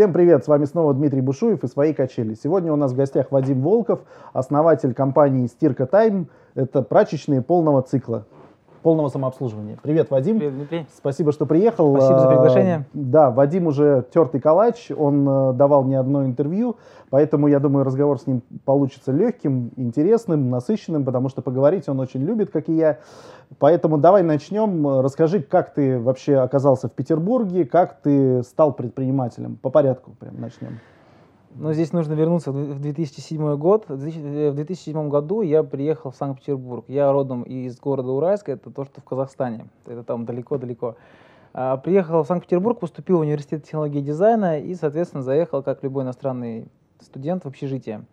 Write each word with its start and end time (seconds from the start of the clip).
Всем 0.00 0.14
привет, 0.14 0.42
с 0.42 0.48
вами 0.48 0.64
снова 0.64 0.94
Дмитрий 0.94 1.20
Бушуев 1.20 1.62
и 1.62 1.66
«Свои 1.68 1.92
качели». 1.92 2.32
Сегодня 2.32 2.72
у 2.72 2.76
нас 2.76 2.92
в 2.92 2.96
гостях 2.96 3.30
Вадим 3.30 3.60
Волков, 3.60 4.00
основатель 4.32 4.94
компании 4.94 5.46
«Стирка 5.46 5.84
Тайм». 5.84 6.30
Это 6.54 6.80
прачечные 6.80 7.42
полного 7.42 7.82
цикла 7.82 8.24
полного 8.82 9.08
самообслуживания. 9.08 9.78
Привет, 9.82 10.10
Вадим. 10.10 10.38
Привет, 10.38 10.54
Дмитрий. 10.54 10.86
Спасибо, 10.94 11.32
что 11.32 11.46
приехал. 11.46 11.94
Спасибо 11.96 12.20
за 12.20 12.28
приглашение. 12.28 12.76
А, 12.76 12.84
да, 12.92 13.30
Вадим 13.30 13.66
уже 13.66 14.04
тертый 14.12 14.40
калач, 14.40 14.90
он 14.96 15.28
э, 15.28 15.52
давал 15.54 15.84
мне 15.84 15.98
одно 15.98 16.24
интервью, 16.24 16.76
поэтому 17.10 17.48
я 17.48 17.60
думаю, 17.60 17.84
разговор 17.84 18.18
с 18.18 18.26
ним 18.26 18.42
получится 18.64 19.12
легким, 19.12 19.72
интересным, 19.76 20.50
насыщенным, 20.50 21.04
потому 21.04 21.28
что 21.28 21.42
поговорить 21.42 21.88
он 21.88 22.00
очень 22.00 22.20
любит, 22.20 22.50
как 22.50 22.68
и 22.68 22.74
я. 22.74 22.98
Поэтому 23.58 23.98
давай 23.98 24.22
начнем. 24.22 25.00
Расскажи, 25.00 25.40
как 25.40 25.74
ты 25.74 25.98
вообще 25.98 26.36
оказался 26.36 26.88
в 26.88 26.92
Петербурге, 26.92 27.64
как 27.64 28.00
ты 28.00 28.42
стал 28.42 28.72
предпринимателем. 28.72 29.56
По 29.56 29.70
порядку 29.70 30.12
прям 30.18 30.40
начнем. 30.40 30.78
Но 31.54 31.72
здесь 31.72 31.92
нужно 31.92 32.12
вернуться 32.12 32.52
в 32.52 32.80
2007 32.80 33.56
год. 33.56 33.88
В 33.88 33.96
2007 33.96 35.08
году 35.08 35.42
я 35.42 35.62
приехал 35.64 36.12
в 36.12 36.16
Санкт-Петербург. 36.16 36.84
Я 36.86 37.10
родом 37.10 37.42
из 37.42 37.78
города 37.78 38.10
Уральск, 38.10 38.48
это 38.48 38.70
то, 38.70 38.84
что 38.84 39.00
в 39.00 39.04
Казахстане. 39.04 39.66
Это 39.86 40.04
там 40.04 40.24
далеко-далеко. 40.24 40.96
А, 41.52 41.76
приехал 41.76 42.22
в 42.22 42.26
Санкт-Петербург, 42.26 42.78
поступил 42.78 43.18
в 43.18 43.20
университет 43.22 43.64
технологии 43.64 43.98
и 43.98 44.02
дизайна 44.02 44.60
и, 44.60 44.74
соответственно, 44.74 45.24
заехал, 45.24 45.62
как 45.62 45.82
любой 45.82 46.04
иностранный 46.04 46.68
студент, 47.00 47.44
в 47.44 47.48
общежитие. 47.48 48.04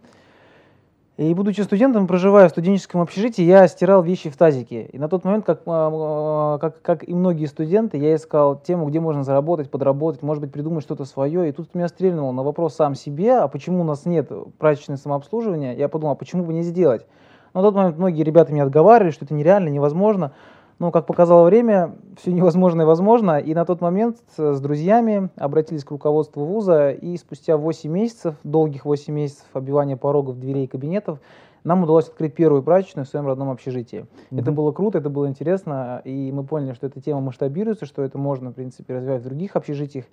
И 1.18 1.34
будучи 1.34 1.62
студентом, 1.62 2.06
проживая 2.06 2.48
в 2.48 2.52
студенческом 2.52 3.02
общежитии, 3.02 3.42
я 3.42 3.68
стирал 3.68 4.04
вещи 4.04 4.30
в 4.30 4.38
тазике. 4.38 4.84
И 4.84 5.00
на 5.00 5.10
тот 5.10 5.24
момент, 5.24 5.46
как, 5.46 5.62
а, 5.66 6.60
как, 6.60 6.80
как 6.84 7.10
и 7.10 7.12
многие 7.16 7.48
студенты, 7.48 7.98
я 7.98 8.16
искал 8.16 8.56
тему, 8.56 8.86
где 8.86 9.00
можно 9.00 9.24
заработать, 9.24 9.72
подработать, 9.72 10.22
может 10.22 10.42
быть, 10.42 10.52
придумать 10.52 10.84
что-то 10.84 11.06
свое. 11.06 11.50
И 11.50 11.52
тут 11.52 11.74
меня 11.74 11.88
стрельнуло 11.88 12.32
на 12.34 12.44
вопрос 12.44 12.76
сам 12.76 12.94
себе, 12.94 13.40
а 13.40 13.48
почему 13.48 13.82
у 13.82 13.84
нас 13.84 14.06
нет 14.06 14.32
прачечной 14.60 14.98
самообслуживания? 14.98 15.74
Я 15.76 15.90
подумал, 15.90 16.14
а 16.14 16.16
почему 16.16 16.44
бы 16.44 16.54
не 16.54 16.62
сделать? 16.62 17.08
На 17.56 17.64
тот 17.64 17.74
момент 17.74 17.98
многие 17.98 18.22
ребята 18.22 18.54
меня 18.54 18.66
отговаривали, 18.66 19.10
что 19.10 19.26
это 19.26 19.34
нереально, 19.34 19.70
невозможно. 19.70 20.34
Но, 20.80 20.92
как 20.92 21.08
показало 21.08 21.46
время, 21.46 21.96
все 22.22 22.32
невозможно 22.32 22.84
и 22.84 22.86
возможно. 22.86 23.40
И 23.40 23.56
на 23.56 23.66
тот 23.66 23.82
момент 23.82 24.18
с 24.36 24.60
друзьями 24.60 25.30
обратились 25.36 25.84
к 25.84 25.92
руководству 25.92 26.46
вуза, 26.46 26.92
и 26.92 27.18
спустя 27.18 27.58
8 27.58 27.92
месяцев, 27.92 28.36
долгих 28.44 28.86
8 28.86 29.14
месяцев 29.14 29.46
обивания 29.54 29.98
порогов, 29.98 30.40
дверей 30.40 30.66
и 30.66 30.68
кабинетов, 30.68 31.20
нам 31.64 31.84
удалось 31.84 32.08
открыть 32.08 32.34
первую 32.34 32.64
прачечную 32.64 33.06
в 33.06 33.10
своем 33.10 33.28
родном 33.28 33.50
общежитии. 33.50 34.06
Mm-hmm. 34.32 34.40
Это 34.40 34.52
было 34.52 34.72
круто, 34.72 35.00
это 35.00 35.10
было 35.10 35.28
интересно, 35.28 36.02
и 36.06 36.32
мы 36.32 36.44
поняли, 36.44 36.74
что 36.74 36.88
эта 36.88 37.02
тема 37.02 37.22
масштабируется, 37.22 37.86
что 37.86 38.04
это 38.04 38.18
можно, 38.18 38.52
в 38.52 38.54
принципе, 38.54 38.96
развивать 38.96 39.22
в 39.22 39.26
других 39.26 39.56
общежитиях. 39.56 40.06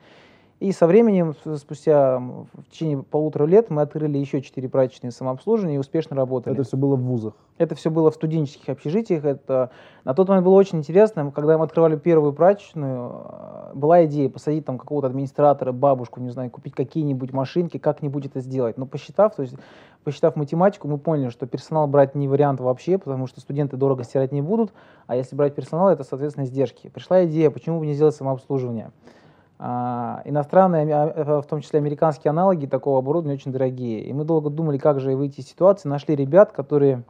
И 0.65 0.73
со 0.73 0.87
временем, 0.87 1.35
спустя 1.57 2.19
в 2.19 2.47
течение 2.71 3.03
полутора 3.03 3.45
лет, 3.45 3.69
мы 3.69 3.83
открыли 3.83 4.17
еще 4.17 4.41
четыре 4.41 4.71
прачечные 4.71 5.11
самообслуживания 5.11 5.75
и 5.75 5.79
успешно 5.79 6.17
работали. 6.17 6.55
Это 6.55 6.65
все 6.65 6.79
было 6.79 6.97
в 6.97 7.03
вузах? 7.03 7.35
Это 7.59 7.75
все 7.75 7.91
было 7.91 8.11
в 8.11 8.15
студенческих 8.15 8.71
общежитиях. 8.71 9.27
Это... 9.27 9.69
На 10.05 10.15
тот 10.15 10.27
момент 10.27 10.47
было 10.47 10.55
очень 10.55 10.79
интересно. 10.79 11.31
Когда 11.33 11.59
мы 11.59 11.67
открывали 11.67 11.99
первую 11.99 12.33
прачечную, 12.33 13.13
э, 13.13 13.73
была 13.75 14.07
идея 14.07 14.31
посадить 14.31 14.65
там 14.65 14.79
какого-то 14.79 15.09
администратора, 15.09 15.73
бабушку, 15.73 16.19
не 16.21 16.31
знаю, 16.31 16.49
купить 16.49 16.75
какие-нибудь 16.75 17.35
машинки, 17.35 17.77
как-нибудь 17.77 18.25
это 18.25 18.41
сделать. 18.41 18.79
Но 18.79 18.87
посчитав, 18.87 19.37
то 19.37 19.43
есть 19.43 19.57
посчитав 20.03 20.35
математику, 20.35 20.89
мы 20.89 20.97
поняли, 20.97 21.29
что 21.29 21.47
персонал 21.47 21.87
брать 21.89 22.15
не 22.15 22.27
вариант 22.27 22.61
вообще, 22.61 22.97
потому 22.97 23.27
что 23.27 23.43
студенты 23.43 23.77
дорого 23.77 24.03
стирать 24.03 24.33
не 24.33 24.41
будут, 24.41 24.73
а 25.09 25.15
если 25.15 25.37
брать 25.37 25.55
персонал, 25.55 25.91
это, 25.91 26.05
соответственно, 26.05 26.47
издержки. 26.47 26.89
Пришла 26.89 27.27
идея, 27.27 27.51
почему 27.51 27.81
бы 27.81 27.87
не 27.87 27.93
сделать 27.93 28.15
самообслуживание. 28.15 28.93
А, 29.59 30.23
иностранные, 30.25 30.85
а, 30.93 31.13
э, 31.15 31.41
в 31.41 31.47
том 31.47 31.61
числе 31.61 31.79
американские 31.79 32.31
аналоги 32.31 32.67
такого 32.67 32.99
оборудования 32.99 33.37
очень 33.37 33.53
дорогие. 33.53 34.01
И 34.01 34.13
мы 34.13 34.25
долго 34.25 34.51
думали, 34.51 34.79
как 34.79 35.01
же 35.01 35.15
выйти 35.15 35.41
из 35.41 35.49
ситуации. 35.49 35.89
Нашли 35.89 36.17
ребят, 36.17 36.51
которые 36.53 37.05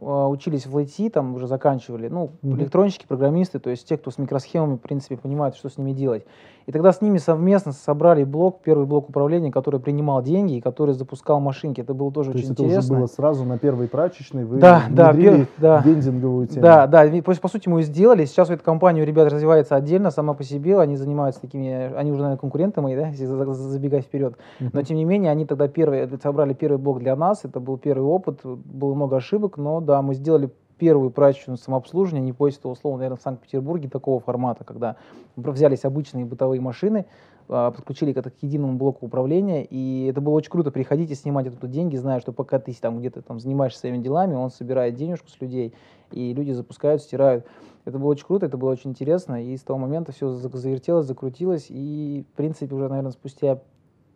а, 0.00 0.28
учились 0.28 0.66
в 0.66 0.76
IT, 0.76 1.10
там 1.10 1.34
уже 1.34 1.46
заканчивали, 1.46 2.08
ну, 2.08 2.32
mm-hmm. 2.42 2.54
электронщики, 2.56 3.06
программисты, 3.06 3.60
то 3.60 3.70
есть 3.70 3.88
те, 3.88 3.96
кто 3.96 4.10
с 4.10 4.18
микросхемами, 4.18 4.76
в 4.76 4.80
принципе, 4.80 5.16
понимают, 5.16 5.56
что 5.56 5.70
с 5.70 5.78
ними 5.78 5.92
делать. 5.92 6.26
И 6.66 6.72
тогда 6.72 6.92
с 6.92 7.00
ними 7.00 7.18
совместно 7.18 7.72
собрали 7.72 8.24
блок, 8.24 8.60
первый 8.62 8.86
блок 8.86 9.10
управления, 9.10 9.50
который 9.50 9.80
принимал 9.80 10.22
деньги 10.22 10.56
и 10.56 10.60
который 10.60 10.94
запускал 10.94 11.40
машинки. 11.40 11.80
Это 11.80 11.92
было 11.92 12.10
тоже 12.10 12.30
То 12.30 12.38
очень 12.38 12.48
есть 12.48 12.60
интересно. 12.60 12.78
это 12.78 12.86
уже 12.86 12.98
было 13.00 13.06
сразу 13.06 13.44
на 13.44 13.58
первой 13.58 13.88
прачечной, 13.88 14.44
вы 14.44 14.58
да, 14.58 14.84
да, 14.90 15.12
пер, 15.12 15.46
да, 15.58 15.82
вендинговую 15.84 16.46
тему. 16.46 16.62
Да, 16.62 16.86
да, 16.86 17.04
по, 17.22 17.34
по 17.34 17.48
сути 17.48 17.68
мы 17.68 17.80
ее 17.80 17.84
сделали. 17.84 18.24
Сейчас 18.24 18.48
у 18.48 18.54
этой 18.54 18.62
компании 18.62 19.02
у 19.02 19.04
ребят 19.04 19.30
развивается 19.30 19.76
отдельно, 19.76 20.10
сама 20.10 20.34
по 20.34 20.42
себе, 20.42 20.80
они 20.80 20.96
занимаются 20.96 21.40
такими, 21.40 21.92
они 21.94 22.10
уже, 22.12 22.22
наверное, 22.22 22.40
конкуренты 22.40 22.80
мои, 22.80 22.96
да, 22.96 23.08
если 23.08 23.26
забегать 23.26 24.04
вперед. 24.04 24.36
Uh-huh. 24.60 24.70
Но 24.72 24.82
тем 24.82 24.96
не 24.96 25.04
менее, 25.04 25.30
они 25.30 25.44
тогда 25.44 25.68
первые, 25.68 26.08
собрали 26.22 26.54
первый 26.54 26.78
блок 26.78 27.00
для 27.00 27.14
нас, 27.16 27.44
это 27.44 27.60
был 27.60 27.76
первый 27.76 28.06
опыт, 28.06 28.40
было 28.42 28.94
много 28.94 29.16
ошибок, 29.16 29.58
но 29.58 29.80
да, 29.80 30.00
мы 30.00 30.14
сделали 30.14 30.50
первую 30.84 31.10
прачечную 31.10 31.56
самообслуживание, 31.56 32.26
не 32.26 32.32
боюсь 32.32 32.58
этого 32.58 32.74
слова, 32.74 32.96
наверное, 32.98 33.16
в 33.16 33.22
Санкт-Петербурге 33.22 33.88
такого 33.88 34.20
формата, 34.20 34.64
когда 34.64 34.96
взялись 35.34 35.86
обычные 35.86 36.26
бытовые 36.26 36.60
машины, 36.60 37.06
а, 37.48 37.70
подключили 37.70 38.12
к, 38.12 38.20
к 38.20 38.42
единому 38.42 38.74
блоку 38.76 39.06
управления, 39.06 39.64
и 39.64 40.08
это 40.10 40.20
было 40.20 40.34
очень 40.34 40.50
круто. 40.50 40.70
Приходите 40.70 41.14
снимать 41.14 41.46
оттуда 41.46 41.68
деньги, 41.68 41.96
зная, 41.96 42.20
что 42.20 42.32
пока 42.32 42.58
ты 42.58 42.74
там 42.74 42.98
где-то 42.98 43.22
там 43.22 43.40
занимаешься 43.40 43.78
своими 43.78 43.96
делами, 43.96 44.34
он 44.34 44.50
собирает 44.50 44.94
денежку 44.94 45.30
с 45.30 45.40
людей, 45.40 45.72
и 46.12 46.34
люди 46.34 46.50
запускают, 46.50 47.00
стирают. 47.00 47.46
Это 47.86 47.98
было 47.98 48.10
очень 48.10 48.26
круто, 48.26 48.44
это 48.44 48.58
было 48.58 48.70
очень 48.70 48.90
интересно, 48.90 49.42
и 49.42 49.56
с 49.56 49.62
того 49.62 49.78
момента 49.78 50.12
все 50.12 50.28
завертелось, 50.34 51.06
закрутилось, 51.06 51.68
и, 51.70 52.26
в 52.30 52.36
принципе, 52.36 52.74
уже, 52.74 52.90
наверное, 52.90 53.12
спустя 53.12 53.62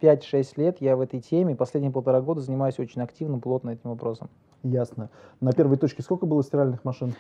5-6 0.01 0.53
лет 0.57 0.77
я 0.81 0.97
в 0.97 1.01
этой 1.01 1.21
теме, 1.21 1.55
последние 1.55 1.93
полтора 1.93 2.21
года 2.21 2.41
занимаюсь 2.41 2.79
очень 2.79 3.03
активно, 3.03 3.39
плотно 3.39 3.71
этим 3.71 3.91
вопросом. 3.91 4.29
Ясно. 4.63 5.11
На 5.41 5.53
первой 5.53 5.77
точке 5.77 6.03
сколько 6.03 6.27
было 6.27 6.43
стиральных 6.43 6.85
машин? 6.85 7.15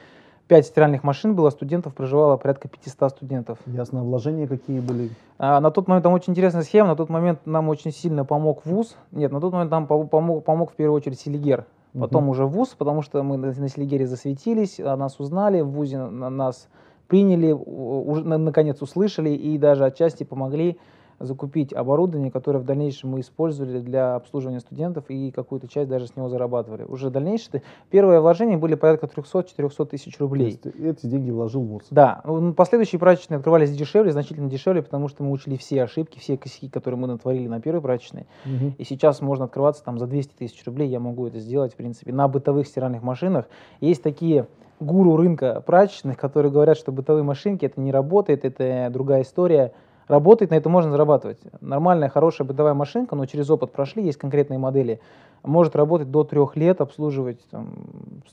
Пять 0.48 0.66
стиральных 0.66 1.04
машин 1.04 1.34
было, 1.34 1.50
студентов 1.50 1.94
проживало 1.94 2.38
порядка 2.38 2.68
500 2.68 3.10
студентов. 3.10 3.58
Ясно. 3.66 4.02
Вложения 4.02 4.46
какие 4.46 4.80
были? 4.80 5.10
А, 5.38 5.60
на 5.60 5.70
тот 5.70 5.88
момент 5.88 6.04
там 6.04 6.14
очень 6.14 6.32
интересная 6.32 6.62
схема, 6.62 6.88
на 6.88 6.96
тот 6.96 7.10
момент 7.10 7.40
нам 7.44 7.68
очень 7.68 7.92
сильно 7.92 8.24
помог 8.24 8.64
ВУЗ. 8.64 8.96
Нет, 9.12 9.30
на 9.30 9.40
тот 9.40 9.52
момент 9.52 9.70
нам 9.70 9.86
помог, 9.86 10.44
помог 10.44 10.72
в 10.72 10.74
первую 10.74 10.96
очередь 10.96 11.20
Селигер. 11.20 11.66
Потом 11.92 12.24
угу. 12.24 12.32
уже 12.32 12.46
ВУЗ, 12.46 12.76
потому 12.78 13.02
что 13.02 13.22
мы 13.22 13.36
на, 13.36 13.48
на 13.52 13.68
Селигере 13.68 14.06
засветились, 14.06 14.80
а 14.80 14.96
нас 14.96 15.20
узнали, 15.20 15.60
в 15.60 15.68
ВУЗе 15.68 15.98
на, 15.98 16.30
нас 16.30 16.68
приняли, 17.08 17.52
уже 17.52 18.24
наконец 18.24 18.80
услышали 18.82 19.30
и 19.30 19.58
даже 19.58 19.84
отчасти 19.84 20.24
помогли 20.24 20.78
закупить 21.20 21.72
оборудование, 21.72 22.30
которое 22.30 22.58
в 22.58 22.64
дальнейшем 22.64 23.10
мы 23.10 23.20
использовали 23.20 23.80
для 23.80 24.14
обслуживания 24.14 24.60
студентов 24.60 25.04
и 25.08 25.30
какую-то 25.30 25.68
часть 25.68 25.88
даже 25.88 26.06
с 26.06 26.16
него 26.16 26.28
зарабатывали. 26.28 26.84
Уже 26.84 27.10
дальнейшее, 27.10 27.62
первые 27.90 28.20
вложения 28.20 28.56
были 28.56 28.74
порядка 28.74 29.06
300-400 29.06 29.86
тысяч 29.86 30.18
рублей. 30.18 30.56
То 30.56 30.68
есть 30.68 30.80
эти 30.80 31.06
деньги 31.06 31.30
вложил 31.30 31.62
ВУЗ? 31.62 31.86
Да. 31.90 32.20
Ну, 32.24 32.52
последующие 32.54 32.98
прачечные 32.98 33.38
открывались 33.38 33.74
дешевле, 33.74 34.12
значительно 34.12 34.48
дешевле, 34.48 34.82
потому 34.82 35.08
что 35.08 35.22
мы 35.22 35.30
учили 35.30 35.56
все 35.56 35.82
ошибки, 35.82 36.18
все 36.18 36.36
косяки, 36.36 36.68
которые 36.68 36.98
мы 36.98 37.06
натворили 37.06 37.48
на 37.48 37.60
первой 37.60 37.80
прачечной. 37.80 38.26
Угу. 38.44 38.74
И 38.78 38.84
сейчас 38.84 39.20
можно 39.20 39.46
открываться 39.46 39.84
там 39.84 39.98
за 39.98 40.06
200 40.06 40.34
тысяч 40.34 40.64
рублей, 40.66 40.88
я 40.88 41.00
могу 41.00 41.26
это 41.26 41.38
сделать, 41.38 41.72
в 41.72 41.76
принципе, 41.76 42.12
на 42.12 42.28
бытовых 42.28 42.66
стиральных 42.66 43.02
машинах. 43.02 43.46
Есть 43.80 44.02
такие 44.02 44.46
гуру 44.80 45.16
рынка 45.16 45.62
прачечных, 45.64 46.16
которые 46.16 46.52
говорят, 46.52 46.76
что 46.76 46.92
бытовые 46.92 47.24
машинки 47.24 47.64
это 47.64 47.80
не 47.80 47.92
работает, 47.92 48.44
это 48.44 48.88
другая 48.92 49.22
история. 49.22 49.72
Работать 50.08 50.50
на 50.50 50.54
это 50.54 50.70
можно 50.70 50.90
зарабатывать. 50.90 51.38
Нормальная, 51.60 52.08
хорошая 52.08 52.46
бытовая 52.46 52.72
машинка, 52.72 53.14
но 53.14 53.26
через 53.26 53.50
опыт 53.50 53.72
прошли, 53.72 54.02
есть 54.02 54.18
конкретные 54.18 54.58
модели, 54.58 55.00
может 55.42 55.76
работать 55.76 56.10
до 56.10 56.24
трех 56.24 56.56
лет, 56.56 56.80
обслуживать 56.80 57.40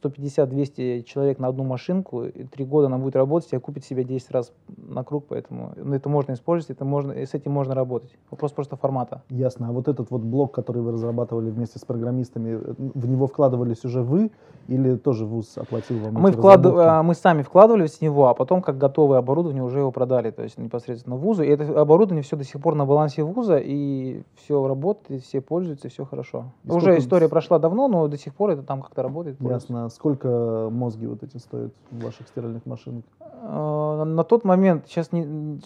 150-200 0.03 1.03
человек 1.03 1.39
на 1.39 1.47
одну 1.47 1.63
машинку, 1.63 2.25
и 2.25 2.43
три 2.43 2.65
года 2.65 2.87
она 2.87 2.97
будет 2.97 3.15
работать 3.15 3.51
и 3.53 3.55
окупит 3.55 3.85
себя 3.85 4.03
10 4.03 4.31
раз 4.31 4.51
на 4.77 5.03
круг, 5.03 5.25
поэтому 5.29 5.73
это 5.93 6.09
можно 6.09 6.33
использовать, 6.33 6.75
это 6.75 6.85
можно, 6.85 7.13
с 7.13 7.33
этим 7.33 7.51
можно 7.51 7.75
работать. 7.75 8.15
Вопрос 8.31 8.51
просто 8.51 8.75
формата. 8.75 9.21
Ясно. 9.29 9.69
А 9.69 9.71
вот 9.71 9.87
этот 9.87 10.11
вот 10.11 10.21
блок, 10.21 10.53
который 10.53 10.81
вы 10.81 10.91
разрабатывали 10.91 11.49
вместе 11.49 11.79
с 11.79 11.85
программистами, 11.85 12.59
в 12.77 13.07
него 13.07 13.27
вкладывались 13.27 13.85
уже 13.85 14.01
вы 14.01 14.31
или 14.67 14.95
тоже 14.95 15.25
ВУЗ 15.25 15.57
оплатил 15.57 15.99
вам 15.99 16.13
мы, 16.13 16.31
вклад... 16.31 16.65
А, 16.65 17.03
мы 17.03 17.13
сами 17.13 17.43
вкладывались 17.43 17.97
в 17.97 18.01
него, 18.01 18.27
а 18.27 18.33
потом 18.33 18.61
как 18.61 18.77
готовое 18.77 19.19
оборудование 19.19 19.63
уже 19.63 19.79
его 19.79 19.91
продали, 19.91 20.31
то 20.31 20.43
есть 20.43 20.57
непосредственно 20.57 21.15
ВУЗу. 21.15 21.43
И 21.43 21.47
это 21.47 21.79
оборудование 21.79 22.23
все 22.23 22.35
до 22.35 22.43
сих 22.43 22.61
пор 22.61 22.75
на 22.75 22.85
балансе 22.85 23.23
ВУЗа, 23.23 23.57
и 23.57 24.23
все 24.35 24.67
работает, 24.67 25.23
все 25.23 25.41
пользуются, 25.41 25.89
все 25.89 26.05
хорошо. 26.05 26.45
И 26.63 26.71
уже 26.71 26.94
сколько... 26.95 27.05
история 27.05 27.29
прошла 27.29 27.59
давно, 27.59 27.87
но 27.87 28.07
до 28.07 28.17
сих 28.17 28.33
пор 28.33 28.51
это 28.51 28.63
там 28.63 28.81
как-то 28.81 29.03
работает. 29.03 29.39
Ясно. 29.39 29.89
Сколько 29.89 30.69
мозги 30.71 31.07
вот 31.07 31.23
эти 31.23 31.37
стоят 31.37 31.73
в 31.91 32.03
ваших 32.03 32.27
стиральных 32.27 32.65
машинах? 32.65 33.03
А, 33.19 34.03
на 34.03 34.23
тот 34.23 34.43
момент, 34.43 34.85
сейчас, 34.87 35.11
не, 35.11 35.59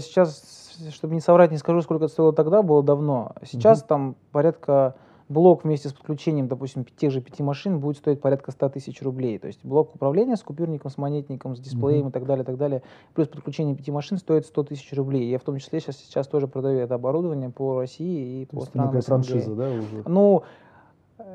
сейчас, 0.00 0.78
чтобы 0.90 1.14
не 1.14 1.20
соврать, 1.20 1.50
не 1.50 1.58
скажу, 1.58 1.82
сколько 1.82 2.04
это 2.04 2.12
стоило 2.12 2.32
тогда, 2.32 2.62
было 2.62 2.82
давно. 2.82 3.32
Сейчас 3.44 3.80
угу. 3.80 3.86
там 3.88 4.16
порядка 4.32 4.94
блок 5.32 5.64
вместе 5.64 5.88
с 5.88 5.92
подключением, 5.92 6.48
допустим, 6.48 6.84
тех 6.84 7.10
же 7.10 7.20
пяти 7.20 7.42
машин 7.42 7.80
будет 7.80 7.96
стоить 7.96 8.20
порядка 8.20 8.52
100 8.52 8.68
тысяч 8.70 9.02
рублей. 9.02 9.38
То 9.38 9.46
есть 9.46 9.60
блок 9.64 9.94
управления 9.94 10.36
с 10.36 10.42
купюрником, 10.42 10.90
с 10.90 10.98
монетником, 10.98 11.56
с 11.56 11.60
дисплеем 11.60 12.06
mm-hmm. 12.06 12.10
и 12.10 12.12
так 12.12 12.26
далее, 12.26 12.42
и 12.42 12.46
так 12.46 12.56
далее, 12.56 12.82
плюс 13.14 13.28
подключение 13.28 13.74
пяти 13.74 13.90
машин 13.90 14.18
стоит 14.18 14.46
100 14.46 14.62
тысяч 14.64 14.92
рублей. 14.92 15.28
Я 15.28 15.38
в 15.38 15.42
том 15.42 15.58
числе 15.58 15.80
сейчас, 15.80 15.96
сейчас 15.96 16.28
тоже 16.28 16.46
продаю 16.46 16.78
это 16.80 16.94
оборудование 16.94 17.50
по 17.50 17.80
России 17.80 18.42
и 18.42 18.46
То 18.46 18.56
по 18.56 18.64
странам 18.64 18.94
некая 18.94 19.02
франшиза, 19.02 19.54
да, 19.54 19.70
уже? 19.70 20.02
Ну, 20.06 20.42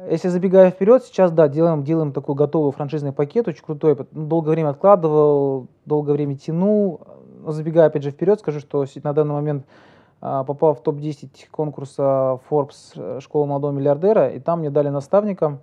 если 0.09 0.29
забегая 0.29 0.71
вперед, 0.71 1.03
сейчас, 1.03 1.31
да, 1.31 1.47
делаем, 1.47 1.83
делаем 1.83 2.13
такой 2.13 2.35
готовый 2.35 2.71
франшизный 2.71 3.11
пакет, 3.11 3.47
очень 3.47 3.63
крутой. 3.63 3.97
Ну, 4.11 4.27
долгое 4.27 4.51
время 4.51 4.69
откладывал, 4.69 5.67
долгое 5.85 6.13
время 6.13 6.37
тянул. 6.37 7.01
Забегая, 7.47 7.87
опять 7.87 8.03
же, 8.03 8.11
вперед, 8.11 8.39
скажу, 8.39 8.59
что 8.59 8.85
на 9.03 9.13
данный 9.13 9.33
момент 9.33 9.65
попал 10.19 10.73
в 10.73 10.81
топ-10 10.81 11.49
конкурса 11.51 12.39
Forbes 12.49 12.93
э, 12.95 13.19
«Школа 13.21 13.45
молодого 13.45 13.71
миллиардера», 13.71 14.29
и 14.29 14.39
там 14.39 14.59
мне 14.59 14.69
дали 14.69 14.89
наставника, 14.89 15.59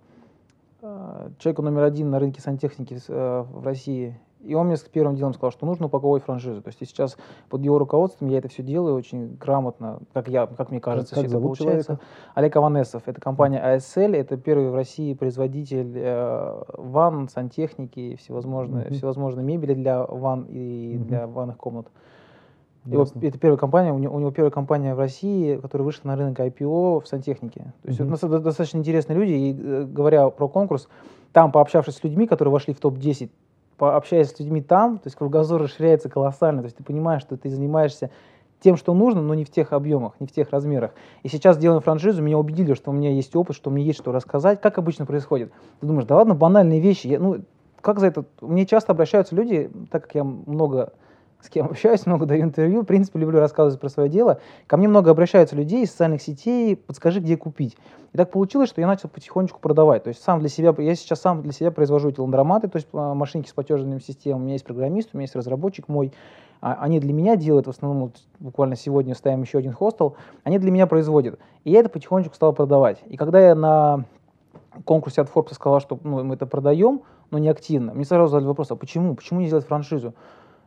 а, 0.86 1.30
человеку 1.38 1.62
номер 1.62 1.84
один 1.84 2.10
на 2.10 2.18
рынке 2.18 2.42
сантехники 2.42 2.98
э, 3.08 3.44
в 3.48 3.64
России. 3.64 4.20
И 4.40 4.54
он 4.54 4.66
мне 4.66 4.76
с 4.76 4.82
первым 4.82 5.16
делом 5.16 5.32
сказал, 5.32 5.50
что 5.50 5.64
нужно 5.64 5.86
упаковывать 5.86 6.22
франшизу. 6.22 6.60
То 6.60 6.68
есть 6.68 6.82
и 6.82 6.84
сейчас 6.84 7.16
под 7.48 7.62
его 7.62 7.78
руководством 7.78 8.28
я 8.28 8.38
это 8.38 8.48
все 8.48 8.62
делаю 8.62 8.94
очень 8.94 9.36
грамотно, 9.36 10.00
как, 10.12 10.28
я, 10.28 10.46
как 10.46 10.70
мне 10.70 10.80
кажется, 10.80 11.14
как, 11.14 11.24
как 11.24 11.30
все 11.30 11.38
это 11.38 11.42
получается. 11.42 11.86
Человека? 11.86 12.04
Олег 12.34 12.56
Аванесов. 12.56 13.02
Это 13.06 13.20
компания 13.22 13.76
ASL, 13.76 14.14
это 14.14 14.36
первый 14.36 14.68
в 14.68 14.74
России 14.74 15.14
производитель 15.14 15.94
э, 15.96 16.62
ванн, 16.76 17.30
сантехники, 17.30 18.16
всевозможные, 18.16 18.84
mm-hmm. 18.84 18.92
всевозможные 18.92 19.44
мебели 19.46 19.72
для 19.72 20.04
ванн 20.04 20.44
и 20.50 20.96
mm-hmm. 20.96 21.04
для 21.04 21.26
ванных 21.26 21.56
комнат. 21.56 21.86
Его, 22.86 23.06
это 23.22 23.38
первая 23.38 23.56
компания, 23.56 23.92
у 23.92 23.98
него, 23.98 24.14
у 24.14 24.20
него 24.20 24.30
первая 24.30 24.50
компания 24.50 24.94
в 24.94 24.98
России, 24.98 25.56
которая 25.56 25.86
вышла 25.86 26.08
на 26.08 26.16
рынок 26.16 26.38
IPO 26.38 27.00
в 27.00 27.08
сантехнике. 27.08 27.72
То 27.82 27.88
есть 27.88 28.00
mm-hmm. 28.00 28.14
это 28.14 28.38
достаточно 28.40 28.78
интересные 28.78 29.18
люди, 29.18 29.32
и 29.32 29.56
э, 29.58 29.84
говоря 29.84 30.28
про 30.28 30.48
конкурс, 30.48 30.88
там, 31.32 31.50
пообщавшись 31.50 31.96
с 31.96 32.04
людьми, 32.04 32.26
которые 32.26 32.52
вошли 32.52 32.74
в 32.74 32.80
топ-10, 32.80 33.30
пообщаясь 33.78 34.30
с 34.30 34.38
людьми 34.38 34.60
там, 34.60 34.98
то 34.98 35.06
есть 35.06 35.16
кругозор 35.16 35.62
расширяется 35.62 36.10
колоссально, 36.10 36.60
то 36.60 36.66
есть 36.66 36.76
ты 36.76 36.84
понимаешь, 36.84 37.22
что 37.22 37.38
ты 37.38 37.48
занимаешься 37.48 38.10
тем, 38.60 38.76
что 38.76 38.94
нужно, 38.94 39.20
но 39.20 39.34
не 39.34 39.44
в 39.44 39.50
тех 39.50 39.72
объемах, 39.72 40.14
не 40.20 40.26
в 40.26 40.32
тех 40.32 40.50
размерах. 40.50 40.92
И 41.22 41.28
сейчас 41.28 41.58
делаем 41.58 41.82
франшизу, 41.82 42.22
меня 42.22 42.38
убедили, 42.38 42.74
что 42.74 42.90
у 42.90 42.94
меня 42.94 43.10
есть 43.10 43.34
опыт, 43.36 43.56
что 43.56 43.70
мне 43.70 43.82
есть 43.82 43.98
что 43.98 44.12
рассказать. 44.12 44.60
Как 44.60 44.78
обычно 44.78 45.04
происходит? 45.04 45.52
Ты 45.80 45.86
думаешь, 45.86 46.06
да 46.06 46.16
ладно, 46.16 46.34
банальные 46.34 46.80
вещи. 46.80 47.08
Я, 47.08 47.18
ну, 47.18 47.40
как 47.82 47.98
за 47.98 48.06
это? 48.06 48.24
Мне 48.40 48.64
часто 48.64 48.92
обращаются 48.92 49.34
люди, 49.34 49.70
так 49.90 50.04
как 50.04 50.14
я 50.14 50.24
много 50.24 50.94
с 51.44 51.50
кем 51.50 51.66
общаюсь, 51.66 52.06
много 52.06 52.26
даю 52.26 52.42
интервью, 52.42 52.82
в 52.82 52.86
принципе, 52.86 53.18
люблю 53.18 53.38
рассказывать 53.38 53.80
про 53.80 53.88
свое 53.88 54.08
дело. 54.08 54.40
Ко 54.66 54.76
мне 54.76 54.88
много 54.88 55.10
обращаются 55.10 55.54
людей 55.54 55.84
из 55.84 55.90
социальных 55.90 56.22
сетей, 56.22 56.74
подскажи, 56.76 57.20
где 57.20 57.36
купить. 57.36 57.76
И 58.12 58.16
так 58.16 58.30
получилось, 58.30 58.70
что 58.70 58.80
я 58.80 58.86
начал 58.86 59.08
потихонечку 59.08 59.60
продавать. 59.60 60.04
То 60.04 60.08
есть 60.08 60.22
сам 60.22 60.40
для 60.40 60.48
себя, 60.48 60.74
я 60.78 60.94
сейчас 60.94 61.20
сам 61.20 61.42
для 61.42 61.52
себя 61.52 61.70
произвожу 61.70 62.08
эти 62.08 62.20
ландроматы, 62.20 62.68
то 62.68 62.76
есть 62.76 62.88
а, 62.92 63.14
машинки 63.14 63.48
с 63.48 63.52
платежными 63.52 63.98
системами. 63.98 64.40
У 64.40 64.44
меня 64.44 64.52
есть 64.54 64.64
программист, 64.64 65.10
у 65.12 65.16
меня 65.16 65.24
есть 65.24 65.36
разработчик 65.36 65.88
мой. 65.88 66.12
А, 66.60 66.78
они 66.80 66.98
для 67.00 67.12
меня 67.12 67.36
делают, 67.36 67.66
в 67.66 67.70
основном, 67.70 68.04
вот 68.04 68.16
буквально 68.38 68.76
сегодня 68.76 69.14
ставим 69.14 69.42
еще 69.42 69.58
один 69.58 69.72
хостел, 69.72 70.16
они 70.44 70.58
для 70.58 70.70
меня 70.70 70.86
производят. 70.86 71.38
И 71.64 71.70
я 71.70 71.80
это 71.80 71.90
потихонечку 71.90 72.34
стал 72.34 72.52
продавать. 72.52 72.98
И 73.06 73.16
когда 73.16 73.40
я 73.40 73.54
на 73.54 74.04
конкурсе 74.84 75.20
от 75.20 75.28
Forbes 75.28 75.54
сказал, 75.54 75.80
что 75.80 75.98
ну, 76.04 76.24
мы 76.24 76.36
это 76.36 76.46
продаем, 76.46 77.02
но 77.30 77.38
не 77.38 77.48
активно, 77.48 77.92
мне 77.92 78.04
сразу 78.04 78.30
задали 78.30 78.46
вопрос, 78.46 78.70
а 78.70 78.76
почему? 78.76 79.14
Почему 79.14 79.40
не 79.40 79.48
сделать 79.48 79.66
франшизу? 79.66 80.14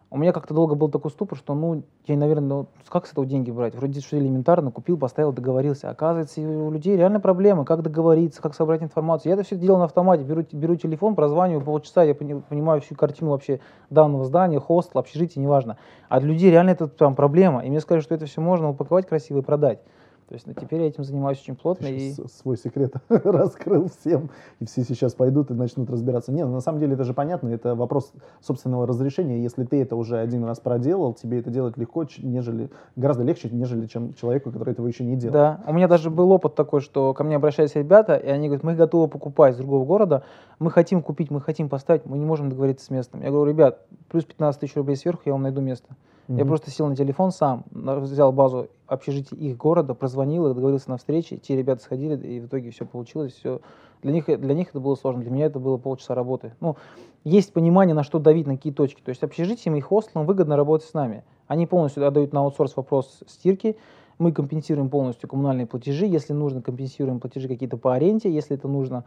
У 0.10 0.18
меня 0.18 0.32
как-то 0.32 0.54
долго 0.54 0.76
был 0.76 0.88
такой 0.88 1.12
ступор, 1.12 1.38
что, 1.38 1.54
ну, 1.54 1.84
я, 2.06 2.16
наверное, 2.16 2.48
ну, 2.48 2.68
как 2.88 3.08
с 3.08 3.12
этого 3.12 3.26
деньги 3.26 3.52
брать? 3.52 3.76
Вроде 3.76 4.00
что 4.00 4.18
элементарно, 4.18 4.72
купил, 4.72 4.98
поставил, 4.98 5.34
договорился. 5.34 5.90
Оказывается, 5.90 6.40
у 6.40 6.72
людей 6.72 6.96
реально 6.96 7.20
проблемы, 7.20 7.66
как 7.66 7.82
договориться, 7.82 8.42
как 8.42 8.56
собрать 8.56 8.82
информацию. 8.82 9.32
Я 9.32 9.34
это 9.34 9.44
все 9.44 9.58
делал 9.58 9.80
на 9.80 9.84
автомате, 9.84 10.24
беру, 10.24 10.46
беру 10.50 10.76
телефон, 10.78 11.14
прозваниваю 11.14 11.62
полчаса, 11.62 12.04
я 12.04 12.16
понимаю 12.16 12.80
всю 12.80 12.96
картину 12.96 13.32
вообще 13.32 13.60
данного 13.90 14.24
здания, 14.24 14.62
хостел, 14.62 15.02
общежития, 15.02 15.44
неважно. 15.44 15.76
А 16.08 16.22
для 16.22 16.30
людей 16.30 16.52
реально 16.52 16.70
это 16.70 16.88
там 16.88 17.14
проблема. 17.14 17.66
И 17.66 17.70
мне 17.70 17.82
сказали, 17.82 18.02
что 18.02 18.16
это 18.16 18.28
все 18.28 18.40
можно 18.40 18.70
упаковать 18.70 19.08
красиво 19.08 19.40
и 19.40 19.42
продать. 19.42 19.80
То 20.28 20.34
есть 20.34 20.46
ну, 20.46 20.54
теперь 20.54 20.82
я 20.82 20.88
этим 20.88 21.06
занимаюсь 21.06 21.40
очень 21.40 21.56
плотно. 21.56 21.88
И... 21.88 22.12
свой 22.12 22.58
секрет 22.58 22.94
раскрыл 23.10 23.88
всем, 23.88 24.30
и 24.60 24.66
все 24.66 24.84
сейчас 24.84 25.14
пойдут 25.14 25.52
и 25.52 25.54
начнут 25.54 25.90
разбираться. 25.90 26.34
Нет, 26.34 26.48
ну, 26.48 26.54
на 26.54 26.60
самом 26.60 26.80
деле 26.80 26.96
это 26.96 27.06
же 27.06 27.14
понятно, 27.14 27.48
это 27.48 27.76
вопрос 27.76 28.12
собственного 28.42 28.86
разрешения. 28.86 29.42
Если 29.42 29.64
ты 29.64 29.82
это 29.82 29.96
уже 29.96 30.18
один 30.18 30.44
раз 30.44 30.60
проделал, 30.60 31.14
тебе 31.14 31.40
это 31.40 31.50
делать 31.50 31.78
легко, 31.78 32.06
нежели, 32.18 32.70
гораздо 32.98 33.24
легче, 33.24 33.50
нежели 33.50 33.86
чем 33.88 34.14
человеку, 34.16 34.52
который 34.52 34.72
этого 34.72 34.88
еще 34.88 35.06
не 35.06 35.16
делал. 35.16 35.34
Да, 35.34 35.64
у 35.66 35.72
меня 35.72 35.88
даже 35.88 36.10
был 36.10 36.30
опыт 36.32 36.56
такой, 36.56 36.82
что 36.82 37.14
ко 37.14 37.24
мне 37.24 37.38
обращаются 37.38 37.80
ребята, 37.80 38.18
и 38.18 38.28
они 38.28 38.48
говорят, 38.48 38.64
мы 38.64 38.76
готовы 38.76 39.08
покупать 39.08 39.54
из 39.54 39.58
другого 39.60 39.86
города, 39.86 40.24
мы 40.60 40.72
хотим 40.72 41.02
купить, 41.02 41.32
мы 41.32 41.40
хотим 41.40 41.70
поставить, 41.70 42.06
мы 42.06 42.18
не 42.18 42.26
можем 42.26 42.50
договориться 42.50 42.86
с 42.86 42.90
местом. 42.90 43.22
Я 43.22 43.32
говорю, 43.32 43.50
ребят, 43.50 43.80
плюс 44.10 44.26
15 44.26 44.60
тысяч 44.60 44.76
рублей 44.76 44.98
сверху, 44.98 45.22
я 45.26 45.32
вам 45.32 45.44
найду 45.44 45.62
место. 45.62 45.96
Mm-hmm. 46.28 46.38
Я 46.38 46.46
просто 46.46 46.72
сел 46.72 46.88
на 46.88 46.96
телефон 46.96 47.32
сам, 47.32 47.64
взял 47.72 48.32
базу 48.32 48.68
общежития 48.86 49.38
их 49.38 49.58
города, 49.58 49.94
прозвонил, 49.94 50.48
договорился 50.48 50.90
на 50.90 50.98
встрече, 50.98 51.38
те 51.38 51.56
ребята 51.56 51.82
сходили, 51.82 52.16
и 52.16 52.40
в 52.40 52.48
итоге 52.48 52.72
все 52.72 52.86
получилось. 52.86 53.34
Все. 53.34 53.62
Для, 54.02 54.12
них, 54.12 54.26
для 54.26 54.54
них 54.54 54.70
это 54.70 54.80
было 54.80 54.96
сложно, 54.96 55.22
для 55.22 55.32
меня 55.32 55.46
это 55.46 55.60
было 55.60 55.78
полчаса 55.78 56.16
работы. 56.16 56.54
Ну, 56.60 56.76
есть 57.24 57.54
понимание, 57.54 57.96
на 57.96 58.04
что 58.04 58.20
давить, 58.20 58.46
на 58.46 58.56
какие 58.56 58.74
точки. 58.74 59.02
То 59.02 59.10
есть 59.10 59.24
общежитием 59.24 59.76
и 59.76 59.82
хостелом 59.82 60.26
выгодно 60.26 60.56
работать 60.56 60.88
с 60.88 60.94
нами. 60.94 61.24
Они 61.48 61.66
полностью 61.66 62.06
отдают 62.06 62.34
на 62.34 62.42
аутсорс 62.42 62.76
вопрос 62.76 63.24
стирки, 63.28 63.78
мы 64.20 64.32
компенсируем 64.32 64.90
полностью 64.90 65.30
коммунальные 65.30 65.68
платежи, 65.68 66.06
если 66.06 66.34
нужно, 66.34 66.62
компенсируем 66.62 67.20
платежи 67.20 67.48
какие-то 67.48 67.78
по 67.78 67.94
аренде, 67.94 68.32
если 68.32 68.58
это 68.58 68.68
нужно 68.68 69.04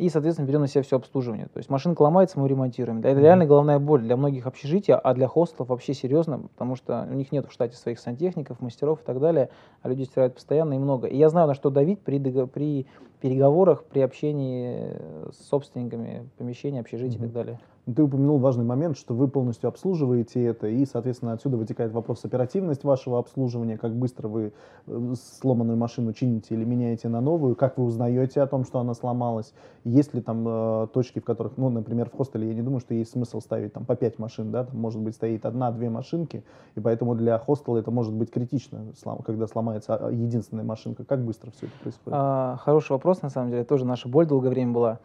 и, 0.00 0.08
соответственно, 0.08 0.46
берем 0.46 0.62
на 0.62 0.66
себя 0.66 0.82
все 0.82 0.96
обслуживание. 0.96 1.46
То 1.46 1.58
есть 1.58 1.68
машинка 1.68 2.02
ломается, 2.02 2.40
мы 2.40 2.48
ремонтируем. 2.48 3.00
Это 3.00 3.20
реально 3.20 3.44
головная 3.44 3.78
боль 3.78 4.00
для 4.00 4.16
многих 4.16 4.46
общежитий, 4.46 4.94
а 4.94 5.14
для 5.14 5.28
хостелов 5.28 5.68
вообще 5.68 5.92
серьезно, 5.92 6.38
потому 6.38 6.74
что 6.74 7.06
у 7.10 7.14
них 7.14 7.32
нет 7.32 7.46
в 7.46 7.52
штате 7.52 7.76
своих 7.76 7.98
сантехников, 8.00 8.60
мастеров 8.60 9.02
и 9.02 9.04
так 9.04 9.20
далее, 9.20 9.50
а 9.82 9.88
люди 9.88 10.04
стирают 10.04 10.34
постоянно 10.34 10.74
и 10.74 10.78
много. 10.78 11.06
И 11.06 11.16
я 11.16 11.28
знаю, 11.28 11.48
на 11.48 11.54
что 11.54 11.68
давить 11.68 12.00
при, 12.00 12.18
при 12.18 12.86
переговорах, 13.20 13.84
при 13.84 14.00
общении 14.00 14.96
с 15.32 15.48
собственниками 15.48 16.28
помещений, 16.38 16.80
общежитий 16.80 17.18
mm-hmm. 17.18 17.18
и 17.18 17.24
так 17.24 17.32
далее. 17.32 17.60
Ты 17.94 18.02
упомянул 18.02 18.38
важный 18.38 18.64
момент, 18.64 18.96
что 18.96 19.14
вы 19.14 19.28
полностью 19.28 19.68
обслуживаете 19.68 20.44
это, 20.44 20.68
и, 20.68 20.84
соответственно, 20.84 21.32
отсюда 21.32 21.56
вытекает 21.56 21.92
вопрос 21.92 22.24
оперативность 22.24 22.84
вашего 22.84 23.18
обслуживания, 23.18 23.78
как 23.78 23.94
быстро 23.94 24.28
вы 24.28 24.52
э, 24.86 25.14
сломанную 25.40 25.76
машину 25.76 26.12
чините 26.12 26.54
или 26.54 26.64
меняете 26.64 27.08
на 27.08 27.20
новую, 27.20 27.56
как 27.56 27.78
вы 27.78 27.84
узнаете 27.84 28.42
о 28.42 28.46
том, 28.46 28.64
что 28.64 28.78
она 28.80 28.94
сломалась, 28.94 29.52
есть 29.84 30.14
ли 30.14 30.20
там 30.20 30.44
э, 30.46 30.86
точки, 30.92 31.20
в 31.20 31.24
которых, 31.24 31.56
ну, 31.56 31.70
например, 31.70 32.10
в 32.10 32.16
хостеле 32.16 32.48
я 32.48 32.54
не 32.54 32.62
думаю, 32.62 32.80
что 32.80 32.94
есть 32.94 33.12
смысл 33.12 33.40
ставить 33.40 33.72
там 33.72 33.84
по 33.84 33.96
пять 33.96 34.18
машин, 34.18 34.50
да, 34.50 34.64
там 34.64 34.78
может 34.78 35.00
быть 35.00 35.14
стоит 35.14 35.44
одна-две 35.46 35.90
машинки, 35.90 36.44
и 36.74 36.80
поэтому 36.80 37.14
для 37.14 37.38
хостела 37.38 37.78
это 37.78 37.90
может 37.90 38.12
быть 38.12 38.30
критично, 38.30 38.84
когда 39.24 39.46
сломается 39.46 39.96
а, 39.96 40.10
единственная 40.10 40.64
машинка. 40.64 41.04
Как 41.04 41.24
быстро 41.24 41.50
все 41.50 41.66
это 41.66 41.74
происходит? 41.82 42.18
А, 42.20 42.56
хороший 42.60 42.92
вопрос, 42.92 43.22
на 43.22 43.30
самом 43.30 43.50
деле, 43.50 43.64
тоже 43.64 43.84
наша 43.84 44.08
боль 44.08 44.26
долгое 44.26 44.50
время 44.50 44.72
была. 44.72 44.98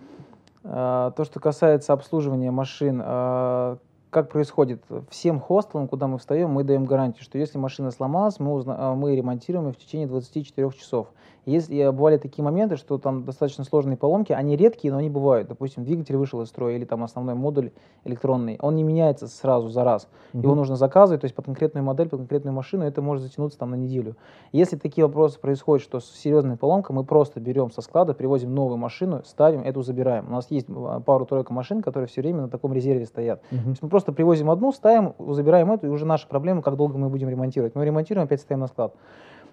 А, 0.67 1.11
то, 1.11 1.23
что 1.25 1.39
касается 1.39 1.93
обслуживания 1.93 2.49
машин, 2.49 3.01
а, 3.03 3.77
как 4.15 4.29
происходит? 4.29 4.81
Всем 5.09 5.41
хостелам, 5.41 5.89
куда 5.89 6.07
мы 6.07 6.19
встаем, 6.19 6.49
мы 6.49 6.63
даем 6.63 6.85
гарантию, 6.85 7.21
что 7.21 7.37
если 7.37 7.57
машина 7.57 7.91
сломалась, 7.91 8.39
мы, 8.39 8.53
узна... 8.53 8.75
А, 8.79 8.95
мы 8.95 9.13
ремонтируем 9.13 9.65
ее 9.67 9.73
в 9.73 9.77
течение 9.77 10.07
24 10.07 10.71
часов. 10.71 11.07
Если 11.45 11.89
бывали 11.91 12.17
такие 12.17 12.43
моменты, 12.43 12.75
что 12.75 12.97
там 12.97 13.23
достаточно 13.23 13.63
сложные 13.63 13.97
поломки, 13.97 14.33
они 14.33 14.55
редкие, 14.55 14.91
но 14.91 14.97
они 14.97 15.09
бывают. 15.09 15.47
Допустим, 15.47 15.83
двигатель 15.83 16.17
вышел 16.17 16.41
из 16.41 16.47
строя 16.47 16.75
или 16.75 16.85
там 16.85 17.03
основной 17.03 17.35
модуль 17.35 17.71
электронный, 18.03 18.57
он 18.61 18.75
не 18.75 18.83
меняется 18.83 19.27
сразу 19.27 19.69
за 19.69 19.83
раз. 19.83 20.07
Угу. 20.33 20.41
Его 20.41 20.55
нужно 20.55 20.75
заказывать, 20.75 21.21
то 21.21 21.25
есть 21.25 21.35
под 21.35 21.45
конкретную 21.45 21.83
модель, 21.83 22.09
под 22.09 22.19
конкретную 22.21 22.53
машину, 22.53 22.83
это 22.83 23.01
может 23.01 23.23
затянуться 23.23 23.59
там 23.59 23.71
на 23.71 23.75
неделю. 23.75 24.15
Если 24.51 24.75
такие 24.75 25.05
вопросы 25.05 25.39
происходят, 25.39 25.83
что 25.83 25.99
серьезная 25.99 26.57
поломка, 26.57 26.93
мы 26.93 27.03
просто 27.03 27.39
берем 27.39 27.69
со 27.69 27.81
склада, 27.81 28.15
привозим 28.15 28.55
новую 28.55 28.77
машину, 28.77 29.21
ставим, 29.23 29.61
эту 29.61 29.83
забираем. 29.83 30.27
У 30.27 30.31
нас 30.31 30.49
есть 30.49 30.67
а, 30.69 30.99
пару-тройка 30.99 31.53
машин, 31.53 31.83
которые 31.83 32.07
все 32.07 32.21
время 32.21 32.41
на 32.41 32.49
таком 32.49 32.73
резерве 32.73 33.05
стоят. 33.05 33.43
Угу. 33.51 33.61
То 33.61 33.69
есть 33.69 33.83
мы 33.83 33.89
просто 33.89 34.04
привозим 34.11 34.49
одну, 34.49 34.71
ставим, 34.71 35.13
забираем 35.19 35.71
эту, 35.71 35.87
и 35.87 35.89
уже 35.89 36.05
наша 36.05 36.27
проблема, 36.27 36.61
как 36.61 36.75
долго 36.75 36.97
мы 36.97 37.09
будем 37.09 37.29
ремонтировать. 37.29 37.75
Мы 37.75 37.85
ремонтируем, 37.85 38.25
опять 38.25 38.41
ставим 38.41 38.61
на 38.61 38.67
склад. 38.67 38.93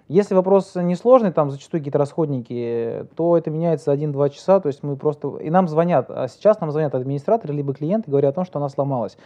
Если 0.08 0.34
вопрос 0.34 0.74
несложный, 0.74 1.32
там 1.32 1.50
зачастую 1.50 1.80
какие-то 1.80 1.98
расходники, 1.98 3.06
то 3.14 3.36
это 3.38 3.50
меняется 3.50 3.92
1-2 3.92 4.30
часа, 4.30 4.60
то 4.60 4.66
есть 4.66 4.82
мы 4.82 4.96
просто... 4.96 5.38
И 5.38 5.48
нам 5.48 5.68
звонят, 5.68 6.10
а 6.10 6.28
сейчас 6.28 6.60
нам 6.60 6.70
звонят 6.70 6.94
администраторы 6.94 7.54
либо 7.54 7.72
клиенты, 7.72 8.10
говорят 8.10 8.32
о 8.32 8.34
том, 8.34 8.44
что 8.44 8.58
она 8.58 8.68
сломалась. 8.68 9.16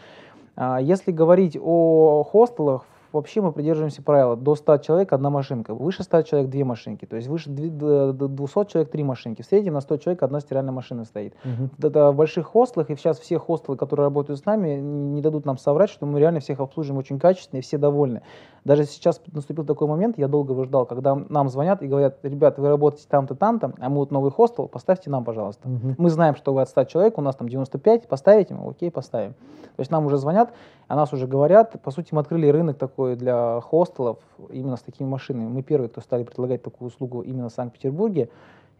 А 0.54 0.80
если 0.80 1.12
говорить 1.12 1.59
о 1.61 2.23
хостелах, 2.25 2.85
вообще 3.16 3.40
мы 3.40 3.52
придерживаемся 3.52 4.02
правила 4.02 4.37
до 4.37 4.54
100 4.54 4.78
человек 4.78 5.12
одна 5.12 5.30
машинка, 5.30 5.75
выше 5.75 6.02
100 6.02 6.23
человек 6.23 6.50
две 6.50 6.64
машинки, 6.64 7.04
то 7.06 7.16
есть 7.16 7.28
выше 7.28 7.50
200 7.50 8.70
человек 8.70 8.90
три 8.90 9.02
машинки. 9.02 9.42
В 9.42 9.46
среднем 9.46 9.75
на 9.75 9.80
100 9.80 9.96
человек 9.96 10.23
одна 10.23 10.40
стиральная 10.40 10.73
машина 10.73 11.04
стоит. 11.04 11.35
Угу. 11.44 11.88
Это 11.88 12.12
в 12.12 12.16
больших 12.16 12.46
хостелах, 12.46 12.90
и 12.90 12.96
сейчас 12.96 13.18
все 13.18 13.38
хостелы, 13.38 13.76
которые 13.76 14.04
работают 14.04 14.40
с 14.40 14.44
нами, 14.44 14.76
не 14.76 15.20
дадут 15.23 15.44
нам 15.46 15.58
соврать, 15.58 15.90
что 15.90 16.06
мы 16.06 16.20
реально 16.20 16.40
всех 16.40 16.61
обслуживаем 16.61 16.99
очень 16.99 17.18
качественно 17.18 17.58
и 17.58 17.62
все 17.62 17.78
довольны. 17.78 18.23
Даже 18.64 18.85
сейчас 18.85 19.20
наступил 19.32 19.64
такой 19.64 19.87
момент, 19.87 20.18
я 20.18 20.28
долго 20.28 20.52
его 20.52 20.64
ждал, 20.64 20.87
когда 20.87 21.14
нам 21.14 21.49
звонят 21.49 21.82
и 21.82 21.87
говорят, 21.87 22.18
ребят, 22.25 22.58
вы 22.58 22.68
работаете 22.68 23.06
там-то, 23.08 23.35
там-то, 23.37 23.73
а 23.78 23.88
мы 23.88 23.99
вот 23.99 24.11
новый 24.11 24.32
хостел, 24.32 24.66
поставьте 24.66 25.08
нам, 25.08 25.25
пожалуйста. 25.25 25.68
Угу. 25.68 25.94
Мы 25.99 26.11
знаем, 26.11 26.35
что 26.35 26.52
вы 26.52 26.62
от 26.62 26.68
100 26.68 26.85
человек, 26.85 27.18
у 27.18 27.20
нас 27.20 27.37
там 27.37 27.49
95, 27.49 28.08
поставите, 28.08 28.54
мы, 28.54 28.68
окей, 28.68 28.90
поставим. 28.90 29.35
То 29.76 29.80
есть 29.80 29.90
нам 29.90 30.06
уже 30.06 30.16
звонят, 30.16 30.52
о 30.88 30.96
нас 30.96 31.12
уже 31.12 31.26
говорят. 31.26 31.80
По 31.82 31.90
сути, 31.90 32.08
мы 32.12 32.20
открыли 32.23 32.49
рынок 32.49 32.78
такой 32.78 33.05
для 33.14 33.60
хостелов 33.60 34.18
именно 34.50 34.76
с 34.76 34.82
такими 34.82 35.06
машинами. 35.06 35.46
Мы 35.46 35.62
первые, 35.62 35.88
кто 35.88 36.00
стали 36.00 36.25
предлагать 36.25 36.62
такую 36.62 36.88
услугу 36.88 37.20
именно 37.20 37.48
в 37.48 37.52
Санкт-Петербурге, 37.52 38.30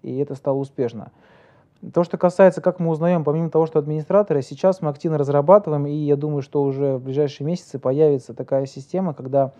и 0.03 0.19
это 0.19 0.35
стало 0.35 0.57
успешно. 0.57 1.13
То, 1.93 2.05
что 2.05 2.17
касается, 2.17 2.61
как 2.61 2.81
мы 2.81 2.91
узнаем, 2.91 3.23
помимо 3.23 3.51
того, 3.51 3.67
что 3.67 3.79
администраторы, 3.79 4.43
сейчас 4.43 4.81
мы 4.81 4.91
активно 4.91 5.19
разрабатываем, 5.19 5.87
и 5.87 5.93
я 5.93 6.17
думаю, 6.17 6.43
что 6.43 6.63
уже 6.63 6.97
в 6.97 7.05
ближайшие 7.05 7.47
месяцы 7.47 7.79
появится 7.79 8.35
такая 8.35 8.67
система, 8.67 9.15
когда 9.15 9.53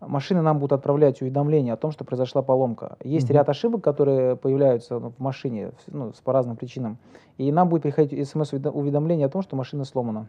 машины 0.00 0.40
нам 0.40 0.58
будут 0.58 0.72
отправлять 0.72 1.20
уведомления 1.20 1.72
о 1.72 1.76
том, 1.76 1.90
что 1.90 2.04
произошла 2.04 2.42
поломка. 2.42 2.96
Есть 3.02 3.28
mm-hmm. 3.28 3.34
ряд 3.34 3.48
ошибок, 3.48 3.82
которые 3.82 4.36
появляются 4.36 4.98
в 4.98 5.18
машине 5.18 5.72
ну, 5.88 6.12
по 6.24 6.32
разным 6.32 6.56
причинам, 6.56 6.96
и 7.38 7.50
нам 7.50 7.68
будет 7.68 7.82
приходить 7.82 8.28
смс-уведомление 8.28 9.26
о 9.26 9.30
том, 9.30 9.42
что 9.42 9.56
машина 9.56 9.84
сломана. 9.84 10.28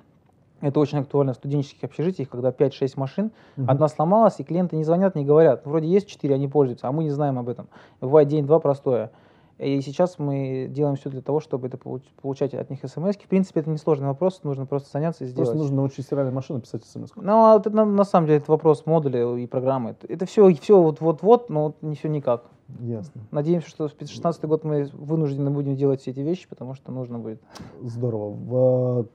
Это 0.64 0.80
очень 0.80 1.00
актуально 1.00 1.34
в 1.34 1.36
студенческих 1.36 1.84
общежитиях, 1.84 2.30
когда 2.30 2.52
5-6 2.52 2.94
машин, 2.96 3.32
угу. 3.58 3.66
одна 3.68 3.90
сломалась, 3.90 4.40
и 4.40 4.46
клиенты 4.46 4.78
не 4.78 4.86
звонят, 4.86 5.14
не 5.14 5.26
говорят. 5.26 5.66
Вроде 5.66 5.90
есть 5.90 6.08
4, 6.08 6.34
они 6.34 6.48
пользуются, 6.48 6.88
а 6.88 6.92
мы 6.94 7.04
не 7.04 7.10
знаем 7.10 7.38
об 7.38 7.50
этом. 7.50 7.68
Бывает 8.00 8.30
день-два 8.30 8.60
простое. 8.60 9.12
И 9.60 9.82
сейчас 9.82 10.18
мы 10.20 10.68
делаем 10.70 10.96
все 10.96 11.10
для 11.10 11.22
того, 11.22 11.42
чтобы 11.42 11.68
это 11.68 11.78
получать 11.78 12.54
от 12.54 12.70
них 12.70 12.80
смс. 12.82 13.16
В 13.18 13.28
принципе, 13.28 13.60
это 13.60 13.70
несложный 13.70 14.08
вопрос, 14.08 14.40
нужно 14.44 14.66
просто 14.66 14.90
заняться 14.92 15.26
и 15.26 15.28
сделать. 15.28 15.50
Просто 15.50 15.58
нужно 15.58 15.76
научить 15.76 16.06
стиральную 16.06 16.34
машину 16.34 16.62
писать 16.62 16.86
смс. 16.86 17.12
Ну, 17.16 17.46
а 17.46 17.58
это, 17.58 17.70
на, 17.70 17.84
на 17.84 18.04
самом 18.06 18.28
деле, 18.28 18.40
это 18.40 18.50
вопрос 18.50 18.86
модуля 18.86 19.36
и 19.36 19.46
программы. 19.46 19.98
Это 20.08 20.26
все, 20.26 20.52
все 20.56 20.82
вот-вот-вот, 20.82 21.50
но 21.50 21.76
не 21.82 21.96
все 21.96 22.08
никак. 22.08 22.46
Ясно. 22.80 23.22
Надеемся, 23.32 23.70
что 23.70 23.90
в 23.90 23.98
2016 23.98 24.46
год 24.46 24.64
мы 24.64 24.90
вынуждены 24.94 25.52
будем 25.52 25.76
делать 25.76 26.00
все 26.00 26.12
эти 26.12 26.22
вещи, 26.22 26.48
потому 26.48 26.74
что 26.74 26.94
нужно 26.94 27.20
будет. 27.20 27.42
Здорово. 27.82 29.06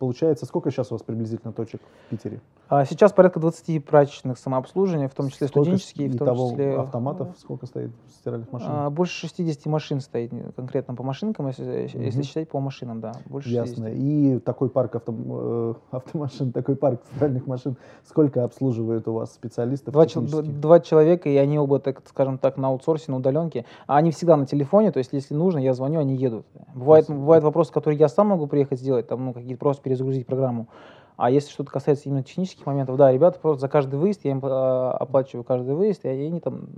Получается, 0.00 0.46
сколько 0.46 0.70
сейчас 0.70 0.90
у 0.90 0.94
вас 0.94 1.02
приблизительно 1.02 1.52
точек 1.52 1.82
в 2.06 2.08
Питере? 2.08 2.40
А 2.70 2.86
сейчас 2.86 3.12
порядка 3.12 3.38
20 3.38 3.84
прачечных 3.84 4.38
самообслуживания, 4.38 5.08
в 5.08 5.14
том 5.14 5.28
числе 5.28 5.46
сколько 5.46 5.64
студенческие, 5.64 6.08
в 6.08 6.16
том 6.16 6.26
того 6.26 6.50
числе... 6.52 6.78
автоматов 6.78 7.28
сколько 7.36 7.66
стоит 7.66 7.90
стиральных 8.08 8.50
машин? 8.50 8.68
А, 8.70 8.88
больше 8.88 9.26
60 9.28 9.66
машин 9.66 10.00
стоит 10.00 10.32
конкретно 10.56 10.94
по 10.94 11.02
машинкам, 11.02 11.48
если, 11.48 11.90
угу. 11.92 12.02
если 12.02 12.22
считать 12.22 12.48
по 12.48 12.60
машинам, 12.60 13.02
да. 13.02 13.12
Больше 13.26 13.50
Ясно. 13.50 13.88
60. 13.88 13.94
И 13.98 14.38
такой 14.38 14.70
парк 14.70 14.94
авто, 14.94 15.12
э, 15.12 15.74
автомашин, 15.90 16.52
такой 16.52 16.76
парк 16.76 17.02
стиральных 17.12 17.46
машин, 17.46 17.76
сколько 18.08 18.42
обслуживают 18.42 19.06
у 19.06 19.12
вас 19.12 19.34
специалистов? 19.34 19.92
Два, 19.92 20.06
два 20.42 20.80
человека, 20.80 21.28
и 21.28 21.36
они 21.36 21.58
оба, 21.58 21.78
так 21.78 22.00
скажем 22.08 22.38
так, 22.38 22.56
на 22.56 22.68
аутсорсе, 22.68 23.10
на 23.10 23.18
удаленке. 23.18 23.66
А 23.86 23.98
они 23.98 24.12
всегда 24.12 24.36
на 24.38 24.46
телефоне, 24.46 24.92
то 24.92 24.98
есть 24.98 25.12
если 25.12 25.34
нужно, 25.34 25.58
я 25.58 25.74
звоню, 25.74 26.00
они 26.00 26.16
едут. 26.16 26.46
Бывает, 26.74 27.06
бывает 27.06 27.44
вопрос, 27.44 27.70
который 27.70 27.98
я 27.98 28.08
сам 28.08 28.28
могу 28.28 28.46
приехать 28.46 28.80
сделать, 28.80 29.06
там, 29.06 29.26
ну, 29.26 29.34
какие-то 29.34 29.58
просто 29.58 29.82
перезагрузить 29.90 30.26
программу. 30.26 30.68
А 31.16 31.30
если 31.30 31.50
что-то 31.50 31.70
касается 31.70 32.08
именно 32.08 32.22
технических 32.22 32.64
моментов, 32.64 32.96
да, 32.96 33.12
ребята 33.12 33.38
просто 33.38 33.60
за 33.60 33.68
каждый 33.68 33.98
выезд, 33.98 34.20
я 34.24 34.30
им 34.30 34.40
э, 34.42 34.90
оплачиваю 34.92 35.44
каждый 35.44 35.74
выезд, 35.74 36.04
и 36.04 36.08
они 36.08 36.40
там 36.40 36.68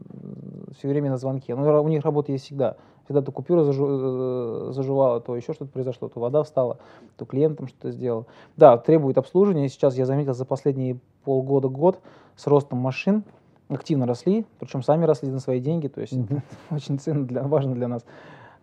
все 0.77 0.89
время 0.89 1.11
на 1.11 1.17
звонке. 1.17 1.55
Но 1.55 1.83
у 1.83 1.89
них 1.89 2.05
работа 2.05 2.33
есть 2.33 2.47
всегда. 2.47 2.77
Всегда 3.05 3.23
то 3.23 3.31
купюра 3.31 3.63
зажу, 3.63 3.87
э, 3.89 4.73
заживала, 4.73 5.21
то 5.21 5.37
еще 5.37 5.53
что-то 5.53 5.71
произошло, 5.71 6.09
то 6.09 6.19
вода 6.19 6.43
встала, 6.43 6.79
то 7.17 7.25
клиентам 7.25 7.69
что-то 7.69 7.93
сделал. 7.93 8.27
Да, 8.57 8.79
требует 8.79 9.19
обслуживания. 9.19 9.69
Сейчас 9.69 9.97
я 9.97 10.07
заметил 10.07 10.35
за 10.35 10.45
последние 10.45 10.99
полгода-год 11.25 12.01
с 12.35 12.47
ростом 12.47 12.79
машин 12.79 13.23
активно 13.69 14.07
росли, 14.07 14.45
причем 14.59 14.83
сами 14.83 15.05
росли 15.05 15.31
на 15.31 15.39
свои 15.39 15.61
деньги, 15.61 15.89
то 15.89 16.01
есть 16.01 16.13
mm-hmm. 16.13 16.43
очень 16.71 16.99
ценно 16.99 17.27
для, 17.27 17.43
важно 17.43 17.75
для 17.75 17.89
нас. 17.89 18.05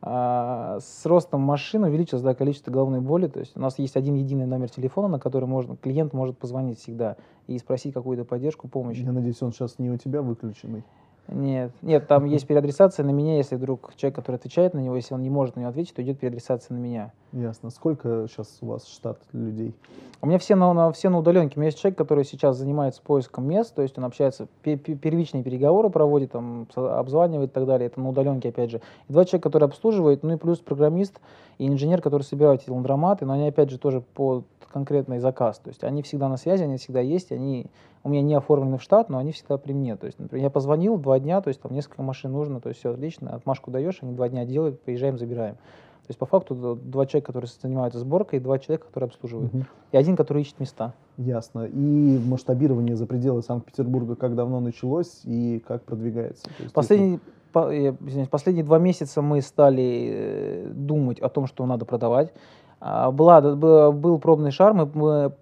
А, 0.02 0.80
с 0.80 1.06
ростом 1.06 1.42
машин 1.42 1.84
увеличилось 1.84 2.24
да, 2.24 2.34
количество 2.34 2.72
головной 2.72 3.02
боли. 3.02 3.28
То 3.28 3.40
есть 3.40 3.58
у 3.58 3.60
нас 3.60 3.80
есть 3.80 3.96
один 3.96 4.16
единый 4.16 4.46
номер 4.46 4.70
телефона, 4.70 5.08
на 5.08 5.20
который 5.20 5.46
можно, 5.46 5.76
клиент 5.76 6.14
может 6.14 6.38
позвонить 6.38 6.80
всегда 6.80 7.18
и 7.48 7.58
спросить 7.58 7.94
какую-то 7.94 8.26
поддержку, 8.26 8.68
помощь. 8.68 8.98
Я 8.98 9.12
надеюсь, 9.12 9.42
он 9.42 9.52
сейчас 9.52 9.80
не 9.80 9.90
у 9.90 9.98
тебя 9.98 10.22
выключенный. 10.22 10.84
Нет, 11.32 11.72
нет, 11.84 12.08
там 12.08 12.26
есть 12.26 12.48
переадресация 12.48 13.06
на 13.06 13.12
меня, 13.12 13.38
если 13.38 13.56
вдруг 13.56 13.94
человек, 13.96 14.16
который 14.16 14.38
отвечает 14.38 14.74
на 14.74 14.80
него, 14.80 14.96
если 14.96 15.14
он 15.14 15.22
не 15.22 15.30
может 15.30 15.56
на 15.56 15.60
него 15.60 15.70
ответить, 15.70 15.94
то 15.94 16.02
идет 16.02 16.20
переадресация 16.20 16.76
на 16.76 16.80
меня. 16.80 17.12
Ясно. 17.32 17.70
Сколько 17.70 18.26
сейчас 18.28 18.58
у 18.62 18.68
вас 18.68 18.88
штат 18.88 19.20
людей? 19.32 19.76
У 20.22 20.28
меня 20.28 20.40
все 20.40 20.56
на, 20.56 20.74
на, 20.74 20.92
все 20.92 21.10
на 21.10 21.20
удаленке. 21.20 21.54
У 21.56 21.60
меня 21.60 21.68
есть 21.68 21.80
человек, 21.80 22.00
который 22.00 22.26
сейчас 22.26 22.58
занимается 22.58 23.02
поиском 23.04 23.48
мест, 23.48 23.76
то 23.76 23.84
есть 23.84 23.96
он 24.00 24.06
общается, 24.06 24.48
первичные 24.64 25.44
переговоры 25.44 25.92
проводит, 25.92 26.32
там, 26.32 26.68
обзванивает 26.76 27.52
и 27.52 27.54
так 27.54 27.68
далее. 27.68 27.88
Это 27.88 28.02
на 28.02 28.10
удаленке, 28.10 28.50
опять 28.50 28.72
же. 28.72 28.82
И 29.08 29.14
два 29.14 29.24
человека, 29.26 29.50
которые 29.50 29.68
обслуживают, 29.68 30.24
ну 30.24 30.34
и 30.34 30.38
плюс 30.38 30.58
программист 30.58 31.20
и 31.60 31.68
инженер, 31.68 32.02
который 32.02 32.24
собирают 32.24 32.64
эти 32.64 32.72
ландроматы, 32.72 33.26
но 33.26 33.34
они, 33.34 33.48
опять 33.48 33.70
же, 33.70 33.78
тоже 33.78 34.02
по 34.02 34.44
конкретный 34.72 35.20
заказ. 35.20 35.60
То 35.60 35.70
есть 35.70 35.84
они 35.84 36.02
всегда 36.02 36.30
на 36.30 36.38
связи, 36.38 36.64
они 36.64 36.78
всегда 36.78 37.02
есть, 37.02 37.32
они 37.32 37.68
у 38.04 38.10
меня 38.10 38.22
не 38.22 38.34
оформлены 38.34 38.78
в 38.78 38.84
штат, 38.84 39.10
но 39.10 39.18
они 39.18 39.32
всегда 39.32 39.58
при 39.58 39.74
мне. 39.74 39.96
То 39.96 40.06
есть, 40.06 40.20
например, 40.20 40.46
я 40.46 40.50
позвонил 40.50 40.98
два 40.98 41.20
дня, 41.20 41.42
то 41.42 41.50
есть 41.50 41.62
там 41.62 41.74
несколько 41.74 42.02
машин 42.02 42.32
нужно, 42.32 42.62
то 42.62 42.70
есть 42.70 42.80
все 42.80 42.92
отлично, 42.92 43.36
отмашку 43.36 43.72
даешь, 43.72 44.00
они 44.02 44.14
два 44.14 44.30
дня 44.30 44.46
делают, 44.46 44.82
приезжаем, 44.82 45.18
забираем. 45.18 45.56
То 45.56 46.12
есть 46.12 46.20
по 46.20 46.26
факту 46.26 46.56
два 46.76 47.06
человека, 47.06 47.28
которые 47.28 47.52
занимаются 47.62 48.00
сборкой, 48.00 48.40
и 48.40 48.42
два 48.42 48.58
человека, 48.58 48.88
которые 48.88 49.10
обслуживают. 49.10 49.54
Угу. 49.54 49.64
И 49.92 49.98
один, 49.98 50.16
который 50.16 50.42
ищет 50.42 50.60
места. 50.60 50.96
Ясно. 51.18 51.66
И 51.66 52.20
масштабирование 52.26 52.96
за 52.96 53.06
пределы 53.06 53.44
Санкт-Петербурга 53.44 54.16
как 54.16 54.34
давно 54.34 54.60
началось 54.60 55.22
и 55.24 55.64
как 55.68 55.84
продвигается? 55.84 56.50
есть, 56.58 56.74
Последний, 56.74 57.20
по, 57.52 57.70
извиняюсь, 57.72 58.28
последние 58.28 58.66
два 58.66 58.80
месяца 58.80 59.22
мы 59.22 59.40
стали 59.42 60.10
э, 60.12 60.72
думать 60.74 61.20
о 61.20 61.30
том, 61.30 61.46
что 61.46 61.64
надо 61.68 61.86
продавать. 61.86 62.34
А, 62.80 63.12
была, 63.12 63.42
был 63.42 64.20
пробный 64.20 64.52
шар, 64.52 64.74
мы, 64.74 64.90
мы 64.94 65.34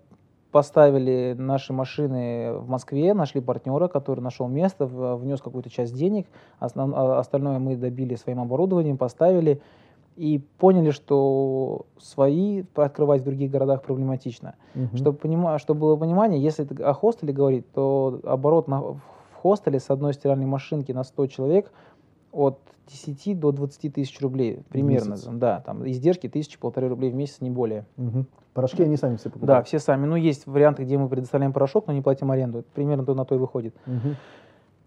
поставили 0.51 1.35
наши 1.37 1.73
машины 1.73 2.53
в 2.53 2.67
Москве, 2.67 3.13
нашли 3.13 3.41
партнера, 3.41 3.87
который 3.87 4.21
нашел 4.21 4.47
место, 4.47 4.85
внес 4.85 5.41
какую-то 5.41 5.69
часть 5.69 5.93
денег, 5.93 6.27
основ, 6.59 6.91
а, 6.95 7.19
остальное 7.19 7.59
мы 7.59 7.75
добили 7.75 8.15
своим 8.15 8.39
оборудованием, 8.39 8.97
поставили 8.97 9.61
и 10.15 10.39
поняли, 10.57 10.89
что 10.89 11.85
свои 11.99 12.63
открывать 12.73 13.21
в 13.21 13.25
других 13.25 13.51
городах 13.51 13.83
проблематично. 13.83 14.55
Угу. 14.73 14.97
Чтобы, 14.97 15.17
понима, 15.17 15.59
чтобы 15.59 15.81
было 15.81 15.95
понимание, 15.95 16.41
если 16.41 16.67
о 16.81 16.93
хостеле 16.93 17.33
говорить, 17.33 17.71
то 17.71 18.19
оборот 18.23 18.67
на, 18.67 18.81
в 18.81 18.99
хостеле 19.35 19.79
с 19.79 19.91
одной 19.91 20.13
стиральной 20.13 20.47
машинки 20.47 20.91
на 20.91 21.03
100 21.03 21.27
человек 21.27 21.71
от 22.31 22.59
10 22.87 23.39
до 23.39 23.51
20 23.51 23.93
тысяч 23.93 24.19
рублей 24.21 24.61
примерно. 24.69 25.17
Да, 25.33 25.61
там 25.65 25.87
издержки 25.87 26.29
тысячи-полторы 26.29 26.87
рублей 26.89 27.11
в 27.11 27.15
месяц, 27.15 27.41
не 27.41 27.49
более. 27.49 27.85
Угу. 27.97 28.25
Порошки 28.53 28.81
они 28.81 28.97
сами 28.97 29.17
все 29.17 29.29
покупают? 29.29 29.47
Да, 29.47 29.63
все 29.63 29.79
сами. 29.79 30.05
Ну, 30.05 30.15
есть 30.15 30.47
варианты, 30.47 30.83
где 30.83 30.97
мы 30.97 31.09
предоставляем 31.09 31.53
порошок, 31.53 31.87
но 31.87 31.93
не 31.93 32.01
платим 32.01 32.31
аренду. 32.31 32.63
примерно 32.73 33.05
то 33.05 33.13
на 33.13 33.25
то 33.25 33.35
и 33.35 33.37
выходит. 33.37 33.75
Угу. 33.85 34.15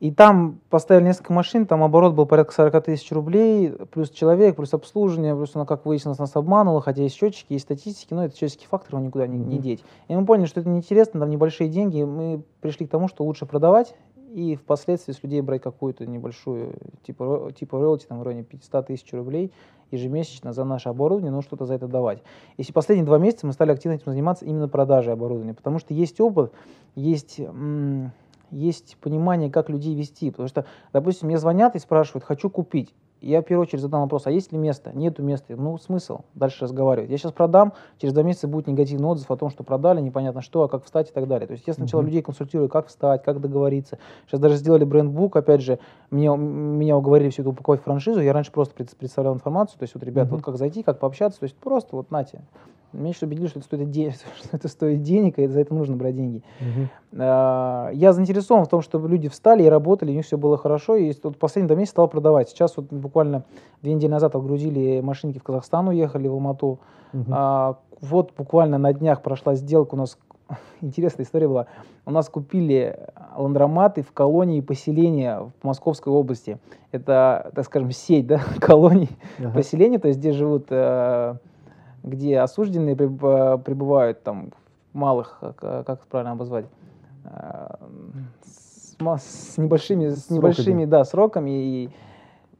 И 0.00 0.11
там 0.11 0.61
поставили 0.70 1.04
несколько 1.04 1.35
машин, 1.35 1.66
там 1.66 1.82
оборот 1.82 2.14
был 2.14 2.25
порядка 2.25 2.54
40 2.54 2.85
тысяч 2.85 3.12
рублей, 3.12 3.70
плюс 3.92 4.09
человек, 4.09 4.56
плюс 4.56 4.73
обслуживание, 4.73 5.37
плюс 5.37 5.54
она, 5.54 5.66
как 5.66 5.85
выяснилось, 5.85 6.18
нас 6.18 6.35
обманывала, 6.35 6.80
хотя 6.80 7.02
есть 7.02 7.16
счетчики, 7.16 7.52
есть 7.52 7.66
статистики, 7.66 8.14
но 8.14 8.25
это 8.25 8.35
человеческий 8.35 8.66
фактор, 8.66 8.94
его 8.94 9.04
никуда 9.04 9.26
не, 9.26 9.37
не 9.37 9.59
деть. 9.59 9.85
И 10.09 10.16
мы 10.16 10.25
поняли, 10.25 10.47
что 10.47 10.61
это 10.61 10.70
неинтересно, 10.70 11.20
там 11.20 11.28
небольшие 11.28 11.68
деньги, 11.68 12.02
мы 12.02 12.42
пришли 12.62 12.87
к 12.87 12.90
тому, 12.90 13.09
что 13.09 13.25
лучше 13.25 13.44
продавать 13.44 13.94
и 14.32 14.54
впоследствии 14.56 15.12
с 15.12 15.22
людей 15.22 15.40
брать 15.40 15.62
какую-то 15.62 16.06
небольшую, 16.06 16.75
типа, 17.02 17.52
типа 17.58 17.78
роялти, 17.78 18.06
там, 18.06 18.20
в 18.20 18.22
районе 18.22 18.44
500 18.44 18.87
тысяч 18.87 19.12
рублей 19.12 19.52
ежемесячно 19.90 20.52
за 20.52 20.64
наше 20.64 20.88
оборудование, 20.88 21.32
но 21.32 21.42
что-то 21.42 21.66
за 21.66 21.75
это 21.75 21.88
давать. 21.88 22.22
Если 22.56 22.72
последние 22.72 23.06
два 23.06 23.18
месяца 23.18 23.46
мы 23.46 23.52
стали 23.52 23.72
активно 23.72 23.96
этим 23.96 24.12
заниматься 24.12 24.44
именно 24.44 24.68
продажей 24.68 25.12
оборудования, 25.12 25.54
потому 25.54 25.78
что 25.78 25.94
есть 25.94 26.20
опыт, 26.20 26.52
есть, 26.94 27.40
есть 28.50 28.96
понимание, 29.00 29.50
как 29.50 29.68
людей 29.68 29.94
вести. 29.94 30.30
Потому 30.30 30.49
что, 30.49 30.64
допустим, 30.92 31.28
мне 31.28 31.38
звонят 31.38 31.75
и 31.75 31.80
спрашивают, 31.80 32.25
хочу 32.25 32.50
купить 32.50 32.94
я 33.20 33.42
в 33.42 33.44
первую 33.44 33.66
очередь 33.66 33.80
задам 33.80 34.02
вопрос, 34.02 34.26
а 34.26 34.30
есть 34.30 34.52
ли 34.52 34.58
место? 34.58 34.92
Нету 34.94 35.22
места. 35.22 35.54
Ну, 35.56 35.78
смысл 35.78 36.20
дальше 36.34 36.64
разговаривать. 36.64 37.10
Я 37.10 37.18
сейчас 37.18 37.32
продам, 37.32 37.72
через 37.98 38.14
два 38.14 38.22
месяца 38.22 38.48
будет 38.48 38.66
негативный 38.66 39.08
отзыв 39.08 39.30
о 39.30 39.36
том, 39.36 39.50
что 39.50 39.62
продали, 39.62 40.00
непонятно 40.00 40.42
что, 40.42 40.62
а 40.62 40.68
как 40.68 40.84
встать 40.84 41.10
и 41.10 41.12
так 41.12 41.28
далее. 41.28 41.46
То 41.46 41.52
есть 41.52 41.66
я 41.66 41.74
сначала 41.74 42.00
mm-hmm. 42.00 42.06
людей 42.06 42.22
консультирую, 42.22 42.68
как 42.68 42.88
встать, 42.88 43.22
как 43.22 43.40
договориться. 43.40 43.98
Сейчас 44.26 44.40
даже 44.40 44.56
сделали 44.56 44.84
брендбук, 44.84 45.36
опять 45.36 45.60
же, 45.60 45.78
мне, 46.10 46.28
меня 46.34 46.96
уговорили 46.96 47.30
все 47.30 47.42
это 47.42 47.50
упаковать 47.50 47.80
в 47.80 47.84
франшизу. 47.84 48.20
Я 48.20 48.32
раньше 48.32 48.52
просто 48.52 48.74
представлял 48.74 49.34
информацию, 49.34 49.78
то 49.78 49.84
есть 49.84 49.94
вот, 49.94 50.02
ребят, 50.02 50.28
mm-hmm. 50.28 50.32
вот 50.32 50.42
как 50.42 50.56
зайти, 50.56 50.82
как 50.82 50.98
пообщаться, 50.98 51.40
то 51.40 51.44
есть 51.44 51.56
просто 51.56 51.96
вот 51.96 52.10
нате. 52.10 52.40
Меня 52.92 53.11
еще 53.11 53.26
убедили, 53.26 53.47
что 53.47 53.61
это 53.61 53.66
стоит, 53.66 53.90
де... 53.90 54.11
что 54.42 54.56
это 54.56 54.68
стоит 54.68 55.02
денег, 55.02 55.38
и 55.38 55.47
за 55.47 55.61
это 55.61 55.75
нужно 55.75 55.97
брать 55.97 56.16
деньги. 56.16 56.42
Угу. 56.61 56.88
Я 57.23 58.12
заинтересован 58.12 58.64
в 58.64 58.68
том, 58.68 58.82
чтобы 58.82 59.09
люди 59.09 59.28
встали 59.28 59.62
и 59.62 59.68
работали, 59.68 60.11
у 60.11 60.14
них 60.14 60.25
все 60.25 60.37
было 60.37 60.56
хорошо. 60.56 60.97
И 60.97 61.12
вот 61.23 61.38
последние 61.38 61.68
два 61.68 61.76
месяца 61.76 61.92
стал 61.92 62.09
продавать. 62.09 62.49
Сейчас 62.50 62.76
вот 62.76 62.87
буквально 62.87 63.44
две 63.82 63.94
недели 63.94 64.11
назад 64.11 64.35
отгрузили 64.35 65.00
машинки 65.00 65.38
в 65.38 65.42
Казахстан, 65.42 65.88
уехали 65.88 66.28
в 66.28 66.32
Алмату. 66.32 66.78
Угу. 67.12 67.25
А, 67.30 67.76
вот 68.00 68.32
буквально 68.37 68.78
на 68.78 68.92
днях 68.92 69.23
прошла 69.23 69.54
сделка 69.54 69.94
у 69.94 69.99
нас 69.99 70.18
интересная 70.80 71.25
история 71.25 71.49
была. 71.49 71.66
У 72.06 72.11
нас 72.11 72.28
купили 72.28 72.99
ландроматы 73.37 74.02
в 74.02 74.12
колонии 74.12 74.61
поселения 74.61 75.50
в 75.61 75.64
Московской 75.64 76.12
области. 76.12 76.59
Это, 76.92 77.50
так 77.54 77.64
скажем, 77.64 77.92
сеть 77.92 78.26
да, 78.26 78.40
колоний 78.61 79.11
ага. 79.38 79.50
поселения, 79.50 79.99
то 79.99 80.09
есть 80.09 80.18
где 80.18 80.32
живут 80.32 80.66
э, 80.70 81.37
где 82.02 82.38
осужденные 82.40 82.97
пребывают 82.97 84.23
там 84.23 84.52
малых, 84.92 85.38
как, 85.40 85.87
как 85.87 86.07
правильно 86.07 86.33
обозвать, 86.33 86.66
э, 87.25 87.75
с, 88.45 88.97
с 88.99 89.59
небольшими, 89.59 90.09
с 90.09 90.30
небольшими 90.30 90.85
да, 90.85 91.04
сроками 91.04 91.50
и 91.50 91.90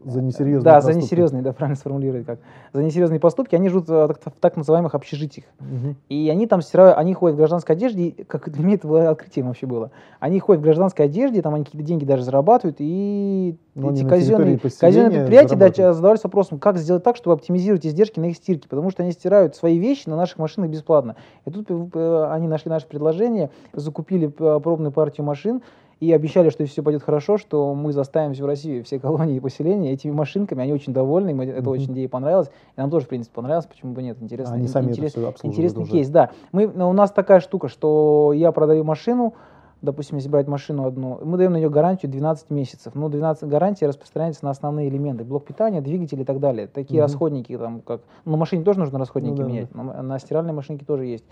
за 0.05 0.23
несерьезные 0.23 0.63
Да, 0.63 0.75
поступки. 0.77 0.95
за 0.95 1.01
несерьезные, 1.01 1.43
да, 1.43 1.53
правильно 1.53 1.77
сформулировать 1.77 2.27
как. 2.27 2.39
За 2.73 2.83
несерьезные 2.83 3.21
поступки 3.21 3.55
они 3.55 3.69
живут 3.69 3.89
в 3.89 4.17
так 4.41 4.57
называемых 4.57 4.95
общежитиях. 4.95 5.47
Угу. 5.61 5.97
И 6.09 6.29
они 6.31 6.47
там 6.47 6.63
стирают, 6.63 6.97
они 6.97 7.13
ходят 7.13 7.35
в 7.35 7.39
гражданской 7.39 7.77
одежде, 7.77 8.15
как 8.27 8.51
для 8.51 8.65
меня 8.65 8.77
это 8.77 8.89
было 8.89 9.11
открытием 9.11 9.49
вообще 9.49 9.67
было. 9.67 9.91
Они 10.19 10.41
ходят 10.41 10.61
в 10.61 10.65
гражданской 10.65 11.05
одежде, 11.05 11.43
там 11.43 11.55
они 11.55 11.65
какие-то 11.65 11.87
деньги 11.87 12.05
даже 12.05 12.23
зарабатывают, 12.23 12.77
и 12.79 13.57
Но 13.75 13.93
эти 13.93 14.05
казенные, 14.05 14.59
казенные 14.59 15.11
предприятия 15.11 15.57
да, 15.57 15.93
задавались 15.93 16.25
вопросом, 16.25 16.59
как 16.59 16.79
сделать 16.79 17.03
так, 17.03 17.17
чтобы 17.17 17.35
оптимизировать 17.35 17.87
издержки 17.87 18.21
на 18.21 18.27
их 18.27 18.37
стирке, 18.37 18.69
потому 18.69 18.91
что 18.91 19.03
они 19.03 19.13
стирают 19.13 19.55
свои 19.55 19.79
вещи 19.79 20.09
на 20.09 20.17
наших 20.17 20.39
машинах 20.39 20.71
бесплатно. 20.71 21.17
И 21.45 21.51
тут 21.51 21.67
э, 21.71 22.29
они 22.31 22.49
нашли 22.49 22.71
наше 22.71 22.87
предложение, 22.87 23.51
закупили 23.73 24.29
э, 24.29 24.61
пробную 24.61 24.93
партию 24.93 25.27
машин, 25.27 25.63
и 26.01 26.13
обещали, 26.13 26.49
что 26.49 26.63
если 26.63 26.73
все 26.73 26.83
пойдет 26.83 27.03
хорошо, 27.03 27.37
что 27.37 27.75
мы 27.75 27.93
заставим 27.93 28.33
всю 28.33 28.47
Россию, 28.47 28.85
все 28.85 28.99
колонии 28.99 29.37
и 29.37 29.41
поселения 29.41 29.93
этими 29.93 30.11
машинками, 30.11 30.63
они 30.63 30.73
очень 30.73 30.95
довольны, 30.95 31.31
им 31.31 31.41
это 31.43 31.69
очень 31.69 31.93
идея 31.93 32.09
понравилась, 32.09 32.49
и 32.49 32.81
нам 32.81 32.91
тоже, 32.91 33.05
в 33.05 33.09
принципе, 33.09 33.35
понравилось, 33.35 33.67
почему 33.67 33.93
бы 33.93 34.03
нет, 34.03 34.17
интересно. 34.21 34.55
Они 34.55 34.67
сами 34.67 34.91
интерес, 34.91 35.15
интересный 35.43 35.83
уже. 35.83 35.93
кейс, 35.93 36.09
да. 36.09 36.31
Мы, 36.53 36.67
у 36.67 36.93
нас 36.93 37.13
такая 37.13 37.41
штука, 37.41 37.69
что 37.69 38.33
я 38.35 38.51
продаю 38.51 38.83
машину, 38.83 39.35
допустим, 39.83 40.17
если 40.17 40.31
брать 40.31 40.49
машину 40.49 40.87
одну, 40.87 41.19
мы 41.23 41.37
даем 41.37 41.53
на 41.53 41.59
нее 41.59 41.71
гарантию 41.71 42.11
12 42.11 42.51
месяцев. 42.51 42.95
Ну, 42.95 43.09
12 43.09 43.45
гарантий 43.49 43.87
распространяется 43.87 44.45
на 44.45 44.51
основные 44.51 44.89
элементы, 44.89 45.25
блок 45.25 45.45
питания, 45.45 45.83
двигатель 45.83 46.21
и 46.21 46.25
так 46.25 46.41
далее. 46.41 46.67
Такие 46.67 47.01
mm-hmm. 47.01 47.05
расходники, 47.05 47.59
там, 47.59 47.81
как, 47.83 48.01
ну, 48.25 48.33
на 48.33 48.39
машине 48.39 48.65
тоже 48.65 48.79
нужно 48.79 48.99
расходники 48.99 49.33
ну, 49.33 49.45
да, 49.45 49.45
менять, 49.45 49.69
да. 49.73 49.83
На, 49.83 50.03
на 50.03 50.19
стиральной 50.19 50.53
машинке 50.53 50.85
тоже 50.85 51.07
есть 51.07 51.25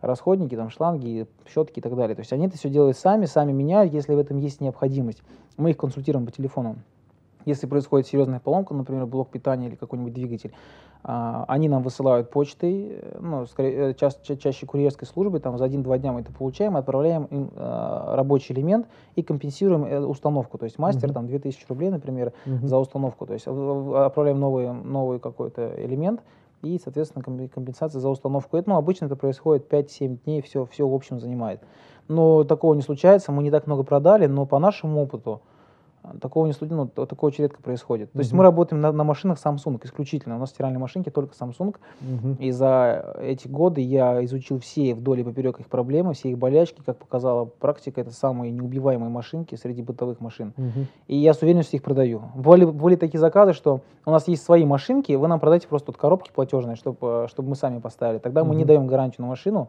расходники, 0.00 0.54
там, 0.54 0.70
шланги, 0.70 1.26
щетки 1.52 1.78
и 1.78 1.82
так 1.82 1.94
далее. 1.94 2.14
То 2.14 2.20
есть 2.20 2.32
они 2.32 2.46
это 2.46 2.56
все 2.56 2.68
делают 2.68 2.96
сами, 2.96 3.26
сами 3.26 3.52
меняют, 3.52 3.92
если 3.92 4.14
в 4.14 4.18
этом 4.18 4.38
есть 4.38 4.60
необходимость. 4.60 5.22
Мы 5.56 5.70
их 5.70 5.76
консультируем 5.76 6.26
по 6.26 6.32
телефону. 6.32 6.76
Если 7.46 7.66
происходит 7.66 8.06
серьезная 8.06 8.40
поломка, 8.40 8.74
например, 8.74 9.06
блок 9.06 9.30
питания 9.30 9.68
или 9.68 9.74
какой-нибудь 9.74 10.12
двигатель, 10.12 10.52
а, 11.02 11.46
они 11.48 11.68
нам 11.68 11.82
высылают 11.82 12.30
почтой, 12.30 13.02
ну, 13.18 13.46
скорее, 13.46 13.90
э, 13.90 13.94
ча 13.94 14.10
ча 14.10 14.36
чаще 14.36 14.66
курьерской 14.66 15.08
службы, 15.08 15.40
там 15.40 15.56
за 15.56 15.64
один-два 15.64 15.96
дня 15.96 16.12
мы 16.12 16.20
это 16.20 16.30
получаем, 16.30 16.76
отправляем 16.76 17.24
им 17.24 17.50
э, 17.56 18.14
рабочий 18.16 18.54
элемент 18.54 18.86
и 19.16 19.22
компенсируем 19.22 19.86
э, 19.86 19.98
установку. 19.98 20.58
То 20.58 20.64
есть 20.64 20.78
мастер, 20.78 21.08
uh-huh. 21.08 21.14
там 21.14 21.26
2000 21.26 21.64
рублей, 21.70 21.88
например, 21.88 22.34
uh-huh. 22.44 22.66
за 22.66 22.78
установку. 22.78 23.24
То 23.24 23.32
есть 23.32 23.46
отправляем 23.46 24.38
новый, 24.38 24.70
новый 24.72 25.20
какой-то 25.20 25.72
элемент, 25.78 26.20
и, 26.62 26.78
соответственно, 26.78 27.22
компенсация 27.22 28.00
за 28.00 28.08
установку. 28.08 28.56
Это, 28.56 28.70
ну, 28.70 28.76
обычно 28.76 29.06
это 29.06 29.16
происходит 29.16 29.72
5-7 29.72 30.18
дней, 30.24 30.42
все, 30.42 30.66
все 30.66 30.86
в 30.86 30.94
общем 30.94 31.18
занимает. 31.18 31.60
Но 32.08 32.44
такого 32.44 32.74
не 32.74 32.82
случается, 32.82 33.32
мы 33.32 33.42
не 33.42 33.50
так 33.50 33.66
много 33.66 33.82
продали, 33.82 34.26
но 34.26 34.46
по 34.46 34.58
нашему 34.58 35.02
опыту, 35.02 35.42
Такого 36.20 36.46
не 36.46 36.54
ну, 36.60 36.86
такого 36.86 37.28
очень 37.28 37.44
редко 37.44 37.60
происходит. 37.62 38.10
То 38.12 38.18
uh 38.18 38.22
есть 38.22 38.32
мы 38.32 38.42
работаем 38.42 38.80
на, 38.80 38.90
на 38.90 39.04
машинах 39.04 39.38
Samsung 39.38 39.78
исключительно. 39.84 40.36
У 40.36 40.38
нас 40.38 40.50
стиральные 40.50 40.78
машинки 40.78 41.10
только 41.10 41.34
Samsung. 41.34 41.76
uh 42.00 42.36
И 42.38 42.50
за 42.52 43.16
эти 43.20 43.48
годы 43.48 43.82
я 43.82 44.24
изучил 44.24 44.58
все 44.60 44.94
вдоль 44.94 45.20
и 45.20 45.24
поперек 45.24 45.60
их 45.60 45.68
проблемы, 45.68 46.14
все 46.14 46.30
их 46.30 46.38
болячки. 46.38 46.82
Как 46.84 46.96
показала 46.96 47.44
практика, 47.44 48.00
это 48.00 48.12
самые 48.12 48.50
неубиваемые 48.50 49.10
машинки 49.10 49.54
среди 49.56 49.82
бытовых 49.82 50.20
машин. 50.20 50.54
uh 50.56 50.86
И 51.06 51.16
я 51.16 51.34
с 51.34 51.42
уверенностью 51.42 51.76
их 51.76 51.82
продаю. 51.82 52.22
Были, 52.34 52.64
были 52.64 52.96
такие 52.96 53.20
заказы, 53.20 53.52
что 53.52 53.80
у 54.06 54.10
нас 54.10 54.26
есть 54.26 54.42
свои 54.42 54.64
машинки, 54.64 55.12
вы 55.12 55.28
нам 55.28 55.38
продаете 55.38 55.68
просто 55.68 55.90
вот 55.90 55.98
коробки 55.98 56.30
платежные, 56.34 56.76
чтобы, 56.76 57.26
чтобы 57.28 57.50
мы 57.50 57.56
сами 57.56 57.78
поставили. 57.78 58.18
Тогда 58.18 58.40
uh 58.40 58.44
мы 58.44 58.54
не 58.54 58.64
даем 58.64 58.86
гарантию 58.86 59.26
на 59.26 59.28
машину. 59.28 59.68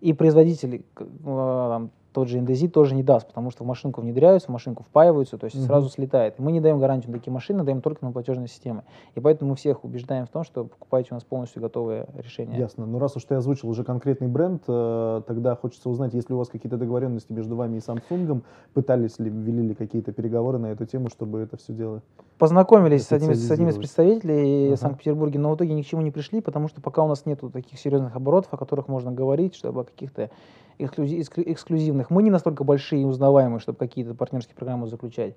И 0.00 0.12
производитель 0.12 0.84
э, 1.24 1.88
тот 2.12 2.28
же 2.28 2.38
индезит 2.38 2.72
тоже 2.72 2.94
не 2.94 3.02
даст, 3.02 3.28
потому 3.28 3.50
что 3.50 3.64
в 3.64 3.66
машинку 3.66 4.00
внедряются, 4.00 4.48
в 4.48 4.52
машинку 4.52 4.82
впаиваются, 4.82 5.38
то 5.38 5.44
есть 5.44 5.56
угу. 5.56 5.64
сразу 5.64 5.88
слетает. 5.88 6.38
мы 6.38 6.52
не 6.52 6.60
даем 6.60 6.78
гарантию 6.78 7.12
на 7.12 7.18
такие 7.18 7.32
машины, 7.32 7.64
даем 7.64 7.80
только 7.80 8.04
на 8.04 8.12
платежные 8.12 8.48
системы. 8.48 8.82
И 9.14 9.20
поэтому 9.20 9.50
мы 9.50 9.56
всех 9.56 9.84
убеждаем 9.84 10.26
в 10.26 10.30
том, 10.30 10.44
что 10.44 10.64
покупайте 10.64 11.08
у 11.12 11.14
нас 11.14 11.24
полностью 11.24 11.62
готовые 11.62 12.06
решения. 12.16 12.56
Ясно. 12.56 12.86
Но 12.86 12.98
раз 12.98 13.16
уж 13.16 13.24
ты 13.24 13.34
озвучил 13.34 13.68
уже 13.68 13.84
конкретный 13.84 14.28
бренд, 14.28 14.62
э, 14.66 15.22
тогда 15.26 15.54
хочется 15.54 15.88
узнать, 15.88 16.14
есть 16.14 16.28
ли 16.28 16.34
у 16.34 16.38
вас 16.38 16.48
какие-то 16.48 16.76
договоренности 16.76 17.32
между 17.32 17.56
вами 17.56 17.76
и 17.76 17.80
Samsung, 17.80 18.42
пытались 18.74 19.18
ли, 19.18 19.30
вели 19.30 19.68
ли 19.68 19.74
какие-то 19.74 20.12
переговоры 20.12 20.58
на 20.58 20.66
эту 20.66 20.86
тему, 20.86 21.10
чтобы 21.10 21.40
это 21.40 21.56
все 21.56 21.72
дело 21.72 22.02
Познакомились 22.38 23.04
с 23.04 23.12
одним, 23.12 23.34
с 23.34 23.50
одним 23.50 23.68
из 23.68 23.76
представителей 23.76 24.68
ага. 24.68 24.76
Санкт-Петербурге, 24.76 25.40
но 25.40 25.50
в 25.50 25.56
итоге 25.56 25.74
ни 25.74 25.82
к 25.82 25.86
чему 25.86 26.02
не 26.02 26.12
пришли, 26.12 26.40
потому 26.40 26.68
что 26.68 26.80
пока 26.80 27.02
у 27.02 27.08
нас 27.08 27.26
нет 27.26 27.40
таких 27.52 27.80
серьезных 27.80 28.14
оборотов, 28.14 28.54
о 28.54 28.56
которых 28.56 28.86
можно 28.86 29.10
говорить, 29.10 29.56
чтобы 29.56 29.80
о 29.80 29.84
каких-то 29.84 30.30
эксклюзивных. 30.78 32.10
Мы 32.10 32.22
не 32.22 32.30
настолько 32.30 32.64
большие 32.64 33.02
и 33.02 33.04
узнаваемые, 33.04 33.60
чтобы 33.60 33.78
какие-то 33.78 34.14
партнерские 34.14 34.56
программы 34.56 34.86
заключать. 34.86 35.34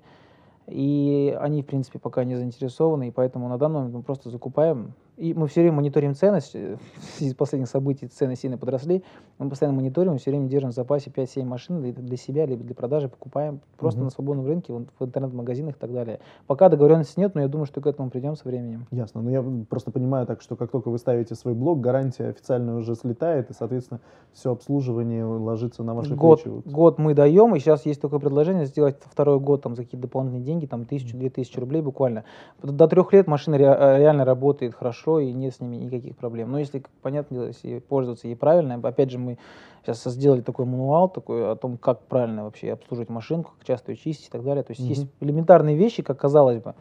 И 0.68 1.36
они, 1.40 1.62
в 1.62 1.66
принципе, 1.66 1.98
пока 1.98 2.24
не 2.24 2.36
заинтересованы, 2.36 3.08
и 3.08 3.10
поэтому 3.10 3.48
на 3.48 3.58
данный 3.58 3.80
момент 3.80 3.94
мы 3.94 4.02
просто 4.02 4.30
закупаем 4.30 4.92
и 5.16 5.34
мы 5.34 5.46
все 5.46 5.60
время 5.60 5.76
мониторим 5.76 6.14
ценность, 6.14 6.54
э, 6.54 6.76
с 7.20 7.34
последних 7.34 7.68
событий 7.68 8.06
цены 8.06 8.34
сильно 8.34 8.56
подросли, 8.56 9.02
мы 9.38 9.50
постоянно 9.50 9.76
мониторим, 9.76 10.16
все 10.18 10.30
время 10.30 10.48
держим 10.48 10.70
в 10.70 10.74
запасе 10.74 11.10
5-7 11.10 11.44
машин 11.44 11.80
для 11.80 12.16
себя, 12.16 12.46
либо 12.46 12.64
для 12.64 12.74
продажи, 12.74 13.08
покупаем 13.08 13.60
просто 13.76 14.00
угу. 14.00 14.06
на 14.06 14.10
свободном 14.10 14.46
рынке, 14.46 14.72
в 14.72 15.04
интернет-магазинах 15.04 15.76
и 15.76 15.78
так 15.78 15.92
далее. 15.92 16.20
Пока 16.46 16.68
договоренности 16.68 17.20
нет, 17.20 17.34
но 17.34 17.42
я 17.42 17.48
думаю, 17.48 17.66
что 17.66 17.80
к 17.80 17.86
этому 17.86 18.10
придем 18.10 18.36
со 18.36 18.48
временем. 18.48 18.86
Ясно, 18.90 19.20
но 19.20 19.30
я 19.30 19.44
просто 19.68 19.90
понимаю 19.90 20.26
так, 20.26 20.40
что 20.40 20.56
как 20.56 20.70
только 20.70 20.88
вы 20.88 20.98
ставите 20.98 21.34
свой 21.34 21.54
блог, 21.54 21.80
гарантия 21.80 22.28
официально 22.28 22.76
уже 22.76 22.94
слетает, 22.94 23.50
и, 23.50 23.52
соответственно, 23.52 24.00
все 24.32 24.52
обслуживание 24.52 25.24
ложится 25.24 25.82
на 25.82 25.94
ваши 25.94 26.14
год, 26.14 26.42
плечи. 26.42 26.62
Год 26.64 26.98
мы 26.98 27.14
даем, 27.14 27.54
и 27.54 27.58
сейчас 27.58 27.84
есть 27.84 28.00
такое 28.00 28.18
предложение 28.18 28.64
сделать 28.64 28.96
второй 29.04 29.38
год 29.40 29.62
там, 29.62 29.76
за 29.76 29.84
какие-то 29.84 30.06
дополнительные 30.06 30.44
деньги, 30.44 30.66
там 30.66 30.84
тысячу-две 30.86 31.28
тысячи 31.28 31.58
рублей 31.58 31.82
буквально. 31.82 32.24
До 32.62 32.88
трех 32.88 33.12
лет 33.12 33.26
машина 33.26 33.56
реально 33.56 34.24
работает 34.24 34.74
хорошо, 34.74 35.01
хорошо 35.02 35.20
и 35.20 35.32
нет 35.32 35.54
с 35.54 35.60
ними 35.60 35.76
никаких 35.76 36.16
проблем. 36.16 36.50
Но 36.50 36.58
если, 36.58 36.82
понятно, 37.02 37.46
если 37.46 37.78
пользоваться 37.80 38.28
ей 38.28 38.36
правильно, 38.36 38.74
опять 38.82 39.10
же, 39.10 39.18
мы 39.18 39.38
сейчас 39.82 40.04
сделали 40.04 40.40
такой 40.40 40.64
мануал 40.64 41.08
такой 41.08 41.50
о 41.50 41.56
том, 41.56 41.76
как 41.76 42.02
правильно 42.02 42.44
вообще 42.44 42.72
обслуживать 42.72 43.08
машинку, 43.08 43.52
как 43.58 43.66
часто 43.66 43.92
ее 43.92 43.96
чистить 43.96 44.28
и 44.28 44.30
так 44.30 44.44
далее. 44.44 44.62
То 44.62 44.72
есть 44.72 44.80
угу. 44.80 44.88
есть 44.88 45.06
элементарные 45.20 45.76
вещи, 45.76 46.02
как 46.02 46.18
казалось 46.18 46.62
бы, 46.62 46.74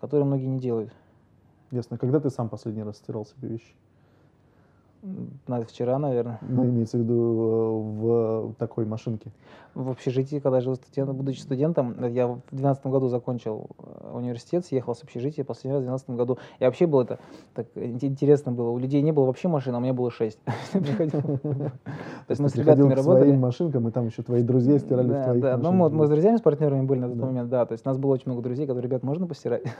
которые 0.00 0.26
многие 0.26 0.46
не 0.46 0.58
делают. 0.58 0.92
Ясно. 1.70 1.98
Когда 1.98 2.20
ты 2.20 2.30
сам 2.30 2.48
последний 2.48 2.82
раз 2.82 2.96
стирал 2.96 3.26
себе 3.26 3.48
вещи? 3.48 3.74
Вчера, 5.68 5.98
наверное. 5.98 6.38
Ну, 6.42 6.64
имеется 6.64 6.96
в 6.98 7.00
виду 7.00 7.14
э, 7.14 8.50
в 8.50 8.54
такой 8.58 8.86
машинке. 8.86 9.30
В 9.74 9.90
общежитии, 9.90 10.38
когда 10.38 10.60
жил 10.60 10.74
студент, 10.74 11.10
будучи 11.10 11.40
студентом, 11.40 11.94
я 12.06 12.28
в 12.28 12.40
2012 12.50 12.86
году 12.86 13.08
закончил 13.08 13.66
э, 13.78 14.10
университет, 14.14 14.64
съехал 14.64 14.94
с 14.94 15.02
общежития, 15.02 15.44
последний 15.44 15.74
раз 15.74 15.82
в 15.82 16.06
2012 16.06 16.10
году. 16.10 16.38
И 16.58 16.64
вообще 16.64 16.86
было 16.86 17.02
это 17.02 17.18
так 17.54 17.66
интересно 17.74 18.52
было. 18.52 18.70
У 18.70 18.78
людей 18.78 19.02
не 19.02 19.12
было 19.12 19.26
вообще 19.26 19.48
машин, 19.48 19.74
а 19.74 19.78
у 19.78 19.80
меня 19.80 19.92
было 19.92 20.10
шесть. 20.10 20.38
То 20.72 20.80
есть 22.30 22.40
мы 22.40 22.48
с 22.48 22.56
ребятами 22.56 22.94
работали. 22.94 23.24
своим 23.24 23.40
машинкам, 23.40 23.88
и 23.88 23.90
там 23.90 24.06
еще 24.06 24.22
твои 24.22 24.42
друзья 24.42 24.78
стирали 24.78 25.12
в 25.12 25.22
твоих 25.24 25.42
Да, 25.42 25.56
ну 25.58 25.72
мы 25.72 26.06
с 26.06 26.10
друзьями, 26.10 26.38
с 26.38 26.40
партнерами 26.40 26.86
были 26.86 27.00
на 27.00 27.08
тот 27.08 27.18
момент, 27.18 27.50
да. 27.50 27.66
То 27.66 27.72
есть 27.72 27.84
у 27.86 27.88
нас 27.88 27.98
было 27.98 28.14
очень 28.14 28.24
много 28.26 28.42
друзей, 28.42 28.66
которые, 28.66 28.84
ребят, 28.88 29.02
можно 29.02 29.26
постирать? 29.26 29.62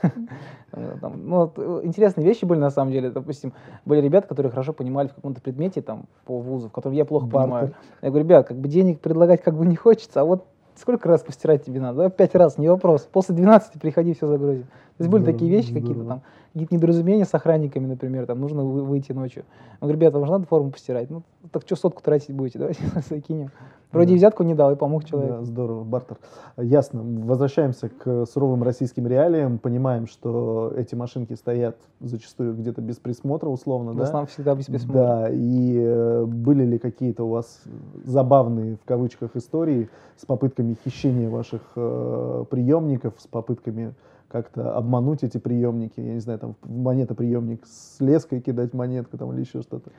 Ну, 1.17 1.51
интересные 1.83 2.25
вещи 2.25 2.45
были 2.45 2.59
на 2.59 2.69
самом 2.69 2.91
деле. 2.91 3.09
Допустим, 3.09 3.53
были 3.85 4.01
ребята, 4.01 4.27
которые 4.27 4.51
хорошо 4.51 4.73
понимали 4.73 5.06
в 5.11 5.15
каком-то 5.15 5.41
предмете 5.41 5.81
там 5.81 6.05
по 6.25 6.39
вузу, 6.39 6.69
в 6.69 6.71
котором 6.71 6.95
я 6.95 7.05
плохо 7.05 7.27
понимаю. 7.27 7.73
Я 8.01 8.09
говорю, 8.09 8.25
ребят, 8.25 8.47
как 8.47 8.57
бы 8.57 8.67
денег 8.67 8.99
предлагать 8.99 9.41
как 9.41 9.55
бы 9.55 9.65
не 9.65 9.75
хочется, 9.75 10.21
а 10.21 10.25
вот 10.25 10.45
сколько 10.75 11.07
раз 11.09 11.21
постирать 11.21 11.65
тебе 11.65 11.79
надо? 11.79 12.03
Да, 12.03 12.09
пять 12.09 12.35
раз, 12.35 12.57
не 12.57 12.69
вопрос. 12.69 13.07
После 13.11 13.35
12 13.35 13.81
приходи, 13.81 14.13
все 14.13 14.27
загрузим. 14.27 14.67
То 14.97 15.03
есть 15.03 15.11
были 15.11 15.21
Здорово, 15.21 15.37
такие 15.39 15.51
вещи, 15.51 15.67
какие-то 15.73 15.93
здорово. 15.93 16.09
там, 16.09 16.21
какие-то 16.53 16.75
недоразумения 16.75 17.25
с 17.25 17.33
охранниками, 17.33 17.85
например, 17.85 18.25
там 18.25 18.39
нужно 18.39 18.63
вы- 18.63 18.83
выйти 18.83 19.11
ночью. 19.11 19.43
Он 19.79 19.87
говорит, 19.87 20.01
ребята, 20.01 20.17
вам 20.17 20.25
же 20.25 20.31
надо 20.31 20.45
форму 20.47 20.71
постирать. 20.71 21.09
Ну, 21.11 21.21
так 21.51 21.63
что 21.65 21.75
сотку 21.75 22.01
тратить 22.01 22.33
будете, 22.33 22.57
давайте 22.57 22.81
закинем. 23.09 23.49
Вроде 23.91 24.09
Да. 24.09 24.13
и 24.15 24.17
взятку 24.17 24.43
не 24.43 24.53
дал, 24.53 24.71
и 24.73 24.75
помог 24.75 25.05
человеку. 25.05 25.35
Да, 25.37 25.43
здорово, 25.43 25.83
бартер. 25.85 26.17
Ясно. 26.57 27.03
Возвращаемся 27.03 27.87
к 27.89 28.25
суровым 28.25 28.63
российским 28.63 29.07
реалиям. 29.07 29.59
Понимаем, 29.59 30.07
что 30.07 30.73
эти 30.75 30.93
машинки 30.95 31.33
стоят 31.35 31.77
зачастую 32.01 32.53
где-то 32.55 32.81
без 32.81 32.97
присмотра, 32.97 33.47
условно, 33.47 33.93
В 33.93 33.97
да? 33.97 34.03
основном 34.03 34.27
всегда 34.27 34.55
без 34.55 34.65
присмотра. 34.65 34.93
Да, 35.01 35.29
и 35.31 35.77
э, 35.79 36.25
были 36.25 36.65
ли 36.65 36.79
какие-то 36.79 37.23
у 37.23 37.29
вас 37.29 37.61
забавные, 38.03 38.75
в 38.75 38.83
кавычках, 38.85 39.35
истории 39.35 39.87
с 40.17 40.25
попытками 40.25 40.75
хищения 40.83 41.29
ваших 41.29 41.61
э, 41.77 42.43
приемников, 42.49 43.13
с 43.19 43.27
попытками 43.27 43.93
как-то 44.27 44.75
обмануть 44.75 45.23
эти 45.23 45.37
приемники, 45.37 45.99
я 45.99 46.13
не 46.13 46.19
знаю, 46.19 46.39
там 46.39 46.55
в 46.61 46.69
монетоприемник 46.69 47.65
с 47.65 47.99
леской 47.99 48.41
кидать 48.41 48.73
монетку 48.73 49.17
там 49.17 49.31
или 49.33 49.41
еще 49.41 49.61
что-то. 49.61 49.91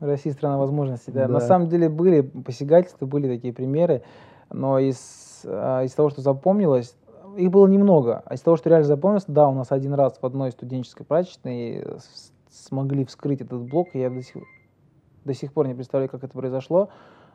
Россия 0.00 0.32
страна 0.32 0.58
возможностей, 0.58 1.12
да. 1.12 1.28
На 1.28 1.40
Да. 1.40 1.46
самом 1.46 1.68
деле 1.68 1.88
были 1.88 2.20
посягательства, 2.22 3.06
были 3.06 3.28
такие 3.28 3.52
примеры, 3.52 4.02
но 4.50 4.78
из, 4.78 5.42
а, 5.44 5.82
из 5.82 5.92
того, 5.92 6.10
что 6.10 6.20
запомнилось, 6.22 6.96
их 7.36 7.50
было 7.50 7.66
немного. 7.66 8.22
А 8.26 8.34
из 8.34 8.40
того, 8.40 8.56
что 8.56 8.68
реально 8.68 8.86
запомнилось, 8.86 9.24
да, 9.26 9.48
у 9.48 9.54
нас 9.54 9.72
один 9.72 9.94
раз 9.94 10.18
в 10.20 10.26
одной 10.26 10.50
студенческой 10.52 11.04
прачечной 11.04 11.84
с- 11.98 12.32
смогли 12.50 13.04
вскрыть 13.04 13.40
этот 13.40 13.62
блок, 13.62 13.88
и 13.94 14.00
я 14.00 14.10
до 14.10 14.22
сих, 14.22 14.42
до 15.24 15.34
сих 15.34 15.52
пор 15.52 15.68
не 15.68 15.74
представляю, 15.74 16.10
как 16.10 16.22
это 16.24 16.32
произошло, 16.32 16.88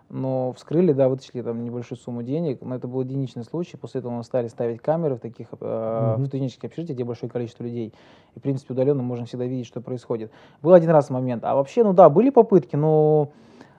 но 0.10 0.54
вскрыли, 0.54 0.94
да, 0.94 1.10
вытащили 1.10 1.42
там 1.42 1.64
небольшую 1.64 1.98
сумму 1.98 2.24
денег, 2.24 2.62
но 2.62 2.76
это 2.76 2.88
был 2.88 3.02
единичный 3.02 3.44
случай. 3.44 3.78
После 3.78 4.00
этого 4.00 4.12
мы 4.12 4.24
стали 4.24 4.48
ставить 4.48 4.82
камеры 4.82 5.16
в 5.16 5.20
таких 5.20 5.48
э, 5.52 5.56
в 5.60 6.18
Мгм. 6.20 6.26
студенческих 6.28 6.66
общежитиях, 6.66 6.96
где 6.96 7.04
большое 7.04 7.30
количество 7.30 7.64
людей. 7.64 7.94
И, 8.36 8.40
в 8.40 8.42
принципе, 8.42 8.74
удаленно 8.74 9.04
можно 9.04 9.26
всегда 9.26 9.46
видеть, 9.46 9.68
что 9.68 9.82
происходит. 9.82 10.32
Был 10.62 10.74
один 10.74 10.90
раз 10.92 11.10
момент. 11.10 11.44
А 11.44 11.56
вообще, 11.56 11.84
ну 11.84 11.94
да, 11.94 12.10
были 12.10 12.30
попытки, 12.30 12.76
но 12.76 13.30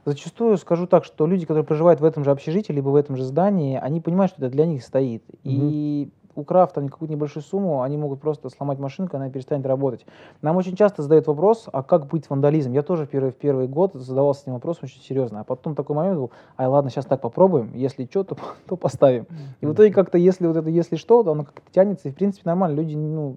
зачастую 0.04 0.56
скажу 0.58 0.86
так, 0.86 1.04
что 1.04 1.26
люди, 1.26 1.46
которые 1.46 1.64
проживают 1.64 2.00
в 2.00 2.04
этом 2.04 2.24
же 2.24 2.30
общежитии, 2.30 2.72
либо 2.72 2.88
в 2.90 2.96
этом 2.96 3.16
же 3.16 3.24
здании, 3.24 3.78
они 3.78 4.00
понимают, 4.00 4.32
что 4.32 4.42
это 4.44 4.50
для 4.52 4.66
них 4.66 4.82
стоит. 4.82 5.22
И 5.44 6.10
украв 6.38 6.72
там 6.72 6.88
какую-то 6.88 7.12
небольшую 7.14 7.42
сумму, 7.42 7.82
они 7.82 7.96
могут 7.96 8.20
просто 8.20 8.48
сломать 8.48 8.78
машинку, 8.78 9.16
она 9.16 9.30
перестанет 9.30 9.66
работать. 9.66 10.06
Нам 10.42 10.56
очень 10.56 10.76
часто 10.76 11.02
задают 11.02 11.26
вопрос, 11.26 11.68
а 11.72 11.82
как 11.82 12.06
быть 12.06 12.24
с 12.24 12.30
вандализмом? 12.30 12.74
Я 12.74 12.82
тоже 12.82 13.06
в 13.06 13.08
первый, 13.08 13.32
в 13.32 13.36
первый 13.36 13.68
год 13.68 13.94
задавался 13.94 14.42
этим 14.42 14.54
вопросом 14.54 14.84
очень 14.84 15.00
серьезно. 15.00 15.40
А 15.40 15.44
потом 15.44 15.74
такой 15.74 15.96
момент 15.96 16.16
был, 16.16 16.30
ай, 16.56 16.66
ладно, 16.66 16.90
сейчас 16.90 17.06
так 17.06 17.20
попробуем, 17.20 17.72
если 17.74 18.06
что, 18.10 18.24
то, 18.24 18.36
то 18.68 18.76
поставим. 18.76 19.26
И 19.60 19.66
в 19.66 19.72
итоге 19.72 19.92
как-то, 19.92 20.18
если 20.18 20.46
вот 20.46 20.56
это, 20.56 20.70
если 20.70 20.96
что, 20.96 21.22
то 21.22 21.32
оно 21.32 21.44
как-то 21.44 21.70
тянется, 21.72 22.08
и 22.08 22.12
в 22.12 22.14
принципе 22.14 22.42
нормально, 22.46 22.76
люди, 22.76 22.94
ну... 22.94 23.36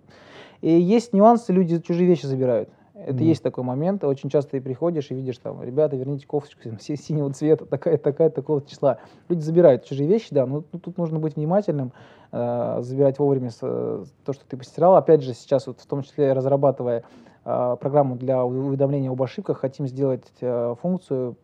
И 0.62 0.72
есть 0.72 1.12
нюансы, 1.12 1.52
люди 1.52 1.80
чужие 1.80 2.08
вещи 2.08 2.28
забирают. 2.28 2.70
Это 3.04 3.16
Мгм. 3.16 3.24
есть 3.24 3.44
такой 3.44 3.64
момент. 3.64 4.04
Очень 4.04 4.30
часто 4.30 4.52
ты 4.52 4.62
приходишь 4.62 5.10
и 5.12 5.16
видишь 5.16 5.38
там, 5.38 5.62
ребята, 5.64 5.96
верните 5.96 6.28
кофточку 6.28 6.62
там, 6.64 6.80
си- 6.80 6.96
синего 6.96 7.32
цвета, 7.34 7.66
такая, 7.66 7.98
такая, 7.98 8.30
такого 8.30 8.62
числа. 8.62 8.98
Люди 9.30 9.42
забирают 9.42 9.86
чужие 9.86 10.08
вещи, 10.08 10.28
да, 10.32 10.46
но 10.46 10.64
ну, 10.72 10.80
тут 10.80 10.98
нужно 10.98 11.20
быть 11.20 11.36
внимательным, 11.36 11.94
э, 12.32 12.78
забирать 12.82 13.20
вовремя 13.20 13.50
с- 13.50 13.60
э, 13.62 14.04
то, 14.24 14.34
что 14.34 14.46
ты 14.48 14.56
постирал. 14.58 14.96
Опять 14.96 15.22
же, 15.24 15.34
сейчас 15.34 15.68
вот 15.68 15.80
в 15.80 15.86
том 15.86 16.04
числе 16.04 16.34
разрабатывая 16.34 17.04
э, 17.44 17.78
программу 17.80 18.16
для 18.18 18.44
уведомления 18.46 19.10
об 19.10 19.22
ошибках, 19.24 19.58
хотим 19.60 19.88
сделать 19.88 20.28
э, 20.42 20.76
функцию 20.80 21.38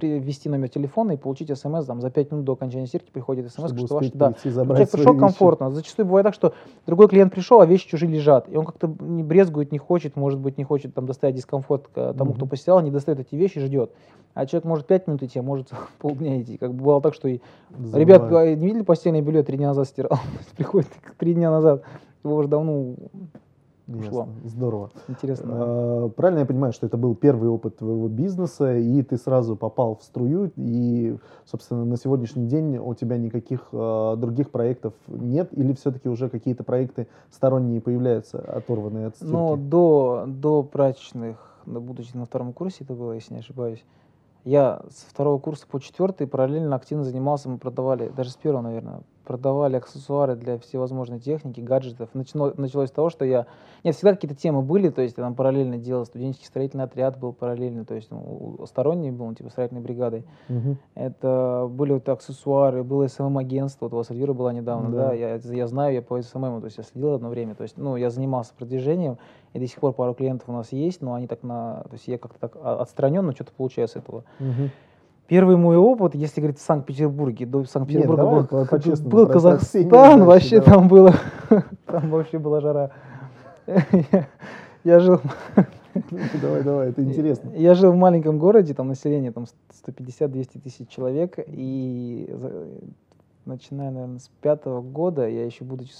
ввести 0.00 0.48
номер 0.48 0.68
телефона 0.68 1.12
и 1.12 1.16
получить 1.16 1.56
смс 1.56 1.84
там, 1.86 2.00
за 2.00 2.10
5 2.10 2.32
минут 2.32 2.44
до 2.44 2.52
окончания 2.52 2.86
стирки 2.86 3.10
приходит 3.10 3.50
смс, 3.50 3.66
Чтобы 3.66 3.86
что 3.86 3.94
ваш, 3.96 4.10
да, 4.12 4.34
забрать 4.44 4.78
Человек 4.78 4.90
пришел 4.90 5.12
вещи. 5.12 5.20
комфортно. 5.20 5.70
Зачастую 5.70 6.06
бывает 6.06 6.24
так, 6.24 6.34
что 6.34 6.54
другой 6.86 7.08
клиент 7.08 7.32
пришел, 7.32 7.60
а 7.60 7.66
вещи 7.66 7.88
чужие 7.88 8.10
лежат. 8.12 8.48
И 8.48 8.56
он 8.56 8.64
как-то 8.64 8.92
не 9.00 9.22
брезгует, 9.22 9.72
не 9.72 9.78
хочет, 9.78 10.16
может 10.16 10.38
быть, 10.38 10.58
не 10.58 10.64
хочет 10.64 10.94
там 10.94 11.06
доставить 11.06 11.36
дискомфорт 11.36 11.88
к 11.88 12.14
тому, 12.14 12.32
кто 12.32 12.44
Мгм. 12.44 12.50
постирал, 12.50 12.80
не 12.80 12.90
достает 12.90 13.20
эти 13.20 13.34
вещи, 13.34 13.60
ждет. 13.60 13.92
А 14.34 14.46
человек 14.46 14.64
может 14.64 14.86
5 14.86 15.06
минут 15.06 15.22
идти, 15.22 15.38
а 15.38 15.42
может 15.42 15.70
полдня 15.98 16.40
идти. 16.40 16.56
Как 16.56 16.72
бы 16.72 16.78
бывало 16.78 17.02
так, 17.02 17.14
что 17.14 17.28
и 17.28 17.40
ребят, 17.92 18.22
а, 18.32 18.54
не 18.54 18.66
видели 18.66 18.82
постельное 18.82 19.22
белье, 19.22 19.42
три 19.42 19.56
дня 19.56 19.68
назад 19.68 19.88
стирал. 19.88 20.18
Приходит 20.56 20.88
три 21.18 21.34
дня 21.34 21.50
назад. 21.50 21.82
Его 22.22 22.36
уже 22.36 22.48
давно 22.48 22.94
ушло. 23.98 24.20
Ясно, 24.20 24.48
Здорово. 24.48 24.90
интересно. 25.08 25.46
да. 25.46 25.54
А, 25.58 26.08
Правильно 26.10 26.40
я 26.40 26.46
понимаю, 26.46 26.72
что 26.72 26.86
это 26.86 26.96
был 26.96 27.14
первый 27.14 27.48
опыт 27.48 27.78
твоего 27.78 28.08
бизнеса, 28.08 28.76
и 28.76 29.02
ты 29.02 29.16
сразу 29.16 29.56
попал 29.56 29.96
в 29.96 30.02
струю, 30.02 30.52
и, 30.56 31.16
собственно, 31.44 31.84
на 31.84 31.96
сегодняшний 31.96 32.46
день 32.46 32.78
у 32.78 32.94
тебя 32.94 33.18
никаких 33.18 33.68
а, 33.72 34.16
других 34.16 34.50
проектов 34.50 34.94
нет, 35.08 35.48
или 35.52 35.72
все-таки 35.72 36.08
уже 36.08 36.28
какие-то 36.28 36.64
проекты 36.64 37.06
сторонние 37.30 37.80
появляются, 37.80 38.38
оторванные 38.38 39.06
от 39.08 39.16
стирки? 39.16 39.32
Но 39.32 39.56
до, 39.56 40.24
до 40.26 40.62
прачечных, 40.62 41.36
будучи 41.66 42.16
на 42.16 42.26
втором 42.26 42.52
курсе 42.52 42.84
это 42.84 42.94
было, 42.94 43.12
если 43.12 43.34
не 43.34 43.40
ошибаюсь, 43.40 43.84
я 44.44 44.82
с 44.88 45.02
второго 45.02 45.38
курса 45.38 45.66
по 45.70 45.78
четвертый 45.80 46.26
параллельно 46.26 46.74
активно 46.76 47.04
занимался, 47.04 47.48
мы 47.48 47.58
продавали, 47.58 48.08
даже 48.08 48.30
с 48.30 48.36
первого, 48.36 48.62
наверное, 48.62 49.00
продавали 49.30 49.76
аксессуары 49.76 50.34
для 50.34 50.58
всевозможной 50.58 51.20
техники, 51.20 51.60
гаджетов. 51.60 52.08
Начало- 52.14 52.52
началось 52.56 52.88
с 52.88 52.92
того, 52.92 53.10
что 53.10 53.24
я... 53.24 53.46
Нет, 53.84 53.94
всегда 53.94 54.14
какие-то 54.16 54.34
темы 54.36 54.60
были, 54.60 54.88
то 54.88 55.02
есть 55.02 55.16
я 55.16 55.22
там 55.22 55.36
параллельно 55.36 55.78
делал 55.78 56.04
студенческий 56.04 56.48
строительный 56.48 56.82
отряд 56.82 57.16
был 57.16 57.32
параллельно, 57.32 57.84
то 57.84 57.94
есть 57.94 58.10
ну, 58.10 58.58
сторонний 58.66 59.12
был, 59.12 59.26
ну, 59.26 59.34
типа 59.34 59.50
строительной 59.50 59.82
бригадой. 59.82 60.24
Мгм. 60.48 60.78
Это 60.96 61.68
были 61.70 61.92
вот 61.92 62.08
аксессуары, 62.08 62.82
было 62.82 63.06
SMM-агентство, 63.06 63.84
вот 63.84 63.92
у 63.92 63.96
вас 63.98 64.10
Эльвира 64.10 64.32
была 64.32 64.52
недавно, 64.52 64.90
Да. 64.90 65.08
да, 65.10 65.12
я, 65.14 65.36
я 65.36 65.66
знаю, 65.68 65.94
я 65.94 66.02
по 66.02 66.20
SMM, 66.20 66.58
то 66.60 66.64
есть 66.64 66.78
я 66.78 66.82
следил 66.82 67.14
одно 67.14 67.28
время, 67.28 67.54
то 67.54 67.62
есть, 67.62 67.78
ну, 67.78 67.94
я 67.94 68.10
занимался 68.10 68.52
продвижением, 68.58 69.16
и 69.52 69.60
до 69.60 69.66
сих 69.68 69.78
пор 69.78 69.92
пару 69.92 70.12
клиентов 70.12 70.48
у 70.48 70.52
нас 70.52 70.72
есть, 70.72 71.02
но 71.02 71.14
они 71.14 71.28
так 71.28 71.44
на, 71.44 71.84
то 71.84 71.92
есть 71.92 72.08
я 72.08 72.18
как-то 72.18 72.40
так 72.40 72.56
а- 72.60 72.80
отстранен, 72.82 73.24
но 73.24 73.30
что-то 73.30 73.52
получаю 73.56 73.86
с 73.86 73.94
этого. 73.94 74.24
Мгм. 74.40 74.70
Первый 75.30 75.56
мой 75.56 75.76
опыт, 75.76 76.16
если 76.16 76.40
говорить 76.40 76.58
в 76.58 76.62
Санкт-Петербурге, 76.62 77.46
до 77.46 77.62
Санкт-Петербурга 77.64 78.22
был, 78.24 78.46
по- 78.48 78.66
был 79.08 79.26
Казахстан, 79.28 80.24
вообще 80.24 80.58
давай. 80.60 80.74
там 80.74 80.88
было, 80.88 81.14
там 81.86 82.10
вообще 82.10 82.40
была 82.40 82.60
жара. 82.60 82.90
Я- 83.68 84.26
Я 84.82 84.98
жил, 84.98 85.20
Давай, 86.42 86.64
давай, 86.64 86.88
это 86.88 87.04
интересно. 87.04 87.50
я 87.54 87.74
жил 87.74 87.92
в 87.92 87.96
маленьком 87.96 88.40
городе, 88.40 88.74
там 88.74 88.88
население 88.88 89.30
там 89.30 89.44
150-200 89.86 90.60
тысяч 90.64 90.88
человек, 90.88 91.34
и 91.46 92.28
начиная, 93.44 93.92
наверное, 93.92 94.18
с 94.18 94.28
пятого 94.40 94.82
года, 94.82 95.28
я 95.28 95.44
еще 95.46 95.62
будучи 95.62 95.92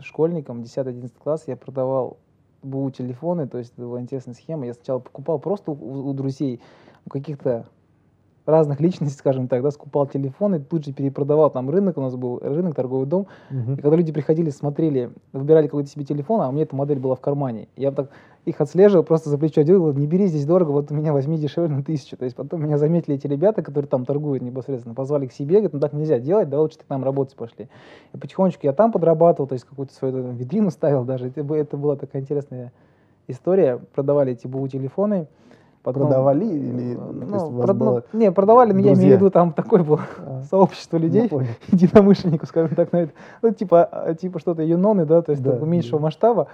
школьником, 0.00 0.60
10-11 0.60 1.10
класс, 1.20 1.42
я 1.48 1.56
продавал 1.56 2.18
БУ 2.62 2.90
телефоны, 2.92 3.48
то 3.48 3.58
есть 3.58 3.72
это 3.76 3.82
была 3.82 4.00
интересная 4.00 4.34
схема. 4.34 4.66
Я 4.66 4.74
сначала 4.74 5.00
покупал 5.00 5.40
просто 5.40 5.72
у, 5.72 6.08
у 6.08 6.12
друзей, 6.12 6.60
у 7.04 7.10
каких-то 7.10 7.66
разных 8.46 8.80
личностей, 8.80 9.18
скажем 9.18 9.48
так, 9.48 9.62
да, 9.62 9.70
скупал 9.70 10.06
телефоны, 10.06 10.60
тут 10.60 10.84
же 10.84 10.92
перепродавал, 10.92 11.50
там 11.50 11.68
рынок 11.68 11.98
у 11.98 12.00
нас 12.00 12.14
был, 12.16 12.38
рынок, 12.38 12.74
торговый 12.74 13.06
дом, 13.06 13.26
Мгм. 13.50 13.74
и 13.74 13.80
когда 13.82 13.96
люди 13.96 14.12
приходили, 14.12 14.50
смотрели, 14.50 15.10
выбирали 15.32 15.66
какой-то 15.66 15.88
себе 15.90 16.04
телефон, 16.04 16.40
а 16.40 16.48
у 16.48 16.52
меня 16.52 16.62
эта 16.62 16.74
модель 16.76 16.98
была 16.98 17.14
в 17.16 17.20
кармане. 17.20 17.68
Я 17.76 17.90
так 17.92 18.10
их 18.44 18.60
отслеживал, 18.60 19.02
просто 19.02 19.28
за 19.28 19.38
плечо 19.38 19.62
делал, 19.62 19.92
не 19.92 20.06
бери, 20.06 20.28
здесь 20.28 20.46
дорого, 20.46 20.70
вот 20.70 20.92
у 20.92 20.94
меня 20.94 21.12
возьми 21.12 21.36
дешевле 21.36 21.74
на 21.74 21.82
тысячу. 21.82 22.16
То 22.16 22.24
есть 22.24 22.36
потом 22.36 22.62
меня 22.62 22.78
заметили 22.78 23.16
эти 23.16 23.26
ребята, 23.26 23.60
которые 23.60 23.88
там 23.88 24.04
торгуют 24.04 24.40
непосредственно, 24.42 24.94
позвали 24.94 25.26
к 25.26 25.32
себе, 25.32 25.56
говорят, 25.56 25.72
ну 25.72 25.80
так 25.80 25.92
нельзя 25.92 26.20
делать, 26.20 26.48
давай 26.48 26.62
лучше 26.62 26.78
ты 26.78 26.84
к 26.84 26.88
нам 26.88 27.02
работать 27.02 27.34
пошли. 27.34 27.68
И 28.14 28.16
потихонечку 28.18 28.60
я 28.64 28.72
там 28.72 28.92
подрабатывал, 28.92 29.48
то 29.48 29.54
есть 29.54 29.64
какую-то 29.64 29.92
свою 29.92 30.14
там 30.22 30.36
витрину 30.36 30.70
ставил 30.70 31.04
даже. 31.04 31.26
Это, 31.26 31.40
это 31.54 31.76
была 31.76 31.96
такая 31.96 32.22
интересная 32.22 32.70
история. 33.26 33.80
Продавали 33.96 34.32
эти 34.32 34.46
БУ 34.46 34.68
телефоны. 34.68 35.26
Потом, 35.86 36.08
Продавали 36.08 36.44
или, 36.44 36.94
э, 36.94 36.96
то 36.96 37.12
есть 37.20 37.30
ну, 37.30 37.46
у 37.46 37.50
вас 37.52 37.70
прод- 37.70 37.74
ну, 37.74 37.84
было- 37.84 38.04
не, 38.12 38.32
продавали, 38.32 38.72
но 38.72 38.80
я 38.80 38.94
имею 38.94 39.12
в 39.12 39.20
виду, 39.20 39.30
там 39.30 39.52
такое 39.52 39.84
было 39.84 40.00
А, 40.18 40.42
сообщество 40.50 40.96
людей, 40.96 41.30
единомышленников, 41.68 42.48
скажем 42.48 42.74
так, 42.74 42.90
на 42.90 42.96
это. 43.02 43.12
Ну, 43.40 43.52
типа, 43.52 43.84
а, 43.84 44.14
типа 44.14 44.40
что-то 44.40 44.62
юноны, 44.64 45.06
да, 45.06 45.22
то 45.22 45.30
есть 45.30 45.44
Да, 45.44 45.52
меньшего 45.60 46.00
да. 46.00 46.02
масштаба. 46.06 46.48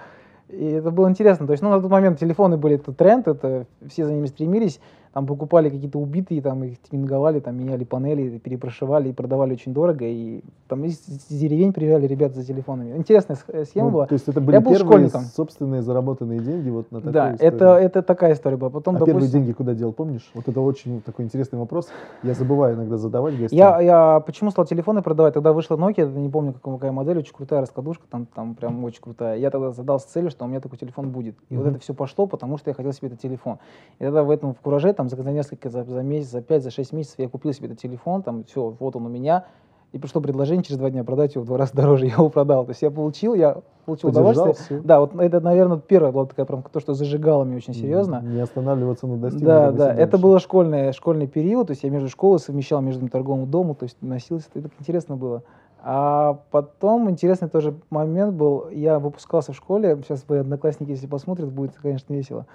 И 0.49 0.63
это 0.63 0.91
было 0.91 1.09
интересно. 1.09 1.47
То 1.47 1.53
есть, 1.53 1.63
ну, 1.63 1.71
на 1.71 1.81
тот 1.81 1.89
момент 1.89 2.19
телефоны 2.19 2.57
были 2.57 2.75
это 2.75 2.93
тренд, 2.93 3.27
это 3.27 3.65
все 3.87 4.05
за 4.05 4.13
ними 4.13 4.27
стремились. 4.27 4.79
Там 5.13 5.27
покупали 5.27 5.69
какие-то 5.69 5.99
убитые, 5.99 6.41
там 6.41 6.63
их 6.63 6.81
тюнинговали, 6.81 7.39
там 7.39 7.55
меняли 7.55 7.83
панели, 7.83 8.39
перепрошивали 8.39 9.09
и 9.09 9.13
продавали 9.13 9.53
очень 9.53 9.71
дорого. 9.71 10.05
И 10.05 10.41
там 10.67 10.83
из, 10.85 11.07
из 11.07 11.27
деревень 11.39 11.71
приезжали 11.71 12.07
ребята 12.07 12.33
за 12.35 12.43
телефонами. 12.43 12.97
Интересная 12.97 13.35
сх- 13.37 13.65
схема 13.65 13.87
Ну, 13.89 13.93
была. 13.93 14.07
То 14.07 14.13
есть 14.13 14.27
это 14.27 14.41
были 14.41 14.57
был 14.57 14.71
первые 14.71 14.87
школьником. 15.09 15.21
собственные 15.21 15.83
заработанные 15.83 16.39
деньги 16.39 16.69
вот 16.69 16.91
на 16.91 16.97
такую 16.97 17.13
Да, 17.13 17.33
историю? 17.35 17.53
это, 17.55 17.65
это 17.77 18.01
такая 18.01 18.33
история 18.33 18.57
была. 18.57 18.71
Потом, 18.71 18.95
а 18.95 18.99
первые 18.99 19.13
допустим, 19.15 19.41
деньги 19.41 19.51
куда 19.51 19.75
дел, 19.75 19.93
помнишь? 19.93 20.31
Вот 20.33 20.47
это 20.47 20.59
очень 20.61 20.99
такой 21.01 21.25
интересный 21.25 21.59
вопрос. 21.59 21.89
Я 22.23 22.33
забываю 22.33 22.75
иногда 22.75 22.97
задавать 22.97 23.37
гостям. 23.37 23.55
Я, 23.55 23.81
я 23.81 24.19
почему 24.19 24.49
стал 24.49 24.65
телефоны 24.65 25.03
продавать? 25.03 25.35
Тогда 25.35 25.53
вышла 25.53 25.75
Nokia, 25.77 26.11
не 26.11 26.29
помню, 26.29 26.53
какая, 26.53 26.91
модель, 26.91 27.19
очень 27.19 27.35
крутая 27.35 27.61
раскладушка, 27.61 28.05
там, 28.09 28.25
там 28.33 28.55
прям 28.55 28.83
очень 28.83 29.01
крутая. 29.01 29.37
Я 29.37 29.51
тогда 29.51 29.69
задался 29.69 30.07
целью, 30.09 30.31
что 30.31 30.45
у 30.45 30.47
меня 30.47 30.59
такой 30.59 30.79
телефон 30.79 31.11
будет. 31.11 31.35
И 31.49 31.55
вот 31.55 31.65
Мгм. 31.67 31.75
это 31.75 31.83
все 31.83 31.93
пошло, 31.93 32.25
потому 32.25 32.57
что 32.57 32.71
я 32.71 32.73
хотел 32.73 32.91
себе 32.93 33.09
этот 33.09 33.19
телефон. 33.21 33.59
И 33.99 34.03
тогда 34.03 34.23
в 34.23 34.31
этом 34.31 34.55
в 34.55 34.59
кураже, 34.59 34.91
там, 34.93 35.02
за, 35.09 35.21
за 35.21 35.31
несколько, 35.31 35.69
за, 35.69 35.83
за 35.83 36.01
месяц, 36.01 36.31
за 36.31 36.41
5, 36.41 36.63
за 36.63 36.71
6 36.71 36.93
месяцев 36.93 37.19
я 37.19 37.29
купил 37.29 37.53
себе 37.53 37.67
этот 37.67 37.79
телефон, 37.79 38.23
там, 38.23 38.43
все, 38.43 38.75
вот 38.79 38.95
он 38.95 39.05
у 39.05 39.09
меня. 39.09 39.45
и 39.91 39.99
пришло 39.99 40.21
предложение 40.21 40.63
через 40.63 40.77
два 40.79 40.89
дня 40.89 41.03
продать 41.03 41.35
его 41.35 41.43
в 41.43 41.47
два 41.47 41.57
раза 41.57 41.73
дороже, 41.75 42.05
я 42.05 42.13
его 42.13 42.29
продал. 42.29 42.65
То 42.65 42.71
есть 42.71 42.81
я 42.81 42.91
получил, 42.91 43.33
я 43.33 43.57
получил 43.85 44.09
Подержал 44.09 44.31
удовольствие. 44.31 44.81
Да, 44.81 44.99
вот 44.99 45.15
это, 45.15 45.39
наверное, 45.39 45.77
первая 45.77 46.11
была 46.11 46.25
такая 46.25 46.45
прям 46.45 46.63
то, 46.63 46.79
что 46.79 46.93
зажигало 46.93 47.43
меня 47.43 47.57
очень 47.57 47.73
серьезно. 47.73 48.21
Не 48.23 48.41
останавливаться 48.41 49.07
на 49.07 49.17
достигнутом. 49.17 49.75
Да, 49.75 49.85
да, 49.85 49.93
это 49.93 50.13
дальше. 50.13 50.17
был 50.17 50.39
школьный, 50.39 50.93
школьный 50.93 51.27
период, 51.27 51.67
то 51.67 51.71
есть 51.71 51.83
я 51.83 51.89
между 51.89 52.09
школой 52.09 52.39
совмещал 52.39 52.81
между 52.81 53.07
торговым 53.07 53.49
домом, 53.49 53.75
то 53.75 53.83
есть 53.83 53.97
носился, 54.01 54.47
это 54.53 54.69
так 54.69 54.71
интересно 54.79 55.15
было. 55.15 55.43
А 55.85 56.39
потом 56.51 57.09
интересный 57.09 57.49
тоже 57.49 57.75
момент 57.89 58.35
был, 58.35 58.69
я 58.69 58.99
выпускался 58.99 59.51
в 59.51 59.55
школе, 59.57 59.97
сейчас 60.07 60.23
мои 60.29 60.39
одноклассники, 60.39 60.91
если 60.91 61.07
посмотрят, 61.07 61.51
будет, 61.51 61.73
конечно, 61.73 62.13
весело. 62.13 62.45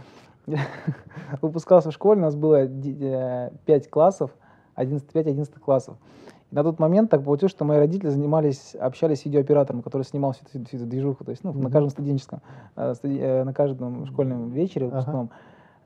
Выпускался 1.42 1.90
в 1.90 1.94
школе, 1.94 2.20
у 2.20 2.24
нас 2.24 2.34
было 2.36 2.66
5 2.66 3.90
классов, 3.90 4.30
11, 4.74 5.08
5-11 5.12 5.58
классов. 5.60 5.96
И 6.50 6.54
на 6.54 6.62
тот 6.62 6.78
момент 6.78 7.10
так 7.10 7.22
получилось, 7.24 7.52
что 7.52 7.64
мои 7.64 7.78
родители 7.78 8.08
занимались, 8.08 8.74
общались 8.80 9.20
с 9.20 9.24
видеооператором, 9.26 9.82
который 9.82 10.02
снимал 10.02 10.32
всю 10.32 10.44
эту, 10.54 10.66
всю 10.66 10.76
эту 10.78 10.86
движуху, 10.86 11.24
то 11.24 11.30
есть 11.30 11.44
ну, 11.44 11.52
на 11.52 11.58
Мгм. 11.64 11.70
каждом 11.70 11.90
студенческом, 11.90 12.40
э, 12.76 12.94
студи- 12.94 13.20
э, 13.20 13.44
на 13.44 13.52
каждом 13.52 14.06
школьном 14.06 14.50
вечере 14.50 14.86
Ага. 14.86 14.96
выпускном. 14.96 15.30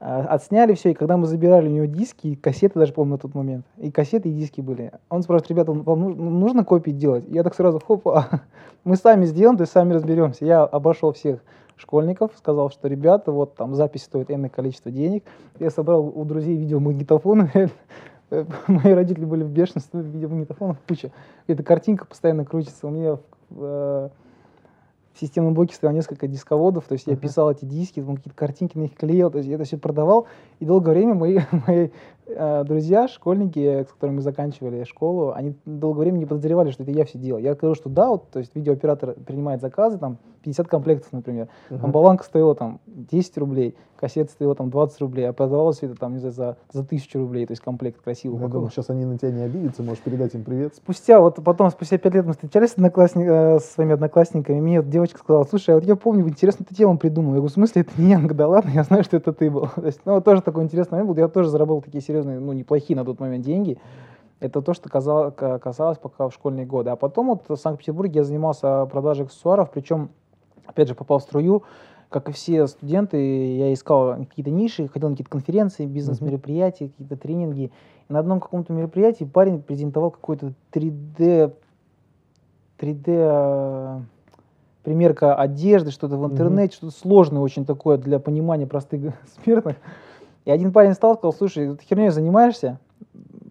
А, 0.05 0.21
Отсняли 0.35 0.75
все, 0.75 0.91
и 0.91 0.95
когда 0.95 1.17
мы 1.17 1.27
забирали 1.27 1.69
у 1.69 1.71
него 1.71 1.85
диски, 1.87 2.29
и 2.29 2.35
кассеты 2.37 2.79
даже, 2.79 2.93
помню, 2.93 3.13
на 3.13 3.19
тот 3.19 3.35
момент, 3.35 3.65
и 3.77 3.91
кассеты, 3.93 4.29
и 4.29 4.33
диски 4.33 4.61
были. 4.61 4.91
Он 5.09 5.23
спрашивает, 5.23 5.51
ребята, 5.51 5.73
вам 5.73 6.01
ну- 6.01 6.15
нужно 6.15 6.65
копии 6.65 6.91
делать? 6.91 7.25
Я 7.29 7.45
так 7.45 7.55
сразу, 7.55 7.81
хоп, 7.85 8.07
а, 8.09 8.27
мы 8.85 8.97
сами 8.97 9.25
сделаем, 9.27 9.57
то 9.57 9.63
есть 9.63 9.73
сами 9.73 9.95
разберемся. 9.95 10.45
Я 10.45 10.63
обошел 10.65 11.13
всех 11.13 11.41
школьников, 11.83 12.33
сказал, 12.37 12.71
что 12.71 12.89
ребята, 12.89 13.33
вот 13.33 13.55
там 13.55 13.75
запись 13.75 14.05
стоит 14.05 14.31
энное 14.31 14.49
количество 14.49 14.91
денег. 14.91 15.25
Я 15.59 15.71
собрал 15.71 16.07
у 16.07 16.25
друзей 16.25 16.57
видеомагнитофоны, 16.57 17.71
Мои 18.67 18.93
родители 18.93 19.25
были 19.25 19.43
в 19.43 19.51
бешенстве, 19.51 20.01
видеомагнитофонов 20.01 20.79
куча. 20.89 21.11
Эта 21.47 21.63
картинка 21.63 22.07
постоянно 22.07 22.45
крутится. 22.45 22.87
У 22.87 22.91
меня 22.91 23.19
в, 23.51 23.63
э, 23.63 24.09
в 25.13 25.21
системном 25.21 25.53
блоке 25.55 25.75
стояло 25.75 25.95
несколько 25.95 26.27
дисководов, 26.27 26.85
то 26.85 26.95
есть 26.95 27.07
я 27.07 27.17
писал 27.17 27.51
эти 27.51 27.67
диски, 27.67 28.01
там 28.01 28.17
какие-то 28.17 28.39
картинки 28.39 28.79
на 28.79 28.83
них 28.83 28.95
клеил, 28.95 29.31
то 29.31 29.39
есть 29.39 29.49
я 29.49 29.57
это 29.57 29.65
все 29.65 29.77
продавал. 29.77 30.27
И 30.61 30.65
долгое 30.65 30.93
время 30.93 31.15
мои, 31.15 31.41
мои 31.67 31.91
друзья, 32.27 33.09
школьники, 33.09 33.83
с 33.83 33.93
которыми 33.93 34.17
мы 34.17 34.23
заканчивали 34.23 34.85
школу, 34.85 35.33
они 35.33 35.55
долгое 35.65 36.03
время 36.03 36.19
не 36.19 36.27
подозревали, 36.27 36.71
что 36.71 36.83
это 36.83 36.93
я 36.93 37.05
все 37.05 37.19
делал. 37.19 37.41
Я 37.41 37.55
говорю, 37.55 37.75
что 37.75 37.89
да, 37.89 38.09
вот, 38.09 38.31
то 38.31 38.39
есть 38.39 38.55
видеооператор 38.55 39.15
принимает 39.15 39.61
заказы, 39.61 39.99
там 39.99 40.19
50 40.43 40.69
комплектов, 40.69 41.13
например. 41.13 41.49
Там 41.69 41.91
баланка 41.91 42.25
стоила 42.25 42.55
там 42.55 42.81
10 42.87 43.39
рублей, 43.39 43.77
кассета 43.97 44.33
стоила 44.33 44.55
там 44.55 44.71
20 44.71 45.01
рублей, 45.01 45.29
а 45.29 45.33
продавалось 45.33 45.77
всё 45.79 45.87
это 45.87 45.97
там, 45.97 46.15
не 46.15 46.19
знаю, 46.19 46.35
за, 46.35 46.57
за 46.73 46.81
1000 46.81 47.19
рублей, 47.19 47.47
то 47.47 47.53
есть 47.53 47.63
комплект 47.63 48.03
красивый. 48.03 48.41
Я 48.41 48.49
думаю, 48.49 48.71
сейчас 48.71 48.91
они 48.91 49.05
на 49.05 49.17
тебя 49.17 49.31
не 49.31 49.43
обидятся, 49.43 49.83
можешь 49.83 50.03
передать 50.03 50.35
им 50.35 50.43
привет. 50.43 50.75
Спустя, 50.75 51.21
вот 51.21 51.37
потом, 51.45 51.71
спустя 51.71 51.99
пять 51.99 52.15
лет 52.15 52.27
мы 52.27 52.33
встречались 52.33 52.71
с, 52.71 52.75
одноклассник, 52.75 53.27
э, 53.27 53.59
со 53.61 53.75
своими 53.75 53.95
одноклассниками, 53.95 54.59
и 54.59 54.61
мне 54.61 54.81
вот 54.81 54.91
девочка 54.91 55.19
сказала, 55.19 55.45
слушай, 55.45 55.71
а 55.71 55.75
вот 55.75 55.85
я 55.85 55.95
помню, 55.95 56.29
интересную 56.29 56.67
ты 56.67 56.75
тему 56.75 56.99
придумал. 56.99 57.31
Я 57.31 57.37
говорю, 57.37 57.51
в 57.51 57.53
смысле, 57.53 57.83
это 57.83 57.93
не 57.97 58.11
я? 58.11 58.17
Она 58.17 58.25
говорит, 58.25 58.39
да 58.39 58.49
ладно, 58.49 58.71
я 58.75 58.83
знаю, 58.83 59.05
что 59.05 59.17
это 59.17 59.33
ты 59.33 59.51
был. 59.51 59.69
То 59.77 59.87
есть, 59.87 60.01
ну, 60.05 60.15
вот 60.15 60.25
тоже 60.25 60.43
такой 60.43 60.65
интересный 60.65 60.97
момент 60.97 61.09
был. 61.09 61.17
Я 61.17 61.29
тоже 61.29 61.49
заработал 61.49 61.83
такие 61.83 62.03
серьезные, 62.13 62.39
ну, 62.39 62.53
неплохие 62.53 62.97
на 62.97 63.05
тот 63.05 63.21
момент 63.21 63.45
деньги. 63.45 63.79
Это 64.41 64.61
то, 64.61 64.75
что 64.75 64.89
касалось 64.89 65.99
пока 65.99 66.29
в 66.29 66.35
школьные 66.35 66.67
годы. 66.67 66.91
А 66.91 66.97
потом 66.97 67.29
вот 67.29 67.45
в 67.49 67.57
Санкт-Петербурге 67.57 68.21
я 68.21 68.25
занимался 68.25 68.87
продажей 68.87 69.25
аксессуаров, 69.25 69.71
причем, 69.71 70.11
опять 70.67 70.89
же, 70.89 70.95
попал 70.95 71.21
в 71.21 71.23
струю, 71.23 71.63
как 72.09 72.29
и 72.29 72.33
все 72.33 72.67
студенты, 72.67 73.57
я 73.57 73.73
искал 73.73 74.17
какие-то 74.17 74.51
ниши, 74.51 74.89
ходил 74.89 75.09
на 75.09 75.15
какие-то 75.15 75.31
конференции, 75.31 75.87
бизнес-мероприятия, 75.87 76.89
какие-то 76.89 77.17
тренинги. 77.17 77.71
И 78.09 78.13
на 78.13 78.19
одном 78.19 78.41
каком-то 78.41 78.73
мероприятии 78.73 79.25
парень 79.25 79.63
презентовал 79.63 80.11
какой-то 80.11 80.53
3D, 80.73 81.55
3D 82.79 83.05
э, 83.07 84.01
примерка 84.83 85.37
одежды, 85.37 85.93
что-то 85.93 86.17
в 86.17 86.27
интернете, 86.27 86.77
что-то 86.77 86.93
сложное 86.93 87.41
очень 87.41 87.65
такое 87.65 87.97
для 87.97 88.19
понимания 88.19 88.67
простых 88.67 89.15
смертных. 89.45 89.77
И 90.45 90.51
один 90.51 90.73
парень 90.73 90.95
стал, 90.95 91.15
сказал, 91.15 91.33
слушай, 91.33 91.77
ты 91.77 91.85
херней 91.85 92.11
занимаешься? 92.11 92.79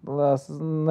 На- 0.04 0.36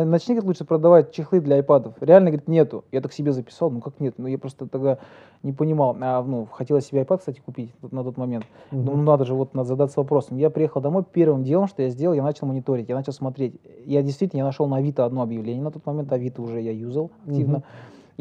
Начни 0.06 0.40
лучше 0.40 0.64
продавать 0.64 1.12
чехлы 1.12 1.42
для 1.42 1.58
айпадов. 1.58 1.94
Реально, 2.00 2.30
говорит, 2.32 2.48
нету. 2.48 2.86
Я 2.92 3.02
так 3.02 3.12
себе 3.14 3.34
записал, 3.34 3.70
ну 3.70 3.82
как 3.82 4.00
нет? 4.00 4.16
Ну 4.18 4.28
я 4.28 4.38
просто 4.38 4.68
тогда 4.68 4.98
не 5.44 5.52
понимал. 5.52 5.96
А, 6.00 6.24
ну, 6.24 6.48
хотелось 6.50 6.86
себе 6.86 7.02
iPad, 7.02 7.18
кстати, 7.20 7.42
купить 7.46 7.72
на 7.92 8.04
тот 8.04 8.18
момент. 8.18 8.46
Мгм. 8.72 8.86
Ну, 8.86 8.96
надо 8.98 9.26
же 9.26 9.34
вот 9.36 9.54
надо 9.54 9.68
задаться 9.68 10.00
вопросом. 10.00 10.38
Я 10.38 10.50
приехал 10.50 10.82
домой, 10.82 11.04
первым 11.12 11.44
делом, 11.44 11.68
что 11.68 11.82
я 11.84 11.90
сделал, 11.90 12.14
я 12.16 12.24
начал 12.24 12.48
мониторить, 12.48 12.88
я 12.90 12.96
начал 12.96 13.12
смотреть. 13.12 13.56
Я 13.86 14.02
действительно, 14.02 14.40
я 14.40 14.46
нашел 14.46 14.68
на 14.68 14.78
Авито 14.78 15.04
одно 15.06 15.22
объявление. 15.22 15.62
На 15.64 15.72
тот 15.72 15.86
момент 15.86 16.12
Авито 16.14 16.42
уже 16.42 16.62
я 16.62 16.72
юзал 16.72 17.12
активно. 17.28 17.58
Мгм. 17.58 17.64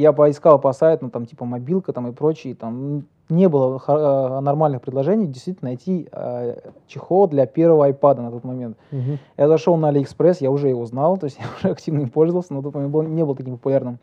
Я 0.01 0.13
поискал 0.15 0.59
по 0.59 0.73
сайту, 0.73 1.05
ну, 1.05 1.11
там, 1.11 1.27
типа, 1.27 1.45
мобилка 1.45 1.93
там 1.93 2.09
и 2.09 2.13
прочие, 2.13 2.55
там, 2.55 3.05
не 3.29 3.49
было 3.51 3.79
э, 3.87 4.41
нормальных 4.41 4.81
предложений 4.81 5.27
действительно 5.27 5.69
найти 5.69 6.09
э, 6.11 6.71
чехол 6.87 7.29
для 7.29 7.45
первого 7.45 7.85
айпада 7.85 8.23
на 8.23 8.31
тот 8.31 8.43
момент. 8.45 8.79
Мгм. 8.91 9.19
Я 9.37 9.49
зашел 9.49 9.77
на 9.77 9.89
Алиэкспресс, 9.89 10.41
я 10.41 10.51
уже 10.51 10.69
его 10.69 10.87
знал, 10.87 11.17
то 11.21 11.27
есть 11.27 11.39
я 11.39 11.45
уже 11.55 11.71
активно 11.71 12.01
им 12.01 12.09
пользовался, 12.09 12.55
но 12.55 12.61
на 12.61 12.63
тот 12.63 12.75
момент 12.75 12.93
был- 12.93 13.03
не 13.03 13.23
был 13.25 13.35
таким 13.35 13.59
популярным. 13.59 13.99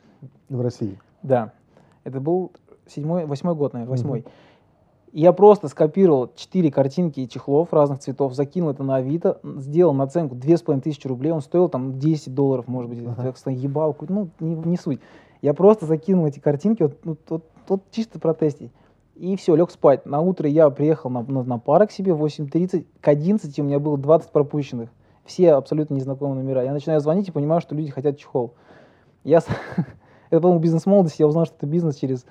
В 0.49 0.61
России. 0.61 0.99
Да, 1.23 1.51
это 2.03 2.21
был 2.21 2.51
седьмой, 2.85 3.25
восьмой 3.25 3.55
год, 3.55 3.73
наверное, 3.73 3.91
восьмой. 3.91 4.23
И 5.11 5.21
Я 5.21 5.33
просто 5.33 5.67
скопировал 5.67 6.29
четыре 6.35 6.71
картинки 6.71 7.25
чехлов 7.25 7.73
разных 7.73 7.99
цветов, 7.99 8.33
закинул 8.33 8.69
это 8.69 8.83
на 8.83 8.97
Авито, 8.97 9.39
сделал 9.43 9.93
наценку 9.93 10.35
две 10.35 10.57
с 10.57 10.61
половиной 10.61 10.83
тысячи 10.83 11.07
рублей, 11.07 11.31
он 11.31 11.41
стоил 11.41 11.69
там 11.69 11.97
10 11.97 12.35
долларов, 12.35 12.67
может 12.67 12.91
быть, 12.91 12.99
Ага. 13.03 13.33
я, 13.45 13.51
ебал, 13.51 13.95
ну, 14.09 14.29
не, 14.39 14.53
не 14.53 14.77
суть. 14.77 14.99
Я 15.41 15.53
просто 15.53 15.85
закинул 15.85 16.25
эти 16.25 16.39
картинки, 16.39 16.83
вот, 16.83 16.97
ну, 17.03 17.17
вот, 17.27 17.43
вот 17.67 17.81
чисто 17.91 18.19
протестить. 18.19 18.71
И 19.15 19.35
все, 19.35 19.55
лег 19.55 19.71
спать. 19.71 20.05
На 20.05 20.21
утро 20.21 20.47
я 20.47 20.69
приехал 20.69 21.09
на, 21.09 21.23
на, 21.23 21.43
на 21.43 21.57
пара 21.57 21.87
к 21.87 21.91
себе 21.91 22.13
в 22.13 22.23
8.30, 22.23 22.85
к 23.01 23.07
11 23.07 23.59
у 23.59 23.63
меня 23.63 23.79
было 23.79 23.97
20 23.97 24.31
пропущенных. 24.31 24.89
Все 25.25 25.53
абсолютно 25.53 25.95
незнакомые 25.95 26.43
номера. 26.43 26.63
Я 26.63 26.71
начинаю 26.71 27.01
звонить 27.01 27.27
и 27.27 27.31
понимаю, 27.31 27.59
что 27.61 27.75
люди 27.75 27.91
хотят 27.91 28.17
чехол. 28.17 28.53
Я, 29.23 29.39
это, 30.29 30.41
по-моему, 30.41 30.59
бизнес 30.59 30.85
молодости, 30.85 31.21
я 31.21 31.27
узнал, 31.27 31.45
что 31.45 31.55
это 31.55 31.65
бизнес 31.65 31.95
через, 31.95 32.25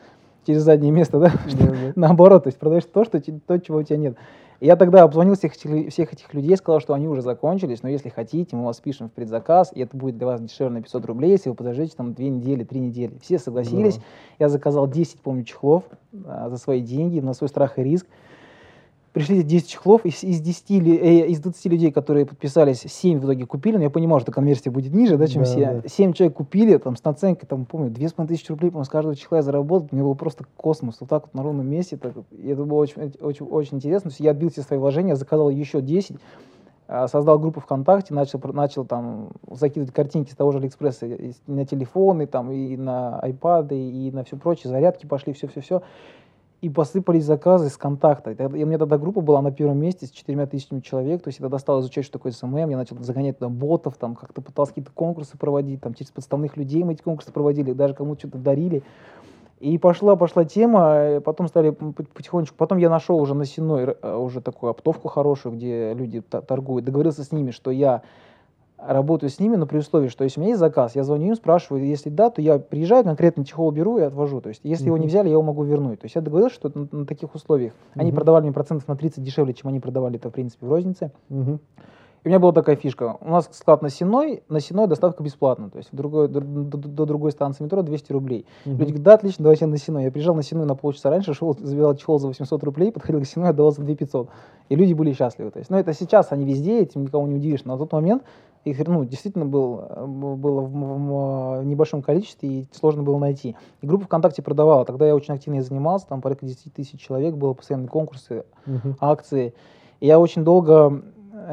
через 0.47 0.63
заднее 0.63 0.93
место, 0.93 1.19
да? 1.19 1.33
Да, 1.59 1.67
да. 1.67 1.93
Наоборот, 1.95 2.45
то 2.45 2.49
есть 2.49 2.59
продаешь 2.59 2.85
то, 2.85 3.05
что, 3.05 3.21
то, 3.21 3.59
чего 3.59 3.79
у 3.79 3.83
тебя 3.83 3.97
нет. 3.97 4.17
Я 4.61 4.77
тогда 4.77 5.03
обзвонил 5.03 5.35
всех 5.35 5.53
всех 5.53 6.13
этих 6.13 6.33
людей, 6.33 6.57
сказал, 6.57 6.81
что 6.81 6.95
они 6.95 7.09
уже 7.09 7.21
закончились, 7.21 7.83
но 7.83 7.91
если 7.91 8.09
хотите, 8.09 8.57
мы 8.57 8.65
вас 8.65 8.81
пишем 8.81 9.09
в 9.09 9.13
предзаказ, 9.13 9.71
и 9.75 9.83
это 9.83 9.95
будет 9.97 10.17
для 10.17 10.27
вас 10.27 10.41
дешевле 10.41 10.79
на 10.79 10.83
500 10.83 11.05
рублей, 11.05 11.33
если 11.33 11.51
вы 11.51 11.55
подождете 11.55 11.95
там 11.95 12.15
две 12.15 12.31
недели, 12.31 12.65
три 12.65 12.81
недели. 12.81 13.19
Все 13.21 13.39
согласились. 13.39 13.95
Здорово. 13.95 14.11
Я 14.39 14.49
заказал 14.49 14.89
10, 14.89 15.21
помню, 15.21 15.45
чехлов 15.45 15.85
а, 16.25 16.49
за 16.49 16.57
свои 16.57 16.81
деньги, 16.81 17.21
на 17.21 17.35
свой 17.35 17.49
страх 17.49 17.79
и 17.79 17.83
риск. 17.83 18.07
Пришли 19.17 19.39
эти 19.39 19.47
10 19.47 19.69
чехлов, 19.71 20.05
из, 20.05 20.23
из, 20.23 20.43
10, 20.43 20.71
ли- 20.79 20.95
э, 20.99 21.27
из 21.29 21.41
20 21.41 21.65
людей, 21.73 21.91
которые 21.91 22.27
подписались, 22.27 22.81
7 22.81 23.19
в 23.19 23.25
итоге 23.25 23.47
купили, 23.47 23.79
но 23.79 23.85
я 23.85 23.89
понимал, 23.89 24.21
что 24.21 24.31
конверсия 24.31 24.69
будет 24.71 24.93
ниже, 24.93 25.17
да, 25.17 25.27
чем 25.27 25.45
Да, 25.45 25.49
все. 25.49 25.81
да. 25.83 25.89
7 25.89 26.13
человек 26.13 26.37
купили, 26.37 26.77
там, 26.77 26.97
с 26.97 27.03
наценкой, 27.03 27.49
там, 27.49 27.65
помню, 27.65 27.89
2500 27.89 28.51
рублей, 28.51 28.69
по-моему, 28.69 28.85
с 28.85 28.91
каждого 28.91 29.17
чехла 29.17 29.39
я 29.39 29.43
заработал, 29.43 29.89
мне 29.91 30.03
было 30.03 30.13
просто 30.13 30.45
космос, 30.59 30.99
вот 31.01 31.09
так 31.09 31.23
вот 31.23 31.33
на 31.35 31.43
ровном 31.43 31.67
месте, 31.67 31.97
так, 31.97 32.13
и 32.31 32.47
это 32.47 32.63
было 32.65 32.77
очень, 32.77 33.11
очень, 33.23 33.47
очень 33.47 33.79
интересно, 33.79 34.09
есть 34.09 34.21
я 34.21 34.33
отбил 34.33 34.51
все 34.51 34.61
свои 34.61 34.79
вложения, 34.79 35.15
заказал 35.17 35.49
еще 35.49 35.81
10, 35.81 36.19
а, 36.87 37.09
создал 37.09 37.39
группу 37.39 37.61
ВКонтакте, 37.61 38.13
начал, 38.13 38.39
начал 38.53 38.85
там 38.85 39.31
закидывать 39.51 39.95
картинки 39.95 40.31
с 40.31 40.37
того 40.37 40.53
же 40.53 40.59
Алиэкспресса 40.59 41.07
и 41.07 41.33
на 41.47 41.65
телефоны, 41.65 42.27
там, 42.27 42.53
и 42.53 42.77
на 42.77 43.19
айпады, 43.21 43.79
и 43.81 44.11
на 44.11 44.25
все 44.25 44.37
прочее, 44.37 44.71
зарядки 44.71 45.07
пошли, 45.07 45.33
все-все-все. 45.33 45.81
И 46.63 46.71
посыпались 46.71 47.25
заказы 47.25 47.69
с 47.69 47.77
контакта. 47.77 48.31
И, 48.33 48.63
у 48.63 48.67
меня 48.67 48.79
тогда 48.79 48.97
группа 48.97 49.21
была 49.21 49.43
на 49.43 49.53
первом 49.53 49.79
месте 49.79 50.07
с 50.07 50.11
четырьмя 50.11 50.47
тысячами 50.47 50.81
человек. 50.81 51.23
То 51.23 51.29
есть 51.29 51.39
я 51.39 51.45
тогда 51.45 51.59
стал 51.59 51.81
изучать, 51.81 52.05
что 52.05 52.15
такое 52.15 52.33
SMM. 52.33 52.71
Я 52.71 52.77
начал 52.77 52.97
загонять 53.01 53.39
туда 53.39 53.51
ботов, 53.51 53.97
там 53.99 54.15
как-то 54.15 54.41
пытался 54.41 54.73
какие-то 54.73 54.93
конкурсы 54.93 55.37
проводить. 55.37 55.83
Там 55.83 55.95
через 55.95 56.11
подставных 56.11 56.57
людей 56.57 56.83
мы 56.83 56.95
эти 56.95 57.03
конкурсы 57.03 57.31
проводили, 57.31 57.73
даже 57.73 57.95
кому-то 57.95 58.21
что-то 58.21 58.39
дарили. 58.39 58.83
И 59.61 59.79
пошла, 59.79 60.17
пошла 60.17 60.45
тема, 60.45 61.21
потом 61.25 61.49
стали 61.49 61.71
потихонечку. 61.71 62.57
Потом 62.57 62.79
я 62.79 62.91
нашел 62.91 63.19
уже 63.19 63.35
на 63.35 63.47
Сенной 63.47 63.85
э, 63.85 64.17
уже 64.17 64.43
такую 64.43 64.71
оптовку 64.71 65.09
хорошую, 65.09 65.55
где 65.55 65.95
люди 65.95 66.21
торгуют. 66.21 66.85
Договорился 66.85 67.25
с 67.25 67.33
ними, 67.33 67.53
что 67.53 67.71
я 67.71 68.03
работаю 68.79 69.31
с 69.31 69.41
ними, 69.41 69.57
но 69.57 69.67
при 69.67 69.79
условии, 69.79 70.09
что 70.09 70.25
если 70.25 70.39
у 70.39 70.43
меня 70.43 70.51
есть 70.51 70.61
заказ, 70.61 70.95
я 70.95 71.03
звоню 71.05 71.29
им, 71.29 71.35
спрашиваю, 71.35 71.85
если 71.87 72.11
да, 72.11 72.31
то 72.31 72.43
я 72.43 72.59
приезжаю, 72.59 73.05
конкретно 73.05 73.45
чехол 73.45 73.71
беру 73.71 73.99
и 73.99 74.03
отвожу. 74.03 74.41
То 74.41 74.51
есть 74.51 74.61
если 74.65 74.87
его 74.87 74.99
не 74.99 75.07
взяли, 75.07 75.27
я 75.27 75.33
его 75.33 75.43
могу 75.43 75.63
вернуть. 75.65 76.01
То 76.01 76.05
есть 76.05 76.15
я 76.15 76.21
договорился, 76.21 76.57
что 76.57 76.71
на, 76.75 76.89
на 76.91 77.07
таких 77.07 77.35
условиях. 77.35 77.73
Они 77.95 78.11
Мгм. 78.11 78.17
продавали 78.17 78.45
мне 78.45 78.53
процентов 78.53 78.87
на 78.89 78.97
30 78.97 79.23
дешевле, 79.23 79.55
чем 79.55 79.69
они 79.69 79.81
продавали 79.81 80.17
это, 80.17 80.29
в 80.29 80.33
принципе, 80.33 80.67
в 80.67 80.71
рознице. 80.71 81.11
Мгм. 81.29 81.61
И 82.25 82.29
у 82.29 82.31
меня 82.31 82.41
была 82.41 82.53
такая 82.53 82.75
фишка. 82.75 83.19
У 83.21 83.31
нас 83.31 83.49
склад 83.53 83.83
на 83.83 83.89
Сеной, 83.89 84.43
на 84.49 84.59
Сеной 84.59 84.89
доставка 84.89 85.23
бесплатная. 85.23 85.71
То 85.71 85.79
есть 85.79 85.93
в 85.93 85.97
другой, 85.97 86.27
до, 86.27 86.41
до, 86.41 86.77
до 86.77 87.07
другой 87.07 87.31
станции 87.31 87.63
метро 87.63 87.83
200 87.83 88.13
рублей. 88.13 88.47
Угу. 88.65 88.73
Люди 88.73 88.89
говорят, 88.89 89.03
да, 89.03 89.15
отлично, 89.15 89.45
давайте 89.45 89.67
на 89.67 89.79
Сеной. 89.79 90.05
Я 90.05 90.11
приезжал 90.11 90.35
на 90.35 90.43
Сеной 90.43 90.67
на 90.67 90.75
полчаса 90.75 91.09
раньше, 91.09 91.35
шел, 91.35 91.57
забирал 91.57 91.95
чехол 91.95 92.19
за 92.19 92.27
800 92.27 92.65
рублей, 92.65 92.91
подходил 92.91 93.21
к 93.21 93.27
Сеной, 93.27 93.51
отдавал 93.51 93.71
за 93.71 93.83
2500. 93.83 94.29
И 94.69 94.75
люди 94.75 94.93
были 94.93 95.13
счастливы. 95.13 95.53
То 95.53 95.61
есть, 95.61 95.71
ну, 95.71 95.77
это 95.77 95.93
сейчас 95.93 96.33
они 96.33 96.45
везде, 96.45 96.81
этим 96.81 97.05
никого 97.05 97.29
не 97.29 97.37
удивишь. 97.37 97.65
Но 97.65 97.75
на 97.75 97.79
тот 97.79 97.93
момент 97.93 98.25
их 98.71 98.87
ну, 98.87 99.05
действительно 99.05 99.47
был, 99.47 99.77
было 100.07 100.61
в, 100.61 100.73
в, 100.73 101.61
в 101.61 101.65
небольшом 101.65 102.03
количестве 102.03 102.49
и 102.49 102.69
сложно 102.73 103.03
было 103.03 103.19
найти. 103.19 103.57
И 103.81 103.87
группа 103.87 104.07
ВКонтакте 104.07 104.43
продавала. 104.43 104.85
Тогда 104.85 105.07
я 105.07 105.15
очень 105.15 105.35
активно 105.35 105.63
занимался, 105.63 106.07
там 106.09 106.21
порядка 106.21 106.47
10 106.47 106.73
тысяч 106.73 107.01
человек, 107.01 107.35
было 107.35 107.55
постоянные 107.55 107.89
конкурсы, 107.89 108.45
угу. 108.67 108.97
акции. 109.01 109.55
И 110.01 110.07
я 110.07 110.19
очень 110.19 110.45
долго 110.45 111.03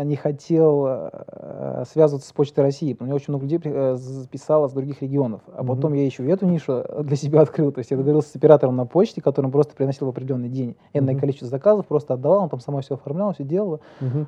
не 0.04 0.16
хотел 0.16 0.86
э, 0.88 1.84
связываться 1.88 2.30
с 2.30 2.34
Почтой 2.34 2.64
России, 2.64 2.96
мне 3.00 3.14
очень 3.14 3.28
много 3.30 3.46
людей 3.46 3.60
э, 3.64 3.98
писало 4.32 4.68
с 4.68 4.74
других 4.74 5.02
регионов. 5.02 5.42
А 5.56 5.64
потом 5.64 5.94
я 5.94 6.06
еще 6.06 6.28
эту 6.28 6.46
нишу 6.46 6.84
для 7.02 7.16
себя 7.16 7.42
открыл. 7.42 7.72
То 7.72 7.80
есть 7.80 7.92
я 7.92 7.98
договорился 7.98 8.30
с 8.30 8.36
оператором 8.36 8.76
на 8.76 8.86
почте, 8.86 9.22
который 9.22 9.52
просто 9.52 9.76
приносил 9.76 10.08
в 10.08 10.10
определенный 10.10 10.50
день 10.50 10.76
энное 10.94 11.16
количество 11.16 11.48
заказов, 11.48 11.86
просто 11.86 12.16
отдавал, 12.16 12.44
он 12.44 12.50
там 12.50 12.60
сама 12.60 12.82
все 12.82 12.96
оформлял, 12.96 13.34
все 13.34 13.44
делала 13.44 13.80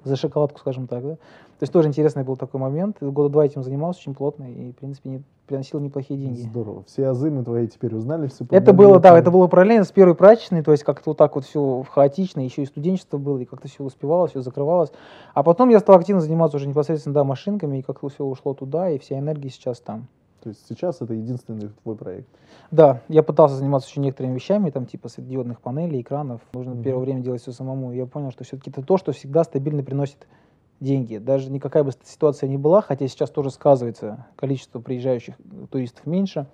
за 0.04 0.16
шоколадку, 0.16 0.60
скажем 0.60 0.88
так. 0.88 1.04
Да? 1.04 1.16
То 1.16 1.64
есть 1.64 1.72
тоже 1.72 1.88
интересный 1.88 2.24
был 2.24 2.36
такой 2.36 2.60
момент. 2.60 2.98
Года 3.00 3.30
два 3.30 3.46
этим 3.46 3.64
занимался 3.64 4.02
очень 4.02 4.14
плотно 4.14 4.44
и, 4.44 4.74
в 4.74 4.76
принципе, 4.76 5.10
не, 5.10 5.24
приносил 5.48 5.80
неплохие 5.80 6.20
деньги. 6.20 6.42
Здорово. 6.42 6.84
Все 6.86 7.08
азы 7.08 7.32
мы 7.32 7.46
твои 7.46 7.68
теперь 7.68 7.96
узнали. 7.96 8.28
Все 8.28 8.46
это 8.50 8.74
было, 8.74 9.00
да, 9.00 9.18
это 9.18 9.32
было 9.32 9.48
параллельно 9.48 9.86
с 9.86 9.92
первой 9.92 10.16
прачечной, 10.16 10.64
то 10.64 10.72
есть 10.72 10.84
как-то 10.84 11.12
вот 11.12 11.18
так 11.18 11.36
вот 11.36 11.46
все 11.46 11.86
хаотично, 11.90 12.42
еще 12.42 12.64
и 12.64 12.66
студенчество 12.66 13.18
было, 13.18 13.38
и 13.38 13.46
как-то 13.46 13.70
все 13.70 13.84
успевалось, 13.84 14.32
все 14.32 14.42
закрывалось. 14.42 14.92
А 15.34 15.44
потом 15.44 15.55
я 15.60 15.80
стал 15.80 15.98
активно 15.98 16.22
заниматься 16.22 16.58
уже 16.58 16.68
непосредственно, 16.68 17.16
да, 17.16 17.24
машинками, 17.24 17.78
и 17.78 17.82
как-то 17.82 18.10
все 18.10 18.24
ушло 18.24 18.54
туда, 18.54 18.90
и 18.90 19.00
вся 19.00 19.18
энергия 19.18 19.50
сейчас 19.50 19.80
там. 19.80 20.08
То 20.42 20.50
есть 20.50 20.64
сейчас 20.70 21.02
это 21.02 21.14
единственный 21.14 21.70
твой 21.82 21.96
проект? 21.96 22.28
Да, 22.70 23.02
я 23.08 23.24
пытался 23.24 23.56
заниматься 23.56 23.90
еще 23.90 24.00
некоторыми 24.00 24.36
вещами, 24.36 24.70
там 24.70 24.86
типа 24.86 25.10
светодиодных 25.10 25.60
панелей, 25.60 26.02
экранов. 26.02 26.42
Нужно 26.54 26.72
mm-hmm. 26.72 26.84
первое 26.84 27.02
время 27.02 27.22
делать 27.22 27.42
все 27.42 27.52
самому. 27.52 27.92
И 27.92 27.98
я 27.98 28.06
понял, 28.06 28.32
что 28.32 28.44
все-таки 28.44 28.70
это 28.70 28.84
то, 28.84 28.98
что 28.98 29.12
всегда 29.12 29.44
стабильно 29.44 29.82
приносит 29.82 30.28
деньги. 30.80 31.18
Даже 31.18 31.50
никакая 31.50 31.84
бы 31.84 31.92
ситуация 32.04 32.48
ни 32.48 32.58
была, 32.58 32.82
хотя 32.82 33.08
сейчас 33.08 33.32
тоже 33.32 33.50
сказывается 33.50 34.28
количество 34.36 34.80
приезжающих 34.80 35.36
туристов 35.72 36.06
меньше, 36.06 36.46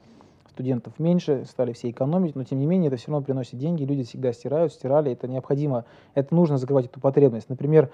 студентов 0.50 0.98
меньше, 1.00 1.46
стали 1.50 1.74
все 1.74 1.90
экономить, 1.90 2.36
но 2.36 2.44
тем 2.44 2.60
не 2.60 2.66
менее 2.66 2.88
это 2.88 2.98
все 2.98 3.12
равно 3.12 3.26
приносит 3.26 3.58
деньги, 3.58 3.84
люди 3.84 4.04
всегда 4.04 4.32
стирают, 4.32 4.74
стирали, 4.74 5.12
это 5.12 5.28
необходимо, 5.28 5.86
это 6.14 6.34
нужно 6.36 6.58
закрывать 6.58 6.86
эту 6.86 7.00
потребность. 7.00 7.50
Например, 7.50 7.90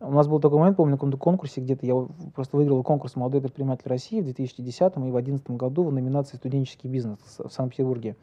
у 0.00 0.12
нас 0.12 0.28
был 0.28 0.40
такой 0.40 0.58
момент, 0.58 0.76
помню, 0.76 0.92
на 0.92 0.96
каком-то 0.96 1.18
конкурсе, 1.18 1.60
где-то 1.60 1.84
я 1.84 2.06
просто 2.34 2.56
выиграл 2.56 2.82
конкурс 2.82 3.16
«Молодой 3.16 3.40
предприниматель 3.40 3.88
России» 3.88 4.20
в 4.20 4.24
2010 4.24 4.80
и 4.80 4.84
в 4.84 4.92
2011 4.92 5.50
году 5.52 5.84
в 5.84 5.92
номинации 5.92 6.36
«Студенческий 6.36 6.88
бизнес» 6.88 7.18
в 7.38 7.50
Санкт-Петербурге. 7.50 8.16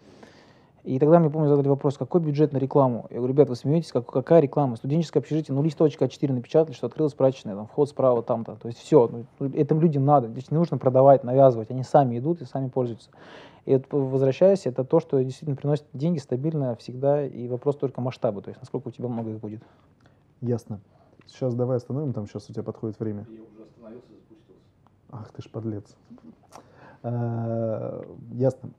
И 0.86 1.00
тогда 1.00 1.20
мне, 1.20 1.32
помню, 1.32 1.50
задали 1.50 1.68
вопрос, 1.68 1.98
какой 1.98 2.22
бюджет 2.22 2.54
на 2.54 2.58
рекламу? 2.58 3.08
Я 3.10 3.18
говорю, 3.18 3.34
ребят, 3.34 3.50
вы 3.50 3.56
смеетесь, 3.56 3.92
как, 3.92 4.06
какая 4.06 4.40
реклама? 4.40 4.76
Студенческое 4.76 5.20
общежитие, 5.22 5.56
ну, 5.56 5.64
листочка 5.64 6.06
А4 6.06 6.32
напечатали, 6.32 6.76
что 6.76 6.86
открылась 6.86 7.16
прачечная, 7.16 7.56
там, 7.56 7.66
вход 7.66 7.90
справа, 7.90 8.22
там-то. 8.22 8.56
То 8.56 8.68
есть 8.68 8.80
все, 8.80 9.10
ну, 9.40 9.48
этим 9.50 9.82
людям 9.82 10.06
надо. 10.06 10.28
Здесь 10.28 10.52
не 10.52 10.58
нужно 10.58 10.78
продавать, 10.78 11.24
навязывать, 11.24 11.72
они 11.72 11.82
сами 11.82 12.20
идут 12.20 12.42
и 12.42 12.46
сами 12.46 12.70
пользуются. 12.70 13.10
И 13.66 13.74
вот, 13.74 13.86
возвращаясь, 13.90 14.68
это 14.68 14.84
то, 14.84 15.00
что 15.00 15.22
действительно 15.24 15.56
приносит 15.56 15.86
деньги 15.94 16.20
стабильно 16.20 16.76
всегда, 16.76 17.26
и 17.26 17.48
вопрос 17.48 17.78
только 17.78 18.00
масштаба, 18.00 18.44
то 18.44 18.50
есть 18.50 18.62
насколько 18.62 18.90
у 18.90 18.92
тебя 18.92 19.08
много 19.08 19.32
их 19.32 19.40
будет. 19.40 19.64
Ясно. 20.42 20.80
Сейчас 21.28 21.54
давай 21.56 21.78
остановим, 21.78 22.14
там 22.14 22.28
сейчас 22.28 22.50
у 22.50 22.54
тебя 22.54 22.64
подходит 22.64 23.00
время. 23.00 23.26
Я 23.30 23.42
уже 23.42 23.64
остановился, 23.64 24.08
запустился. 24.14 24.62
Ах 25.12 25.32
ты 25.32 25.42
ж 25.42 25.50
подлец. 25.50 25.96
А, 27.04 28.04
ясно. 28.32 28.72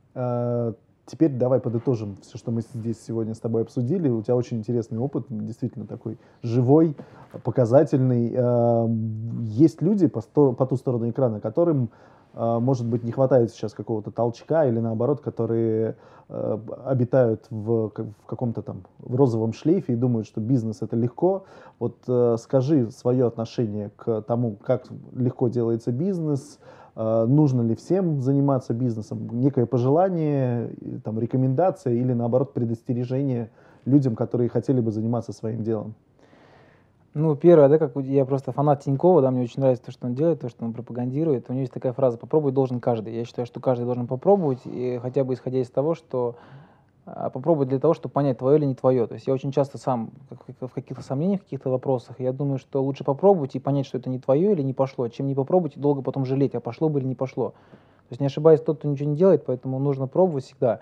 Теперь 1.07 1.31
давай 1.31 1.61
подытожим 1.61 2.17
все, 2.21 2.37
что 2.37 2.51
мы 2.51 2.61
здесь 2.61 3.01
сегодня 3.01 3.33
с 3.33 3.39
тобой 3.39 3.61
обсудили. 3.61 4.09
У 4.09 4.21
тебя 4.21 4.35
очень 4.35 4.57
интересный 4.57 4.99
опыт, 4.99 5.25
действительно 5.29 5.87
такой 5.87 6.17
живой, 6.41 6.97
показательный. 7.45 8.33
Э, 8.35 8.87
есть 9.43 9.81
люди 9.81 10.07
по, 10.07 10.21
по 10.51 10.65
ту 10.65 10.75
сторону 10.75 11.09
экрана, 11.09 11.39
которым, 11.39 11.91
э, 12.33 12.59
может 12.59 12.85
быть, 12.85 13.05
не 13.05 13.13
хватает 13.13 13.51
сейчас 13.51 13.73
какого-то 13.73 14.11
толчка 14.11 14.65
или 14.65 14.79
наоборот, 14.79 15.21
которые 15.21 15.95
э, 16.27 16.57
обитают 16.83 17.45
в, 17.49 17.89
в 17.89 18.25
каком-то 18.25 18.61
там 18.61 18.83
в 18.99 19.15
розовом 19.15 19.53
шлейфе 19.53 19.93
и 19.93 19.95
думают, 19.95 20.27
что 20.27 20.41
бизнес 20.41 20.81
это 20.81 20.97
легко. 20.97 21.45
Вот 21.79 21.95
скажи 22.41 22.91
свое 22.91 23.27
отношение 23.27 23.91
к 23.95 24.23
тому, 24.23 24.57
как 24.61 24.83
легко 25.13 25.47
делается 25.47 25.93
бизнес, 25.93 26.59
Э, 26.59 26.86
нужно 26.97 27.61
ли 27.61 27.75
всем 27.75 28.21
заниматься 28.21 28.73
бизнесом, 28.73 29.29
некое 29.31 29.67
пожелание, 29.67 30.71
там, 31.03 31.19
рекомендация 31.19 31.93
или, 31.93 32.13
наоборот, 32.13 32.53
предостережение 32.53 33.51
людям, 33.85 34.15
которые 34.15 34.49
хотели 34.49 34.81
бы 34.81 34.91
заниматься 34.91 35.31
своим 35.31 35.63
делом? 35.63 35.93
Ну, 37.13 37.35
первое, 37.35 37.67
да, 37.69 37.77
как 37.77 37.95
я 37.97 38.25
просто 38.25 38.51
фанат 38.51 38.83
Тинькова, 38.83 39.21
да, 39.21 39.31
мне 39.31 39.41
очень 39.41 39.59
нравится 39.59 39.85
то, 39.85 39.91
что 39.91 40.07
он 40.07 40.13
делает, 40.13 40.41
то, 40.41 40.49
что 40.49 40.65
он 40.65 40.73
пропагандирует. 40.73 41.49
У 41.49 41.53
него 41.53 41.61
есть 41.61 41.73
такая 41.73 41.93
фраза 41.93 42.17
«попробовать 42.17 42.53
должен 42.53 42.79
каждый». 42.79 43.15
Я 43.15 43.25
считаю, 43.25 43.45
что 43.45 43.59
каждый 43.59 43.85
должен 43.85 44.05
попробовать, 44.07 44.59
и 44.65 44.99
хотя 45.01 45.23
бы 45.23 45.33
исходя 45.33 45.59
из 45.59 45.69
того, 45.69 45.95
что 45.95 46.35
а, 47.09 47.29
попробовать 47.29 47.69
для 47.69 47.79
того, 47.79 47.93
чтобы 47.93 48.11
понять, 48.11 48.37
твое 48.37 48.57
или 48.57 48.65
не 48.65 48.75
твое. 48.75 49.07
То 49.07 49.13
есть 49.13 49.27
я 49.27 49.33
очень 49.33 49.53
часто 49.53 49.77
сам 49.77 50.11
в 50.59 50.73
каких-то 50.73 51.01
сомнениях, 51.01 51.39
в 51.39 51.43
каких-то 51.45 51.69
вопросах, 51.69 52.19
я 52.19 52.33
думаю, 52.33 52.57
что 52.57 52.83
лучше 52.83 53.05
попробовать 53.05 53.55
и 53.55 53.59
понять, 53.59 53.85
что 53.85 53.97
это 53.97 54.09
не 54.09 54.19
твое 54.19 54.51
или 54.51 54.61
не 54.61 54.73
пошло, 54.73 55.07
чем 55.07 55.27
не 55.27 55.33
попробовать 55.33 55.77
и 55.77 55.79
долго 55.79 56.01
потом 56.01 56.25
жалеть, 56.25 56.53
а 56.53 56.59
пошло 56.59 56.89
бы 56.89 56.99
или 56.99 57.07
не 57.07 57.15
пошло. 57.15 57.51
То 57.51 58.11
есть 58.11 58.19
не 58.19 58.27
ошибаясь, 58.27 58.59
тот, 58.59 58.79
кто 58.79 58.89
ничего 58.89 59.09
не 59.09 59.15
делает, 59.15 59.45
поэтому 59.45 59.79
нужно 59.79 60.07
пробовать 60.07 60.43
всегда. 60.43 60.81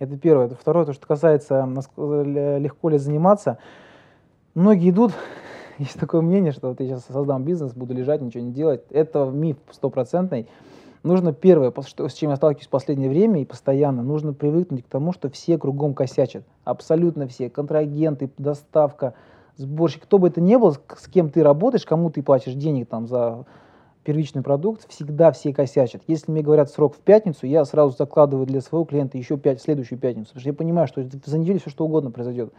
Это 0.00 0.18
первое. 0.18 0.46
Это 0.46 0.56
второе, 0.56 0.86
то, 0.86 0.92
что 0.92 1.06
касается, 1.06 1.64
легко 1.96 2.88
ли 2.88 2.98
заниматься. 2.98 3.58
Многие 4.54 4.90
идут, 4.90 5.12
есть 5.78 6.00
такое 6.00 6.20
мнение, 6.20 6.50
что 6.50 6.70
вот 6.70 6.80
я 6.80 6.86
сейчас 6.86 7.04
создам 7.04 7.44
бизнес, 7.44 7.74
буду 7.74 7.94
лежать, 7.94 8.20
ничего 8.22 8.42
не 8.42 8.52
делать. 8.52 8.82
Это 8.90 9.24
миф 9.26 9.58
стопроцентный. 9.70 10.48
Нужно 11.02 11.32
первое, 11.32 11.72
с 11.72 12.12
чем 12.12 12.30
я 12.30 12.36
сталкиваюсь 12.36 12.66
в 12.66 12.70
последнее 12.70 13.08
время 13.08 13.40
и 13.40 13.46
постоянно, 13.46 14.02
нужно 14.02 14.34
привыкнуть 14.34 14.84
к 14.84 14.88
тому, 14.88 15.12
что 15.12 15.30
все 15.30 15.56
кругом 15.56 15.94
косячат. 15.94 16.44
Абсолютно 16.64 17.26
все. 17.26 17.48
Контрагенты, 17.48 18.30
доставка, 18.36 19.14
сборщик, 19.56 20.02
кто 20.02 20.18
бы 20.18 20.28
это 20.28 20.42
ни 20.42 20.56
был, 20.56 20.74
с 20.74 21.08
кем 21.08 21.30
ты 21.30 21.42
работаешь, 21.42 21.86
кому 21.86 22.10
ты 22.10 22.22
платишь 22.22 22.52
денег 22.52 22.88
там 22.88 23.06
за 23.06 23.46
первичный 24.04 24.42
продукт, 24.42 24.86
всегда 24.88 25.32
все 25.32 25.54
косячат. 25.54 26.02
Если 26.06 26.30
мне 26.30 26.42
говорят 26.42 26.70
срок 26.70 26.94
в 26.94 26.98
пятницу, 26.98 27.46
я 27.46 27.64
сразу 27.64 27.96
закладываю 27.96 28.46
для 28.46 28.60
своего 28.60 28.84
клиента 28.84 29.16
еще 29.16 29.38
пять, 29.38 29.62
следующую 29.62 29.98
пятницу, 29.98 30.28
потому 30.28 30.40
что 30.40 30.50
я 30.50 30.54
понимаю, 30.54 30.86
что 30.86 31.02
за 31.24 31.38
неделю 31.38 31.60
все 31.60 31.70
что 31.70 31.86
угодно 31.86 32.10
произойдет. 32.10 32.52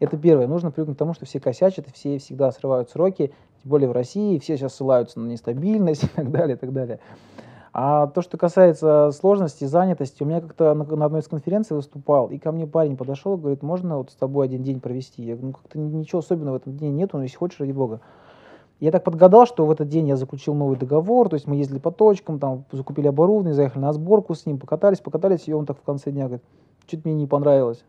Это 0.00 0.18
первое. 0.18 0.46
Нужно 0.46 0.70
привыкнуть 0.70 0.96
к 0.96 0.98
тому, 0.98 1.14
что 1.14 1.24
все 1.24 1.40
косячат, 1.40 1.86
все 1.94 2.18
всегда 2.18 2.52
срывают 2.52 2.90
сроки, 2.90 3.32
тем 3.62 3.70
более 3.70 3.88
в 3.88 3.92
России, 3.92 4.38
все 4.38 4.58
сейчас 4.58 4.74
ссылаются 4.74 5.18
на 5.18 5.26
нестабильность 5.26 6.04
и 6.04 6.08
так 6.08 6.30
далее, 6.30 6.56
и 6.56 6.58
так 6.58 6.72
далее. 6.72 6.98
А 7.78 8.06
то, 8.06 8.22
что 8.22 8.38
касается 8.38 9.10
сложности, 9.12 9.66
занятости, 9.66 10.22
у 10.22 10.26
меня 10.26 10.40
как-то 10.40 10.72
на, 10.72 10.84
на 10.84 11.04
одной 11.04 11.20
из 11.20 11.28
конференций 11.28 11.76
выступал, 11.76 12.30
и 12.30 12.38
ко 12.38 12.50
мне 12.50 12.66
парень 12.66 12.96
подошел 12.96 13.36
и 13.36 13.38
говорит, 13.38 13.62
можно 13.62 13.98
вот 13.98 14.12
с 14.12 14.14
тобой 14.14 14.46
один 14.46 14.62
день 14.62 14.80
провести? 14.80 15.22
Я 15.22 15.34
говорю, 15.34 15.48
ну 15.48 15.52
как-то 15.52 15.78
ничего 15.78 16.20
особенного 16.20 16.54
в 16.54 16.62
этом 16.62 16.74
дне 16.74 16.88
нету, 16.88 17.18
но 17.18 17.24
если 17.24 17.36
хочешь, 17.36 17.60
ради 17.60 17.72
бога. 17.72 18.00
Я 18.80 18.92
так 18.92 19.04
подгадал, 19.04 19.44
что 19.44 19.66
в 19.66 19.70
этот 19.70 19.90
день 19.90 20.08
я 20.08 20.16
заключил 20.16 20.54
новый 20.54 20.78
договор, 20.78 21.28
то 21.28 21.34
есть 21.34 21.46
мы 21.46 21.56
ездили 21.56 21.78
по 21.78 21.90
точкам, 21.90 22.38
там 22.38 22.64
закупили 22.72 23.08
оборудование, 23.08 23.52
заехали 23.52 23.82
на 23.82 23.92
сборку 23.92 24.34
с 24.34 24.46
ним, 24.46 24.58
покатались, 24.58 25.00
покатались, 25.00 25.46
и 25.46 25.52
он 25.52 25.66
так 25.66 25.76
в 25.76 25.82
конце 25.82 26.10
дня 26.10 26.28
говорит, 26.28 26.44
что-то 26.86 27.02
мне 27.06 27.14
не 27.14 27.26
понравилось. 27.26 27.84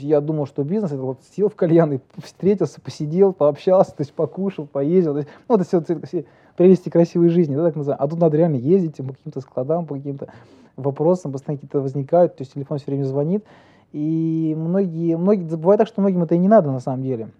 Я 0.00 0.20
думал, 0.20 0.46
что 0.46 0.64
бизнес, 0.64 0.92
это 0.92 1.02
вот 1.02 1.20
сел 1.36 1.48
в 1.48 1.56
кальян 1.56 1.92
и 1.92 1.98
встретился, 2.22 2.80
посидел, 2.80 3.32
пообщался, 3.32 3.92
то 3.92 4.02
есть 4.02 4.12
покушал, 4.12 4.66
поездил. 4.66 5.12
То 5.12 5.18
есть, 5.18 5.30
ну, 5.48 5.54
это 5.56 5.64
все, 5.64 5.80
все 6.04 6.24
прелести 6.56 6.88
красивой 6.88 7.28
жизни, 7.28 7.54
да, 7.56 7.64
так 7.64 7.76
называем. 7.76 8.02
А 8.02 8.08
тут 8.08 8.18
надо 8.18 8.36
реально 8.36 8.56
ездить 8.56 8.96
по 8.96 9.12
каким-то 9.12 9.40
складам, 9.40 9.86
по 9.86 9.94
каким-то 9.94 10.28
вопросам, 10.76 11.32
постоянно 11.32 11.58
какие-то 11.58 11.80
возникают, 11.80 12.36
то 12.36 12.42
есть 12.42 12.54
телефон 12.54 12.78
все 12.78 12.86
время 12.86 13.04
звонит. 13.04 13.44
И 13.92 14.54
многие, 14.56 15.16
многие, 15.16 15.44
бывает 15.44 15.78
так, 15.78 15.88
что 15.88 16.00
многим 16.00 16.22
это 16.22 16.34
и 16.34 16.38
не 16.38 16.48
надо 16.48 16.70
на 16.70 16.80
самом 16.80 17.02
деле. 17.02 17.30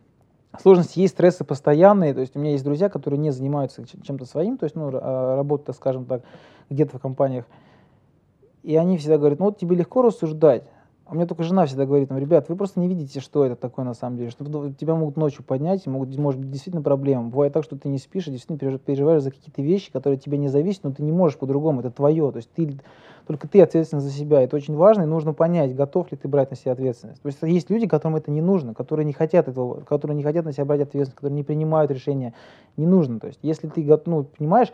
Сложности 0.61 1.01
есть, 1.01 1.14
стрессы 1.14 1.44
постоянные, 1.44 2.14
то 2.14 2.21
есть 2.21 2.35
у 2.35 2.38
меня 2.38 2.53
есть 2.53 2.64
друзья, 2.64 2.88
которые 2.88 3.18
не 3.18 3.31
занимаются 3.31 3.85
чем-то 4.03 4.25
своим, 4.25 4.57
то 4.57 4.64
есть, 4.64 4.77
ну, 4.77 4.90
а, 4.94 5.37
работают, 5.37 5.77
скажем 5.77 6.07
так, 6.07 6.23
где-то 6.71 6.99
в 6.99 7.01
компаниях, 7.01 7.44
и 8.62 8.77
они 8.77 8.97
всегда 8.99 9.18
говорят, 9.18 9.38
ну 9.38 9.47
вот 9.47 9.59
тебе 9.59 9.77
легко 9.77 10.03
рассуждать, 10.03 10.64
А 11.09 11.14
мне 11.14 11.25
только 11.25 11.42
жена 11.42 11.64
всегда 11.64 11.87
говорит, 11.87 12.11
там, 12.11 12.18
ребят, 12.18 12.51
вы 12.51 12.57
просто 12.57 12.81
не 12.81 12.87
видите, 12.87 13.21
что 13.21 13.42
это 13.42 13.57
такое 13.57 13.87
на 13.87 13.94
самом 13.94 14.18
деле, 14.18 14.29
что 14.29 14.44
тебя 14.73 14.94
могут 14.94 15.16
ночью 15.16 15.42
поднять, 15.42 15.87
могут, 15.87 16.14
может 16.18 16.38
быть 16.38 16.51
действительно 16.51 16.83
проблема. 16.83 17.31
Бывает 17.31 17.55
так, 17.55 17.64
что 17.64 17.79
ты 17.79 17.88
не 17.88 17.97
спишь 17.97 18.29
и 18.29 18.31
действительно 18.31 18.79
переживаешь 18.79 19.23
за 19.23 19.31
какие-то 19.31 19.62
вещи, 19.62 19.90
которые 19.90 20.18
тебе 20.18 20.37
не 20.37 20.49
зависят, 20.49 20.85
но 20.85 20.92
ты 20.92 21.03
не 21.03 21.11
можешь 21.11 21.38
по-другому, 21.38 21.81
это 21.81 21.90
твое, 21.90 22.31
то 22.31 22.37
есть 22.37 22.51
ты, 22.53 22.79
только 23.27 23.49
ты 23.49 23.62
ответственен 23.62 24.03
за 24.03 24.11
себя, 24.11 24.42
это 24.42 24.55
очень 24.55 24.77
важно, 24.77 25.05
и 25.05 25.07
нужно 25.07 25.33
понять, 25.33 25.75
готов 25.75 26.12
ли 26.12 26.18
ты 26.18 26.29
брать 26.29 26.51
на 26.51 26.59
себя 26.59 26.73
ответственность. 26.73 27.23
То 27.23 27.29
есть 27.29 27.38
есть 27.40 27.71
люди, 27.71 27.87
которым 27.87 28.16
это 28.16 28.31
не 28.31 28.42
нужно, 28.42 28.75
которые 28.75 29.07
не 29.07 29.14
хотят 29.14 29.49
этого, 29.49 29.81
которые 29.81 30.14
не 30.14 30.23
хотят 30.23 30.44
на 30.44 30.53
себя 30.53 30.66
брать 30.66 30.83
ответственность, 30.83 31.16
которые 31.16 31.37
не 31.37 31.42
принимают 31.42 31.90
решения, 31.90 32.35
не 32.77 32.87
нужно. 32.87 33.18
То 33.18 33.29
есть 33.29 33.38
если 33.40 33.68
ты, 33.68 33.83
ну, 34.05 34.25
понимаешь, 34.25 34.73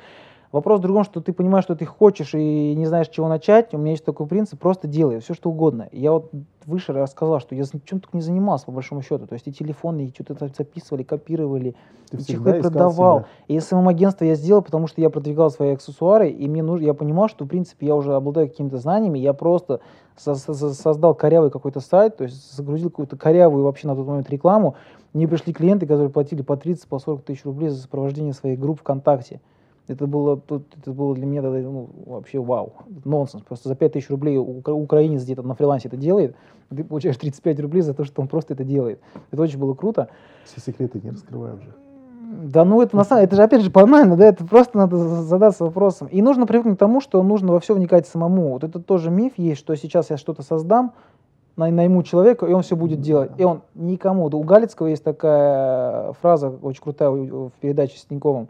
Вопрос 0.55 0.79
в 0.79 0.83
другом, 0.83 1.03
что 1.03 1.21
ты 1.21 1.33
понимаешь, 1.33 1.65
что 1.65 1.75
ты 1.75 1.85
хочешь 1.85 2.33
и 2.33 2.77
не 2.77 2.87
знаешь, 2.87 3.09
чего 3.09 3.27
начать. 3.27 3.75
У 3.75 3.77
меня 3.77 3.91
есть 3.91 4.05
такой 4.05 4.29
принцип, 4.29 4.61
просто 4.61 4.87
делай 4.87 5.19
все, 5.19 5.35
что 5.35 5.51
угодно. 5.51 5.89
Я 5.91 6.13
вот 6.13 6.31
выше 6.65 6.93
рассказал, 6.93 7.41
что 7.41 7.57
я 7.57 7.65
чем 7.85 7.99
только 7.99 8.17
не 8.17 8.21
занимался, 8.21 8.67
по 8.67 8.71
большому 8.71 9.03
счету. 9.03 9.27
То 9.27 9.33
есть 9.33 9.49
и 9.49 9.53
телефоны, 9.53 10.05
и 10.07 10.15
что-то 10.15 10.47
записывали, 10.57 11.03
копировали, 11.03 11.75
ты 12.09 12.19
и 12.19 12.25
чехлы 12.25 12.61
продавал. 12.61 13.23
Себя. 13.23 13.29
И 13.49 13.59
СММ-агентство 13.59 14.25
я 14.25 14.37
сделал, 14.37 14.63
потому 14.63 14.87
что 14.87 15.01
я 15.01 15.11
продвигал 15.11 15.51
свои 15.51 15.71
аксессуары, 15.71 16.31
и 16.31 16.49
мне 16.49 16.63
нужно, 16.63 16.85
я 16.85 16.95
понимал, 16.95 17.29
что, 17.29 17.47
в 17.47 17.49
принципе, 17.49 17.89
я 17.89 17.97
уже 17.97 18.15
обладаю 18.15 18.49
какими-то 18.49 18.79
знаниями, 18.79 19.19
я 19.19 19.33
просто 19.33 19.81
со 20.17 20.37
со 20.37 20.55
создал 20.73 21.17
корявый 21.17 21.51
какой-то 21.51 21.81
сайт, 21.81 22.19
то 22.19 22.23
есть 22.23 22.55
загрузил 22.55 22.91
какую-то 22.91 23.17
корявую 23.17 23.65
вообще 23.65 23.89
на 23.89 23.97
тот 23.97 24.07
момент 24.07 24.31
рекламу. 24.31 24.77
Мне 25.15 25.27
пришли 25.27 25.53
клиенты, 25.53 25.87
которые 25.87 26.11
платили 26.11 26.43
по 26.43 26.57
30, 26.57 26.87
по 26.87 27.01
40 27.01 27.23
тысяч 27.25 27.45
рублей 27.45 27.71
за 27.71 27.83
сопровождение 27.83 28.35
своих 28.35 28.61
групп 28.61 28.79
ВКонтакте. 28.79 29.41
Это 29.87 30.07
было, 30.07 30.39
тут, 30.39 30.65
это 30.81 30.93
было 30.93 31.15
для 31.15 31.27
меня 31.27 31.43
ну, 31.43 31.91
вообще 32.07 32.41
вау, 32.41 32.73
нонсенс. 33.05 33.43
Просто 33.43 33.69
за 33.69 33.75
5000 33.75 34.09
рублей 34.09 34.39
украинец 34.39 35.25
где-то 35.25 35.43
на 35.43 35.55
фрилансе 35.55 35.89
это 35.89 35.99
делает, 35.99 36.35
ты 36.71 36.85
получаешь 36.85 37.17
35 37.19 37.61
рублей 37.61 37.83
за 37.83 37.93
то, 37.93 38.05
что 38.05 38.23
он 38.23 38.29
просто 38.29 38.55
это 38.55 38.65
делает. 38.65 39.01
Это 39.31 39.43
очень 39.43 39.59
было 39.59 39.75
круто. 39.75 40.09
Все 40.45 40.61
секреты 40.61 41.01
не 41.03 41.11
раскрываю 41.11 41.59
уже. 41.59 41.75
Да, 42.43 42.65
ну 42.65 42.81
это 42.81 42.97
на 42.97 43.05
самом 43.05 43.25
это 43.25 43.37
же 43.37 43.43
опять 43.43 43.61
же 43.61 43.71
банально, 43.71 44.17
да, 44.17 44.27
это 44.27 44.45
просто 44.45 44.79
надо 44.79 44.97
задаться 44.97 45.65
вопросом. 45.65 46.09
И 46.09 46.23
нужно 46.23 46.47
привыкнуть 46.47 46.77
к 46.77 46.81
тому, 46.81 47.01
что 47.01 47.23
нужно 47.23 47.53
во 47.53 47.61
все 47.61 47.75
вникать 47.75 48.09
самому. 48.09 48.53
Вот 48.53 48.65
это 48.65 48.81
тоже 48.81 49.11
миф 49.11 49.35
есть, 49.37 49.61
что 49.61 49.77
сейчас 49.77 50.09
я 50.11 50.17
что-то 50.17 50.43
создам, 50.43 50.93
найму 51.57 52.03
человека, 52.03 52.47
и 52.47 52.53
он 52.53 52.63
все 52.63 52.75
будет 52.75 53.01
делать. 53.03 53.33
И 53.37 53.45
он 53.45 53.61
никому. 53.75 54.25
У 54.27 54.43
Галицкого 54.43 54.89
есть 54.89 55.05
такая 55.05 56.13
фраза 56.15 56.49
очень 56.63 56.83
крутая 56.83 57.11
в 57.11 57.53
передаче 57.61 57.99
с 57.99 58.05
Тиньковым 58.05 58.49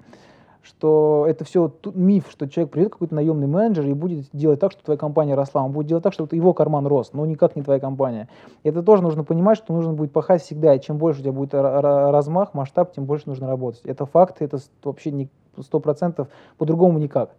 что 0.64 1.26
это 1.28 1.44
все 1.44 1.70
миф, 1.94 2.26
что 2.30 2.48
человек 2.48 2.72
придет 2.72 2.92
какой-то 2.92 3.14
наемный 3.14 3.46
менеджер 3.46 3.86
и 3.86 3.92
будет 3.92 4.26
делать 4.32 4.60
так, 4.60 4.72
чтобы 4.72 4.84
твоя 4.84 4.98
компания 4.98 5.34
росла. 5.34 5.62
Он 5.62 5.72
будет 5.72 5.86
делать 5.86 6.02
так, 6.02 6.14
чтобы 6.14 6.34
его 6.34 6.54
карман 6.54 6.86
рос, 6.86 7.12
но 7.12 7.26
никак 7.26 7.54
не 7.54 7.62
твоя 7.62 7.78
компания. 7.78 8.28
Это 8.62 8.82
тоже 8.82 9.02
нужно 9.02 9.24
понимать, 9.24 9.58
что 9.58 9.74
нужно 9.74 9.92
будет 9.92 10.12
пахать 10.12 10.42
всегда. 10.42 10.74
И 10.74 10.80
чем 10.80 10.96
больше 10.96 11.20
у 11.20 11.22
тебя 11.22 11.32
будет 11.32 11.52
размах, 11.54 12.54
масштаб, 12.54 12.92
тем 12.94 13.04
больше 13.04 13.28
нужно 13.28 13.46
работать. 13.46 13.82
Это 13.84 14.06
факт, 14.06 14.40
это 14.40 14.58
вообще 14.82 15.10
не 15.10 15.28
сто 15.60 15.80
процентов, 15.80 16.28
по-другому 16.56 16.98
никак. 16.98 17.30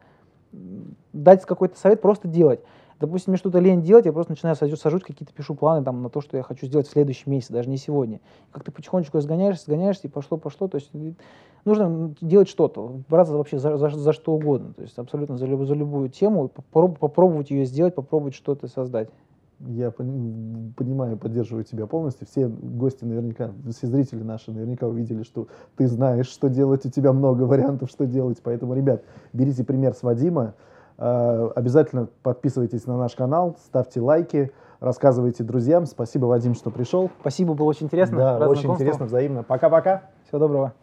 Дать 1.12 1.44
какой-то 1.46 1.78
совет, 1.78 2.02
просто 2.02 2.28
делать. 2.28 2.62
Допустим, 3.00 3.32
мне 3.32 3.38
что-то 3.38 3.60
лень 3.60 3.82
делать, 3.82 4.06
я 4.06 4.14
просто 4.14 4.32
начинаю 4.32 4.56
сажусь, 4.56 4.80
сажусь 4.80 5.02
какие-то 5.02 5.34
пишу 5.34 5.54
планы 5.54 5.84
там, 5.84 6.02
на 6.02 6.10
то, 6.10 6.22
что 6.22 6.38
я 6.38 6.44
хочу 6.44 6.66
сделать 6.66 6.88
в 6.88 6.92
следующем 6.92 7.32
месяце, 7.32 7.52
даже 7.52 7.70
не 7.70 7.76
сегодня. 7.76 8.22
Как 8.52 8.64
ты 8.64 8.72
потихонечку 8.72 9.18
разгоняешься, 9.18 9.66
сгоняешься, 9.66 10.08
и 10.08 10.10
пошло-пошло. 10.10 10.70
То 10.70 10.78
есть 10.78 10.92
нужно 11.66 12.14
делать 12.22 12.48
что-то, 12.48 13.02
браться 13.10 13.36
вообще 13.36 13.60
за, 13.60 13.78
за, 13.78 13.90
за 13.90 14.14
что 14.14 14.34
угодно. 14.34 14.74
То 14.74 14.84
есть 14.84 14.98
абсолютно 14.98 15.38
за, 15.38 15.48
за 15.48 15.74
любую 15.74 16.10
тему, 16.10 16.48
попробовать, 16.48 17.00
попробовать 17.00 17.50
ее 17.52 17.66
сделать, 17.66 17.96
попробовать 17.96 18.36
что-то 18.36 18.68
создать. 18.68 19.10
Я 19.60 19.90
понимаю, 19.92 21.18
поддерживаю 21.18 21.64
тебя 21.64 21.88
полностью. 21.88 22.28
Все 22.28 22.48
гости 22.48 23.06
наверняка, 23.06 23.52
все 23.72 23.88
зрители 23.88 24.22
наши 24.22 24.52
наверняка 24.52 24.86
увидели, 24.86 25.24
что 25.24 25.48
ты 25.78 25.88
знаешь, 25.88 26.28
что 26.28 26.50
делать, 26.50 26.86
у 26.86 26.90
тебя 26.90 27.14
много 27.14 27.44
вариантов, 27.44 27.90
что 27.90 28.06
делать. 28.06 28.40
Поэтому, 28.44 28.74
ребят, 28.74 29.04
берите 29.32 29.64
пример 29.64 29.94
с 29.94 30.04
Вадима. 30.04 30.56
Э, 30.98 31.50
обязательно 31.56 32.10
подписывайтесь 32.22 32.86
на 32.86 32.98
наш 32.98 33.16
канал, 33.16 33.56
ставьте 33.66 34.02
лайки, 34.02 34.52
рассказывайте 34.82 35.44
друзьям. 35.44 35.86
Спасибо, 35.86 36.26
Вадим, 36.26 36.54
что 36.54 36.70
пришел. 36.70 37.10
Спасибо, 37.22 37.54
было 37.54 37.68
очень 37.68 37.86
интересно. 37.86 38.18
Да, 38.18 38.50
очень 38.50 38.72
интересно, 38.72 39.06
взаимно. 39.06 39.44
Пока-пока. 39.44 40.04
Всего 40.28 40.40
доброго. 40.40 40.74